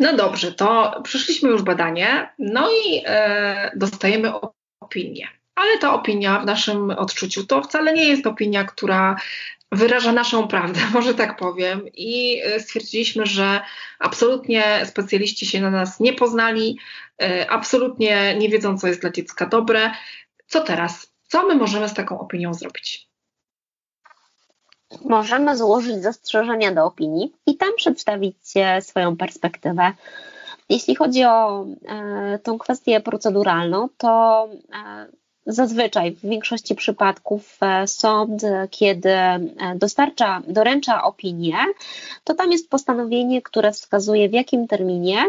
[0.00, 4.32] No dobrze, to przyszliśmy już badanie, no i e, dostajemy
[4.80, 5.28] opinię.
[5.54, 9.16] Ale ta opinia w naszym odczuciu to wcale nie jest opinia, która
[9.72, 13.60] wyraża naszą prawdę, może tak powiem, i e, stwierdziliśmy, że
[13.98, 16.78] absolutnie specjaliści się na nas nie poznali,
[17.22, 19.90] e, absolutnie nie wiedzą, co jest dla dziecka dobre.
[20.46, 21.14] Co teraz?
[21.28, 23.13] Co my możemy z taką opinią zrobić?
[25.04, 28.36] Możemy złożyć zastrzeżenia do opinii i tam przedstawić
[28.80, 29.92] swoją perspektywę.
[30.68, 35.06] Jeśli chodzi o e, tą kwestię proceduralną, to e,
[35.46, 39.40] Zazwyczaj w większości przypadków e, sąd, kiedy e,
[39.76, 41.56] dostarcza, doręcza opinię,
[42.24, 45.24] to tam jest postanowienie, które wskazuje, w jakim terminie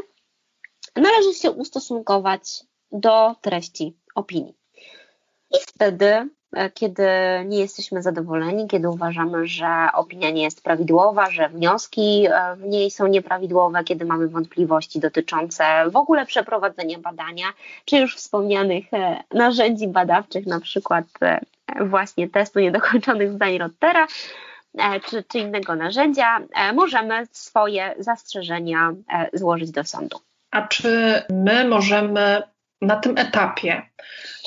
[0.95, 4.53] należy się ustosunkować do treści opinii.
[5.51, 6.29] I wtedy
[6.73, 7.07] kiedy
[7.45, 12.91] nie jesteśmy zadowoleni, kiedy uważamy, że opinia nie jest prawidłowa, że wnioski e, w niej
[12.91, 17.45] są nieprawidłowe, kiedy mamy wątpliwości dotyczące w ogóle przeprowadzenia badania,
[17.85, 21.05] czy już wspomnianych e, narzędzi badawczych, na przykład
[21.79, 24.07] właśnie testu niedokończonych zdań Rottera,
[25.05, 26.39] czy, czy innego narzędzia,
[26.73, 28.91] możemy swoje zastrzeżenia
[29.33, 30.19] złożyć do sądu.
[30.51, 32.43] A czy my możemy
[32.81, 33.81] na tym etapie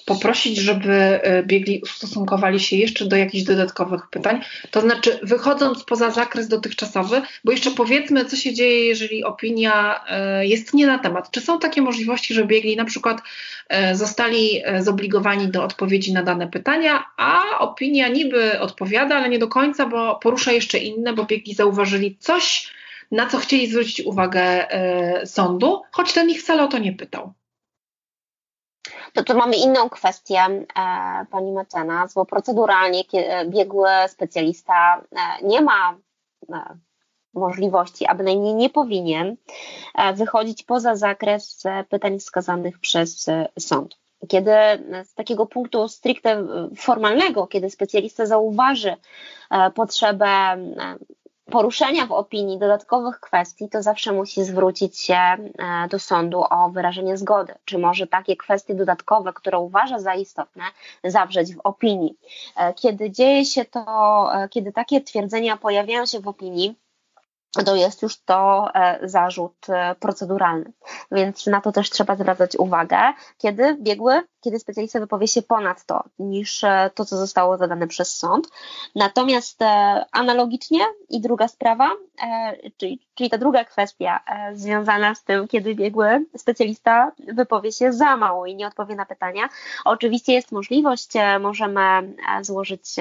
[0.08, 4.40] poprosić, żeby e, biegli ustosunkowali się jeszcze do jakichś dodatkowych pytań.
[4.70, 10.46] To znaczy, wychodząc poza zakres dotychczasowy, bo jeszcze powiedzmy, co się dzieje, jeżeli opinia e,
[10.46, 11.30] jest nie na temat.
[11.30, 13.22] Czy są takie możliwości, że biegli na przykład
[13.68, 19.48] e, zostali zobligowani do odpowiedzi na dane pytania, a opinia niby odpowiada, ale nie do
[19.48, 22.72] końca, bo porusza jeszcze inne, bo biegli zauważyli coś,
[23.10, 24.66] na co chcieli zwrócić uwagę
[25.24, 27.32] sądu, choć ten ich wcale o to nie pytał.
[29.18, 30.66] To tu mamy inną kwestię, e,
[31.30, 33.02] pani mecenas, bo proceduralnie
[33.46, 35.96] biegły specjalista e, nie ma
[36.52, 36.78] e,
[37.34, 39.36] możliwości, a bynajmniej nie powinien
[40.14, 43.26] wychodzić poza zakres pytań wskazanych przez
[43.58, 43.98] sąd.
[44.28, 44.50] Kiedy
[45.04, 46.46] z takiego punktu stricte
[46.76, 48.96] formalnego, kiedy specjalista zauważy
[49.74, 50.56] potrzebę
[51.50, 55.48] poruszenia w opinii dodatkowych kwestii, to zawsze musi zwrócić się e,
[55.90, 57.54] do sądu o wyrażenie zgody.
[57.64, 60.62] Czy może takie kwestie dodatkowe, które uważa za istotne,
[61.04, 62.16] zawrzeć w opinii.
[62.56, 63.84] E, kiedy dzieje się to,
[64.34, 66.76] e, kiedy takie twierdzenia pojawiają się w opinii,
[67.64, 70.72] to jest już to e, zarzut e, proceduralny.
[71.12, 72.98] Więc na to też trzeba zwracać uwagę,
[73.38, 78.16] kiedy biegły, kiedy specjalista wypowie się ponad to, niż e, to, co zostało zadane przez
[78.16, 78.48] sąd.
[78.94, 79.60] Natomiast
[80.12, 81.90] analogicznie i druga sprawa,
[82.76, 84.20] czyli, czyli ta druga kwestia
[84.52, 89.48] związana z tym, kiedy biegły specjalista wypowie się za mało i nie odpowie na pytania.
[89.84, 91.80] Oczywiście jest możliwość, możemy
[92.42, 92.96] złożyć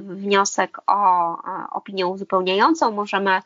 [0.00, 1.36] wniosek o
[1.70, 3.40] opinię uzupełniającą, możemy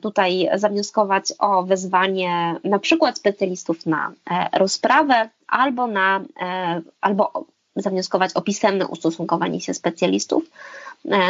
[0.00, 7.46] tutaj zawnioskować o wezwanie na przykład specjalistów na e, rozprawę albo na e, albo
[7.76, 10.44] zawnioskować o pisemne ustosunkowanie się specjalistów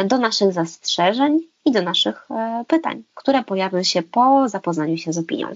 [0.05, 2.27] do naszych zastrzeżeń i do naszych
[2.67, 5.47] pytań, które pojawią się po zapoznaniu się z opinią.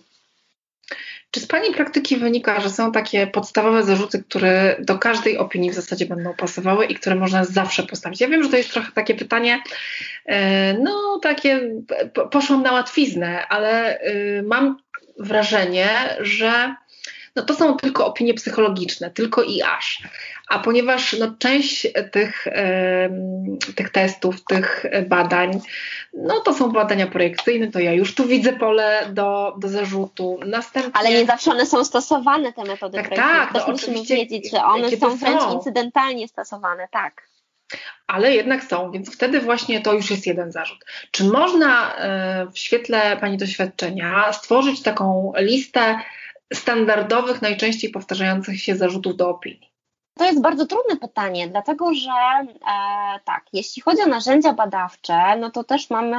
[1.32, 5.74] Czy z Pani praktyki wynika, że są takie podstawowe zarzuty, które do każdej opinii w
[5.74, 8.22] zasadzie będą pasowały i które można zawsze postawić?
[8.22, 9.62] Ja wiem, że to jest trochę takie pytanie,
[10.26, 11.62] e, no takie,
[12.32, 14.78] poszłam na łatwiznę, ale y, mam
[15.20, 15.90] wrażenie,
[16.20, 16.76] że
[17.36, 20.04] no to są tylko opinie psychologiczne, tylko i aż.
[20.50, 22.48] A ponieważ no, część tych,
[23.76, 25.62] tych testów, tych badań,
[26.14, 30.40] no to są badania projekcyjne, to ja już tu widzę pole do, do zarzutu.
[30.46, 30.92] Następnie...
[30.94, 33.40] Ale nie zawsze one są stosowane, te metody tak, projekcyjne.
[33.40, 35.54] Tak, Też no, musimy wiedzieć, że one są wręcz są.
[35.54, 37.32] incydentalnie stosowane, tak
[38.08, 40.86] ale jednak są, więc wtedy właśnie to już jest jeden zarzut.
[41.12, 46.00] Czy można e, w świetle Pani doświadczenia stworzyć taką listę
[46.54, 49.72] standardowych, najczęściej powtarzających się zarzutów do opinii?
[50.18, 52.48] To jest bardzo trudne pytanie, dlatego że e,
[53.26, 56.18] tak, jeśli chodzi o narzędzia badawcze, no to też mamy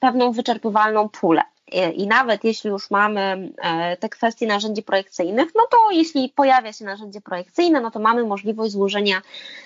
[0.00, 1.42] pewną wyczerpywalną pulę.
[1.94, 6.84] I nawet jeśli już mamy e, te kwestie narzędzi projekcyjnych, no to jeśli pojawia się
[6.84, 9.22] narzędzie projekcyjne, no to mamy możliwość złożenia,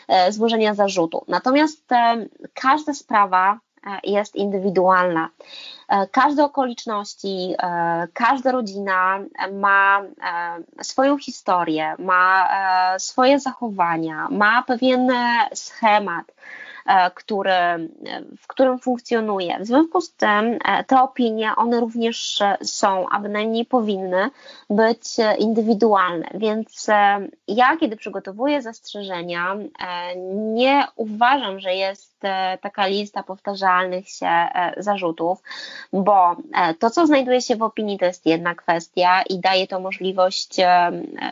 [0.08, 1.24] e, złożenia zarzutu.
[1.28, 3.60] Natomiast e, każda sprawa
[4.04, 5.28] jest indywidualna.
[6.10, 7.54] Każde okoliczności,
[8.12, 9.18] każda rodzina
[9.52, 10.02] ma
[10.82, 12.48] swoją historię, ma
[12.98, 15.12] swoje zachowania, ma pewien
[15.54, 16.32] schemat.
[16.86, 17.50] E, który,
[18.38, 19.58] w którym funkcjonuje.
[19.60, 24.30] W związku z tym e, te opinie, one również są, a bynajmniej powinny
[24.70, 25.04] być
[25.38, 26.28] indywidualne.
[26.34, 29.56] Więc e, ja, kiedy przygotowuję zastrzeżenia,
[30.26, 32.15] nie uważam, że jest
[32.60, 35.42] taka lista powtarzalnych się zarzutów,
[35.92, 36.36] bo
[36.78, 40.56] to, co znajduje się w opinii, to jest jedna kwestia i daje to możliwość,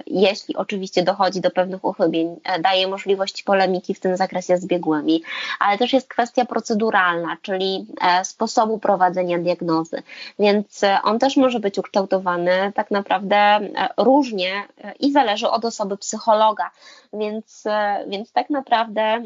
[0.06, 5.23] jeśli oczywiście dochodzi do pewnych uchybień, daje możliwość polemiki w tym zakresie z biegłymi
[5.59, 10.02] ale też jest kwestia proceduralna, czyli e, sposobu prowadzenia diagnozy.
[10.39, 14.62] Więc e, on też może być ukształtowany tak naprawdę e, różnie
[15.01, 16.70] i zależy od osoby psychologa.
[17.12, 17.65] Więc,
[18.06, 19.23] więc tak naprawdę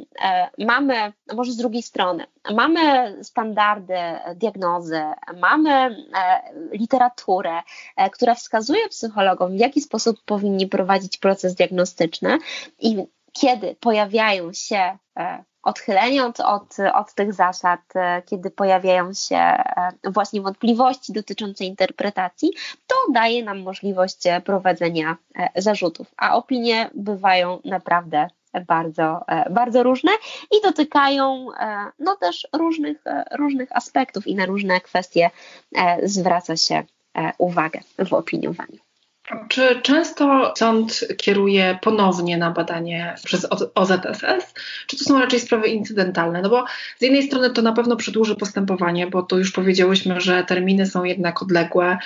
[0.59, 3.94] mamy, może z drugiej strony, mamy standardy
[4.34, 5.02] diagnozy,
[5.40, 5.96] mamy
[6.72, 7.62] literaturę,
[8.12, 12.38] która wskazuje psychologom, w jaki sposób powinni prowadzić proces diagnostyczny
[12.80, 14.98] i kiedy pojawiają się
[15.68, 22.50] odchylenia od, od, od tych zasad, e, kiedy pojawiają się e, właśnie wątpliwości dotyczące interpretacji,
[22.86, 25.16] to daje nam możliwość e, prowadzenia
[25.56, 28.28] zarzutów, a opinie bywają naprawdę
[28.66, 29.20] bardzo,
[29.50, 30.12] bardzo różne
[30.58, 31.46] i dotykają
[31.98, 33.04] no też różnych,
[33.38, 35.30] różnych aspektów i na różne kwestie
[36.02, 36.84] zwraca się
[37.38, 38.88] uwagę w opiniowaniu.
[39.48, 44.55] Czy często sąd kieruje ponownie na badanie przez OZSS,
[44.86, 46.42] czy to są raczej sprawy incydentalne?
[46.42, 46.64] No bo
[46.98, 51.05] z jednej strony to na pewno przedłuży postępowanie, bo tu już powiedziałyśmy, że terminy są
[51.05, 51.98] jednak odległe.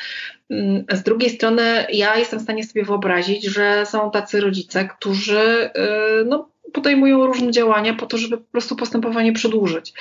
[0.50, 5.70] Mm, z drugiej strony ja jestem w stanie sobie wyobrazić, że są tacy rodzice, którzy
[6.20, 9.92] y, no, podejmują różne działania po to, żeby po prostu postępowanie przedłużyć.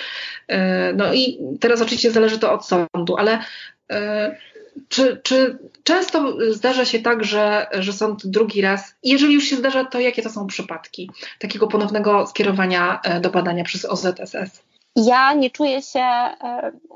[0.51, 0.55] Y,
[0.95, 3.39] no i teraz oczywiście zależy to od sądu, ale
[3.91, 3.95] y,
[4.89, 9.85] czy, czy często zdarza się tak, że, że sąd drugi raz, jeżeli już się zdarza,
[9.85, 14.63] to jakie to są przypadki takiego ponownego skierowania e, do badania przez OZSS?
[14.95, 16.33] Ja nie czuję się, e,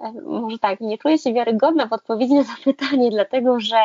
[0.04, 3.82] e, może tak, nie czuję się wiarygodna w odpowiedzi na to pytanie, dlatego że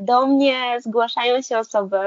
[0.00, 1.98] do mnie zgłaszają się osoby,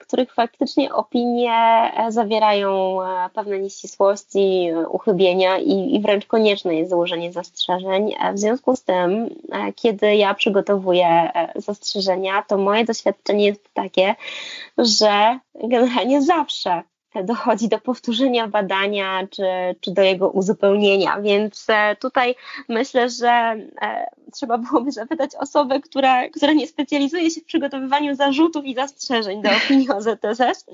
[0.00, 1.52] których faktycznie opinie
[1.96, 8.14] e, zawierają e, pewne nieścisłości, uchybienia i, i wręcz konieczne jest złożenie zastrzeżeń.
[8.34, 9.30] W związku z tym,
[9.76, 14.14] kiedy ja przygotowuję zastrzeżenia, to moje doświadczenie jest takie,
[14.78, 16.82] że generalnie zawsze
[17.24, 19.42] dochodzi do powtórzenia badania czy,
[19.80, 21.20] czy do jego uzupełnienia.
[21.20, 22.34] Więc e, tutaj
[22.68, 28.64] myślę, że e, trzeba byłoby zapytać osobę, która, która nie specjalizuje się w przygotowywaniu zarzutów
[28.64, 30.66] i zastrzeżeń do opinii o ZSS,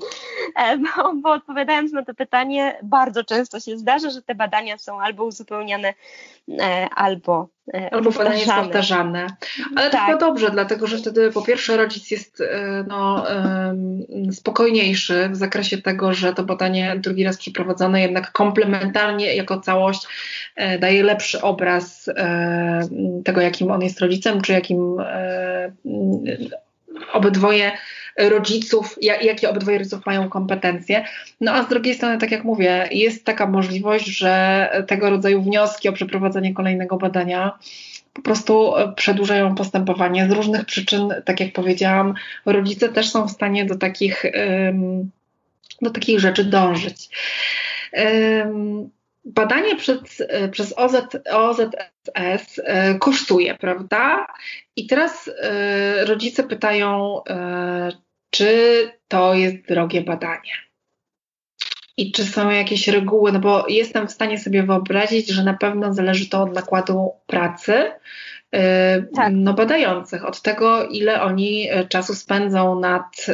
[0.55, 5.01] e, bo, bo odpowiadając na to pytanie, bardzo często się zdarza, że te badania są
[5.01, 5.93] albo uzupełniane,
[6.95, 7.47] albo
[7.91, 9.27] Albo badanie jest powtarzane.
[9.75, 10.01] Ale tak.
[10.01, 12.43] to chyba dobrze, dlatego że wtedy po pierwsze rodzic jest
[12.87, 13.25] no,
[14.31, 20.07] spokojniejszy w zakresie tego, że to badanie drugi raz przeprowadzone jednak komplementarnie jako całość
[20.55, 22.81] e, daje lepszy obraz e,
[23.25, 25.71] tego, jakim on jest rodzicem, czy jakim e,
[27.13, 27.71] obydwoje
[28.17, 31.05] rodziców, jakie obydwoje rodziców mają kompetencje.
[31.41, 35.89] No a z drugiej strony, tak jak mówię, jest taka możliwość, że tego rodzaju wnioski
[35.89, 37.59] o przeprowadzenie kolejnego badania
[38.13, 41.13] po prostu przedłużają postępowanie z różnych przyczyn.
[41.25, 42.13] Tak jak powiedziałam,
[42.45, 44.25] rodzice też są w stanie do takich,
[45.81, 47.09] do takich rzeczy dążyć.
[49.33, 49.99] Badanie przez,
[50.51, 50.95] przez OZ,
[51.31, 54.27] OZS e, kosztuje, prawda?
[54.75, 57.91] I teraz e, rodzice pytają, e,
[58.29, 58.51] czy
[59.07, 60.51] to jest drogie badanie.
[61.97, 65.93] I czy są jakieś reguły, no bo jestem w stanie sobie wyobrazić, że na pewno
[65.93, 67.91] zależy to od nakładu pracy
[69.15, 69.31] tak.
[69.31, 73.25] no, badających, od tego, ile oni czasu spędzą nad,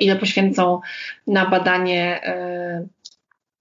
[0.00, 0.80] ile poświęcą
[1.26, 2.20] na badanie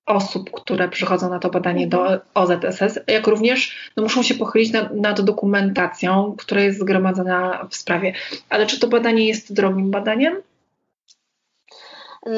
[0.06, 2.20] osób, które przychodzą na to badanie do mhm.
[2.34, 8.14] OZSS, jak również no, muszą się pochylić nad, nad dokumentacją, która jest zgromadzona w sprawie.
[8.50, 10.36] Ale czy to badanie jest drogim badaniem?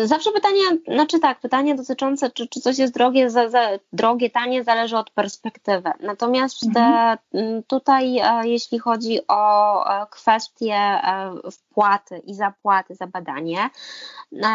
[0.03, 4.64] Zawsze pytanie, znaczy tak, pytanie dotyczące, czy, czy coś jest drogie, za, za, drogie, tanie,
[4.64, 5.91] zależy od perspektywy.
[5.99, 7.18] Natomiast mhm.
[7.68, 13.70] tutaj, e, jeśli chodzi o e, kwestie e, wpłaty i zapłaty za badanie,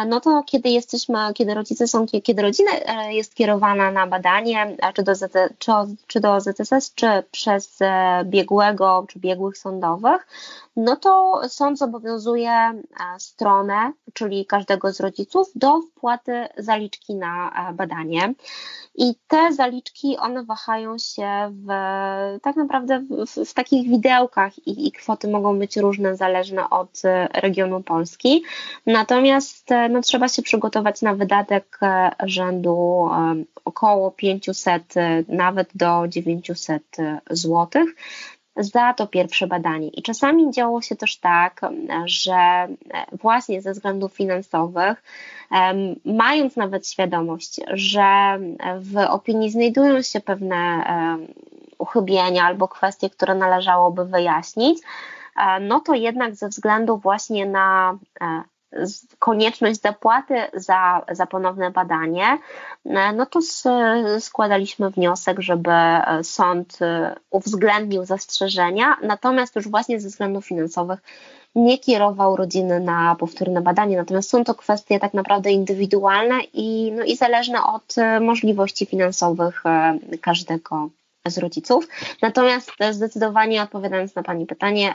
[0.06, 2.70] no to kiedy jesteśmy, kiedy rodzice są, kiedy rodzina
[3.08, 5.72] jest kierowana na badanie, czy do, ZT, czy,
[6.06, 7.78] czy do ZSS, czy przez
[8.24, 10.26] biegłego, czy biegłych sądowych,
[10.76, 12.82] no to sąd zobowiązuje
[13.18, 15.19] stronę, czyli każdego z rodziców,
[15.54, 18.34] do wpłaty zaliczki na badanie.
[18.94, 21.66] I te zaliczki, one wahają się w,
[22.42, 27.02] tak naprawdę w, w takich widełkach i, i, kwoty mogą być różne, zależne od
[27.34, 28.42] regionu Polski.
[28.86, 33.34] Natomiast no, trzeba się przygotować na wydatek e, rzędu e,
[33.64, 36.82] około 500, e, nawet do 900
[37.30, 37.94] złotych
[38.60, 39.88] za to pierwsze badanie.
[39.88, 41.60] I czasami działo się też tak,
[42.04, 42.68] że
[43.12, 45.02] właśnie ze względów finansowych,
[46.04, 48.38] mając nawet świadomość, że
[48.78, 50.84] w opinii znajdują się pewne
[51.78, 54.78] uchybienia albo kwestie, które należałoby wyjaśnić,
[55.60, 58.42] no to jednak ze względu właśnie na e,
[59.18, 62.38] konieczność zapłaty za, za ponowne badanie,
[62.84, 63.40] e, no to
[64.20, 71.00] składaliśmy wniosek, żeby e, sąd e, uwzględnił zastrzeżenia, natomiast już właśnie ze względów finansowych
[71.54, 77.04] nie kierował rodziny na powtórne badanie, natomiast są to kwestie tak naprawdę indywidualne i, no
[77.04, 79.62] i zależne od możliwości finansowych
[80.20, 80.88] każdego
[81.26, 81.88] z rodziców.
[82.22, 84.94] Natomiast zdecydowanie odpowiadając na Pani pytanie,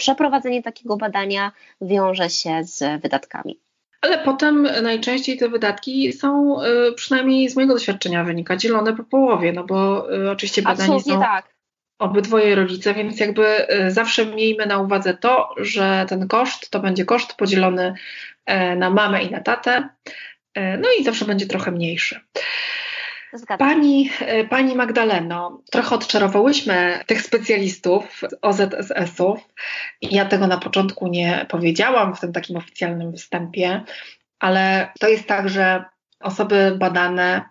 [0.00, 3.60] przeprowadzenie takiego badania wiąże się z wydatkami.
[4.00, 9.52] Ale potem najczęściej te wydatki są, y, przynajmniej z mojego doświadczenia wynika, dzielone po połowie,
[9.52, 11.54] no bo y, oczywiście badani są tak.
[11.98, 17.04] obydwoje rodzice, więc jakby y, zawsze miejmy na uwadze to, że ten koszt to będzie
[17.04, 17.94] koszt podzielony
[18.76, 19.88] na mamę i na tatę,
[20.56, 22.20] no i zawsze będzie trochę mniejszy.
[23.58, 29.40] Pani, e, pani Magdaleno, trochę odczarowałyśmy tych specjalistów OZSS-ów.
[30.02, 33.82] Ja tego na początku nie powiedziałam w tym takim oficjalnym wstępie,
[34.38, 35.84] ale to jest tak, że
[36.20, 37.44] osoby badane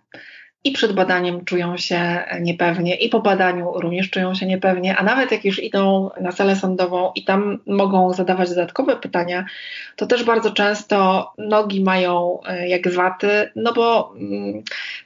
[0.64, 5.32] i przed badaniem czują się niepewnie, i po badaniu również czują się niepewnie, a nawet
[5.32, 9.46] jak już idą na salę sądową i tam mogą zadawać dodatkowe pytania,
[9.96, 14.64] to też bardzo często nogi mają e, jak z waty, no bo mm,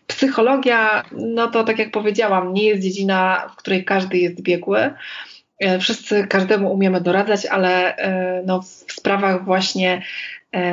[0.07, 4.93] psychologia, no to tak jak powiedziałam, nie jest dziedzina, w której każdy jest biegły.
[5.59, 10.01] E, wszyscy każdemu umiemy doradzać, ale e, no, w sprawach właśnie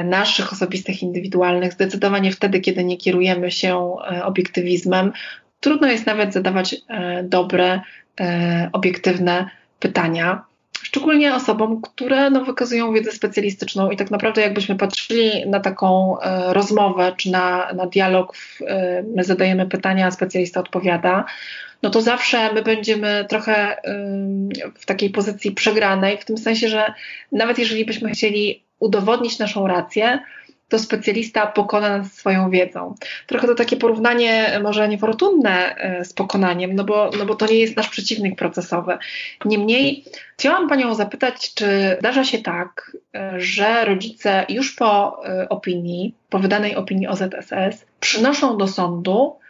[0.05, 5.12] naszych osobistych, indywidualnych, zdecydowanie wtedy, kiedy nie kierujemy się e, obiektywizmem,
[5.61, 7.81] trudno jest nawet zadawać e, dobre,
[8.73, 10.44] obiektywne pytania.
[10.82, 16.16] Szczególnie osobom, które no, wykazują wiedzę specjalistyczną i tak naprawdę jakbyśmy patrzyli na taką
[16.48, 18.36] rozmowę czy na, na dialog,
[19.16, 21.24] my zadajemy pytania, a specjalista odpowiada,
[21.82, 23.77] no to zawsze my będziemy trochę
[24.74, 26.94] w takiej pozycji przegranej, w tym sensie, że
[27.32, 30.19] nawet jeżeli byśmy chcieli udowodnić naszą rację,
[30.70, 32.94] to specjalista pokona nas swoją wiedzą.
[33.27, 37.59] Trochę to takie porównanie może niefortunne e, z pokonaniem, no bo, no bo to nie
[37.59, 38.98] jest nasz przeciwnik procesowy.
[39.44, 40.05] Niemniej
[40.39, 46.39] chciałam Panią zapytać, czy zdarza się tak, e, że rodzice już po e, opinii, po
[46.39, 49.40] wydanej opinii OZSS przynoszą do sądu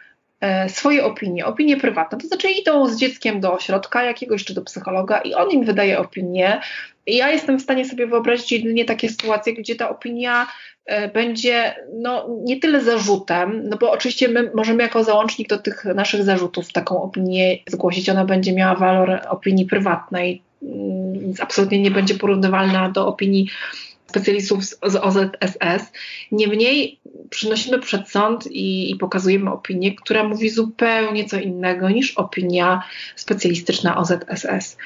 [0.67, 2.17] swoje opinie, opinie prywatne.
[2.17, 5.99] To znaczy idą z dzieckiem do ośrodka jakiegoś czy do psychologa i on im wydaje
[5.99, 6.61] opinię,
[7.07, 10.47] ja jestem w stanie sobie wyobrazić jedynie takie sytuacje, gdzie ta opinia
[10.85, 15.85] e, będzie no, nie tyle zarzutem, no bo oczywiście my możemy jako załącznik do tych
[15.85, 18.09] naszych zarzutów taką opinię zgłosić.
[18.09, 23.47] Ona będzie miała walor opinii prywatnej, mm, więc absolutnie nie będzie porównywalna do opinii
[24.07, 25.91] specjalistów z, z OZSS.
[26.31, 26.99] Niemniej
[27.29, 32.83] przynosimy przed sąd i, i, pokazujemy opinię, która mówi zupełnie co innego niż opinia
[33.15, 34.77] specjalistyczna OZSS.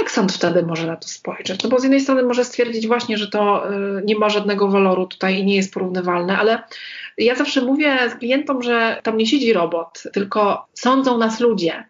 [0.00, 1.62] Jak sąd wtedy może na to spojrzeć?
[1.62, 5.06] No bo z jednej strony może stwierdzić właśnie, że to y, nie ma żadnego waloru
[5.06, 6.62] tutaj i nie jest porównywalne, ale
[7.18, 11.84] ja zawsze mówię klientom, że tam nie siedzi robot, tylko sądzą nas ludzie.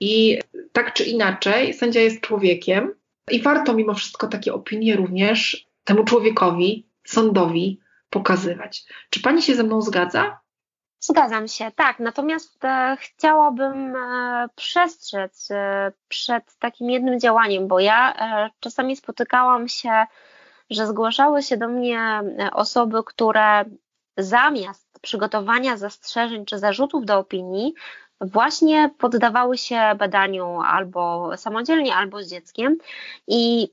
[0.00, 0.38] I
[0.72, 2.94] tak czy inaczej, sędzia jest człowiekiem
[3.30, 7.80] i warto mimo wszystko takie opinie również temu człowiekowi, sądowi
[8.10, 8.84] pokazywać.
[9.10, 10.41] Czy pani się ze mną zgadza?
[11.04, 11.98] Zgadzam się, tak.
[11.98, 19.68] Natomiast e, chciałabym e, przestrzec e, przed takim jednym działaniem, bo ja e, czasami spotykałam
[19.68, 20.06] się,
[20.70, 23.64] że zgłaszały się do mnie e, osoby, które
[24.16, 27.74] zamiast przygotowania zastrzeżeń czy zarzutów do opinii,
[28.20, 32.78] właśnie poddawały się badaniu albo samodzielnie, albo z dzieckiem
[33.26, 33.68] i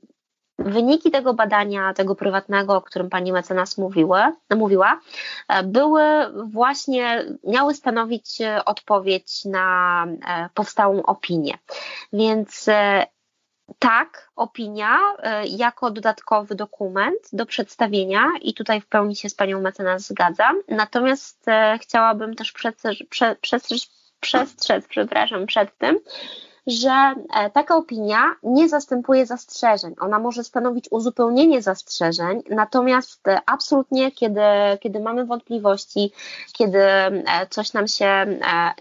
[0.60, 5.00] Wyniki tego badania, tego prywatnego, o którym pani mecenas mówiła, mówiła,
[5.48, 6.02] e, były
[6.44, 11.58] właśnie, miały stanowić e, odpowiedź na e, powstałą opinię.
[12.12, 12.66] Więc
[13.78, 14.98] tak, opinia
[15.44, 20.60] jako dodatkowy dokument do przedstawienia i tutaj w pełni się z Panią mecenas zgadzam.
[20.68, 21.46] Natomiast
[21.80, 22.98] chciałabym też przestrzec,
[23.40, 25.98] przestrzec, przestrzec przepraszam, przed tym,
[26.66, 29.94] że e, taka opinia nie zastępuje zastrzeżeń.
[30.00, 34.40] Ona może stanowić uzupełnienie zastrzeżeń, natomiast absolutnie, kiedy,
[34.80, 36.12] kiedy mamy wątpliwości,
[36.52, 36.78] kiedy
[37.50, 38.26] coś nam się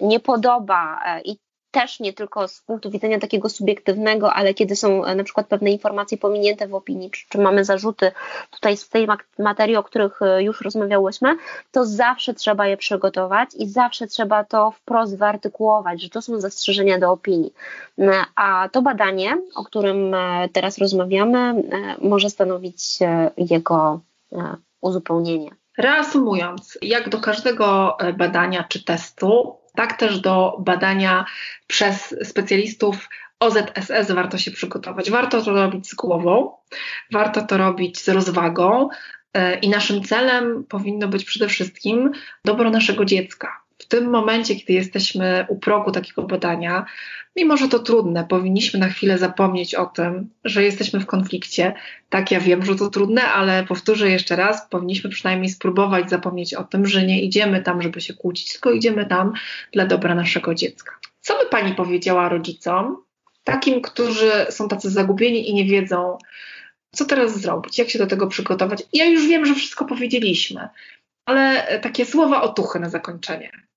[0.01, 1.37] nie podoba i
[1.71, 5.71] też nie tylko z punktu widzenia takiego subiektywnego, ale kiedy są e, na przykład pewne
[5.71, 8.11] informacje pominięte w opinii, czy, czy mamy zarzuty
[8.51, 9.07] tutaj z tej
[9.39, 11.37] materii, o których e, już rozmawiałyśmy,
[11.71, 16.99] to zawsze trzeba je przygotować i zawsze trzeba to wprost wyartykułować, że to są zastrzeżenia
[16.99, 17.53] do opinii.
[17.99, 20.15] E, a to badanie, o którym
[20.53, 21.63] teraz rozmawiamy,
[22.01, 22.99] może stanowić
[23.37, 23.99] jego
[24.81, 25.51] uzupełnienie.
[25.77, 31.25] Reasumując, jak do każdego badania czy testu, tak też do badania
[31.67, 33.09] przez specjalistów
[33.39, 35.11] OZSS warto się przygotować.
[35.11, 36.51] Warto to robić z głową,
[37.11, 38.89] warto to robić z rozwagą
[39.33, 42.11] e, i naszym celem powinno być przede wszystkim
[42.45, 43.58] dobro naszego dziecka.
[43.79, 46.85] W tym momencie, kiedy jesteśmy u progu takiego badania,
[47.35, 51.73] Mimo, że to trudne, powinniśmy na chwilę zapomnieć o tym, że jesteśmy w konflikcie.
[52.09, 56.63] Tak, ja wiem, że to trudne, ale powtórzę jeszcze raz, powinniśmy przynajmniej spróbować zapomnieć o
[56.63, 59.33] tym, że nie idziemy tam, żeby się kłócić, tylko idziemy tam
[59.71, 60.95] dla dobra naszego dziecka.
[61.21, 63.03] Co by pani powiedziała rodzicom,
[63.43, 66.17] takim, którzy są tacy zagubieni i nie wiedzą,
[66.95, 68.83] co teraz zrobić, jak się do tego przygotować?
[68.93, 70.69] Ja już wiem, że wszystko powiedzieliśmy,
[71.25, 73.68] ale takie słowa otuchy na zakończenie.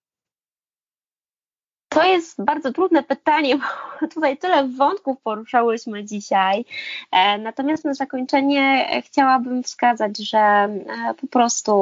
[1.95, 6.65] To jest bardzo trudne pytanie, bo tutaj tyle wątków poruszałyśmy dzisiaj.
[7.13, 10.79] E, natomiast na zakończenie chciałabym wskazać, że e,
[11.21, 11.73] po prostu,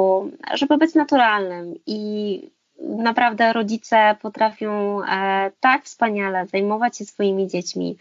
[0.53, 2.41] żeby być naturalnym i
[2.79, 7.97] naprawdę rodzice potrafią e, tak wspaniale zajmować się swoimi dziećmi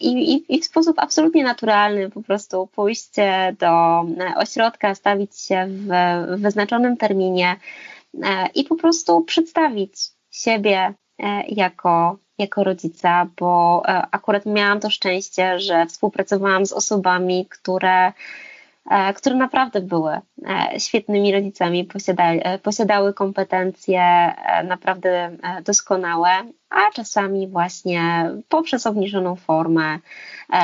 [0.00, 3.10] i, i, w sposób absolutnie naturalny po prostu pójść
[3.58, 4.04] do
[4.36, 5.88] ośrodka, stawić się w,
[6.40, 7.56] wyznaczonym terminie
[8.54, 9.92] i po prostu przedstawić
[10.30, 10.94] siebie,
[11.48, 18.12] jako, jako rodzica, bo e, akurat miałam to szczęście, że współpracowałam z osobami, które,
[18.90, 20.20] e, które naprawdę były
[20.78, 24.32] świetnymi rodzicami, posiadali, posiadały kompetencje
[24.64, 26.30] naprawdę doskonałe,
[26.70, 29.98] a czasami właśnie poprzez obniżoną formę,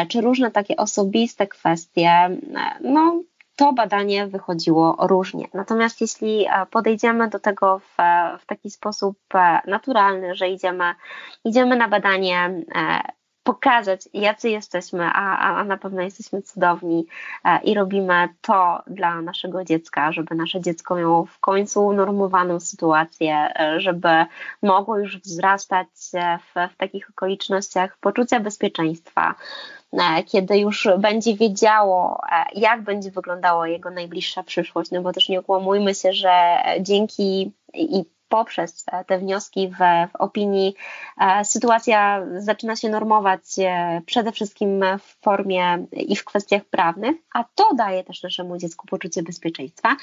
[0.09, 2.11] czy różne takie osobiste kwestie,
[2.81, 3.23] no
[3.57, 5.49] to badanie wychodziło różnie.
[5.55, 7.97] Natomiast jeśli e, podejdziemy do tego w,
[8.41, 10.95] w taki sposób e, naturalny, że idziemy,
[11.45, 13.01] idziemy na badanie e,
[13.45, 17.07] pokazać, jacy jesteśmy, a, a na pewno jesteśmy cudowni
[17.65, 24.09] i robimy to dla naszego dziecka, żeby nasze dziecko miało w końcu normowaną sytuację, żeby
[24.63, 25.89] mogło już wzrastać
[26.41, 29.35] w, w takich okolicznościach poczucia bezpieczeństwa,
[29.99, 35.29] E, kiedy już będzie wiedziało, e, jak będzie wyglądała jego najbliższa przyszłość, no bo też
[35.29, 39.77] nie okłamujmy się, że dzięki i poprzez te wnioski w,
[40.13, 40.75] w, opinii
[41.21, 43.41] e, sytuacja zaczyna się normować
[44.07, 49.23] przede wszystkim w formie i w kwestiach prawnych, a to daje też naszemu dziecku poczucie
[49.23, 49.97] bezpieczeństwa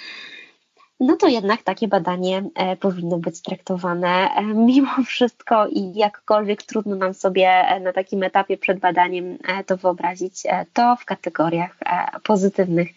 [1.02, 6.96] no to jednak takie badanie e, powinno być traktowane e, mimo wszystko i jakkolwiek trudno
[6.96, 10.44] nam sobie e, na takim etapie przed badaniem to wyobrazić,
[10.74, 11.78] to w kategoriach
[12.24, 12.90] pozytywnych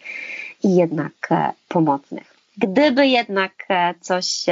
[0.63, 1.29] i jednak
[1.67, 2.34] pomocnych.
[2.57, 3.67] Gdyby jednak
[4.01, 4.45] coś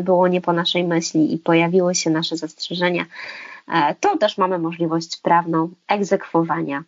[0.00, 3.04] było nie po naszej myśli i pojawiły się nasze zastrzeżenia,
[4.00, 6.84] to też mamy możliwość prawną egzekwowania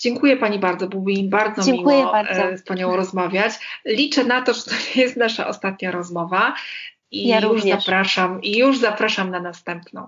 [0.00, 2.56] Dziękuję Pani bardzo, byłby mi bardzo Dziękuję miło bardzo.
[2.56, 3.52] z Panią rozmawiać.
[3.84, 6.54] Liczę na to, że to nie jest nasza ostatnia rozmowa.
[7.10, 10.06] I ja już zapraszam, i już zapraszam na następną.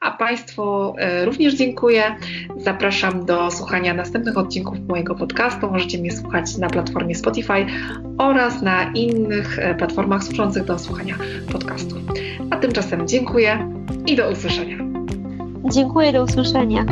[0.00, 2.16] A Państwu e, również dziękuję.
[2.56, 5.70] Zapraszam do słuchania następnych odcinków mojego podcastu.
[5.70, 7.66] Możecie mnie słuchać na platformie Spotify
[8.18, 11.14] oraz na innych e, platformach służących do słuchania
[11.52, 11.98] podcastów.
[12.50, 13.72] A tymczasem dziękuję
[14.06, 14.76] i do usłyszenia.
[15.64, 16.86] Dziękuję, do usłyszenia.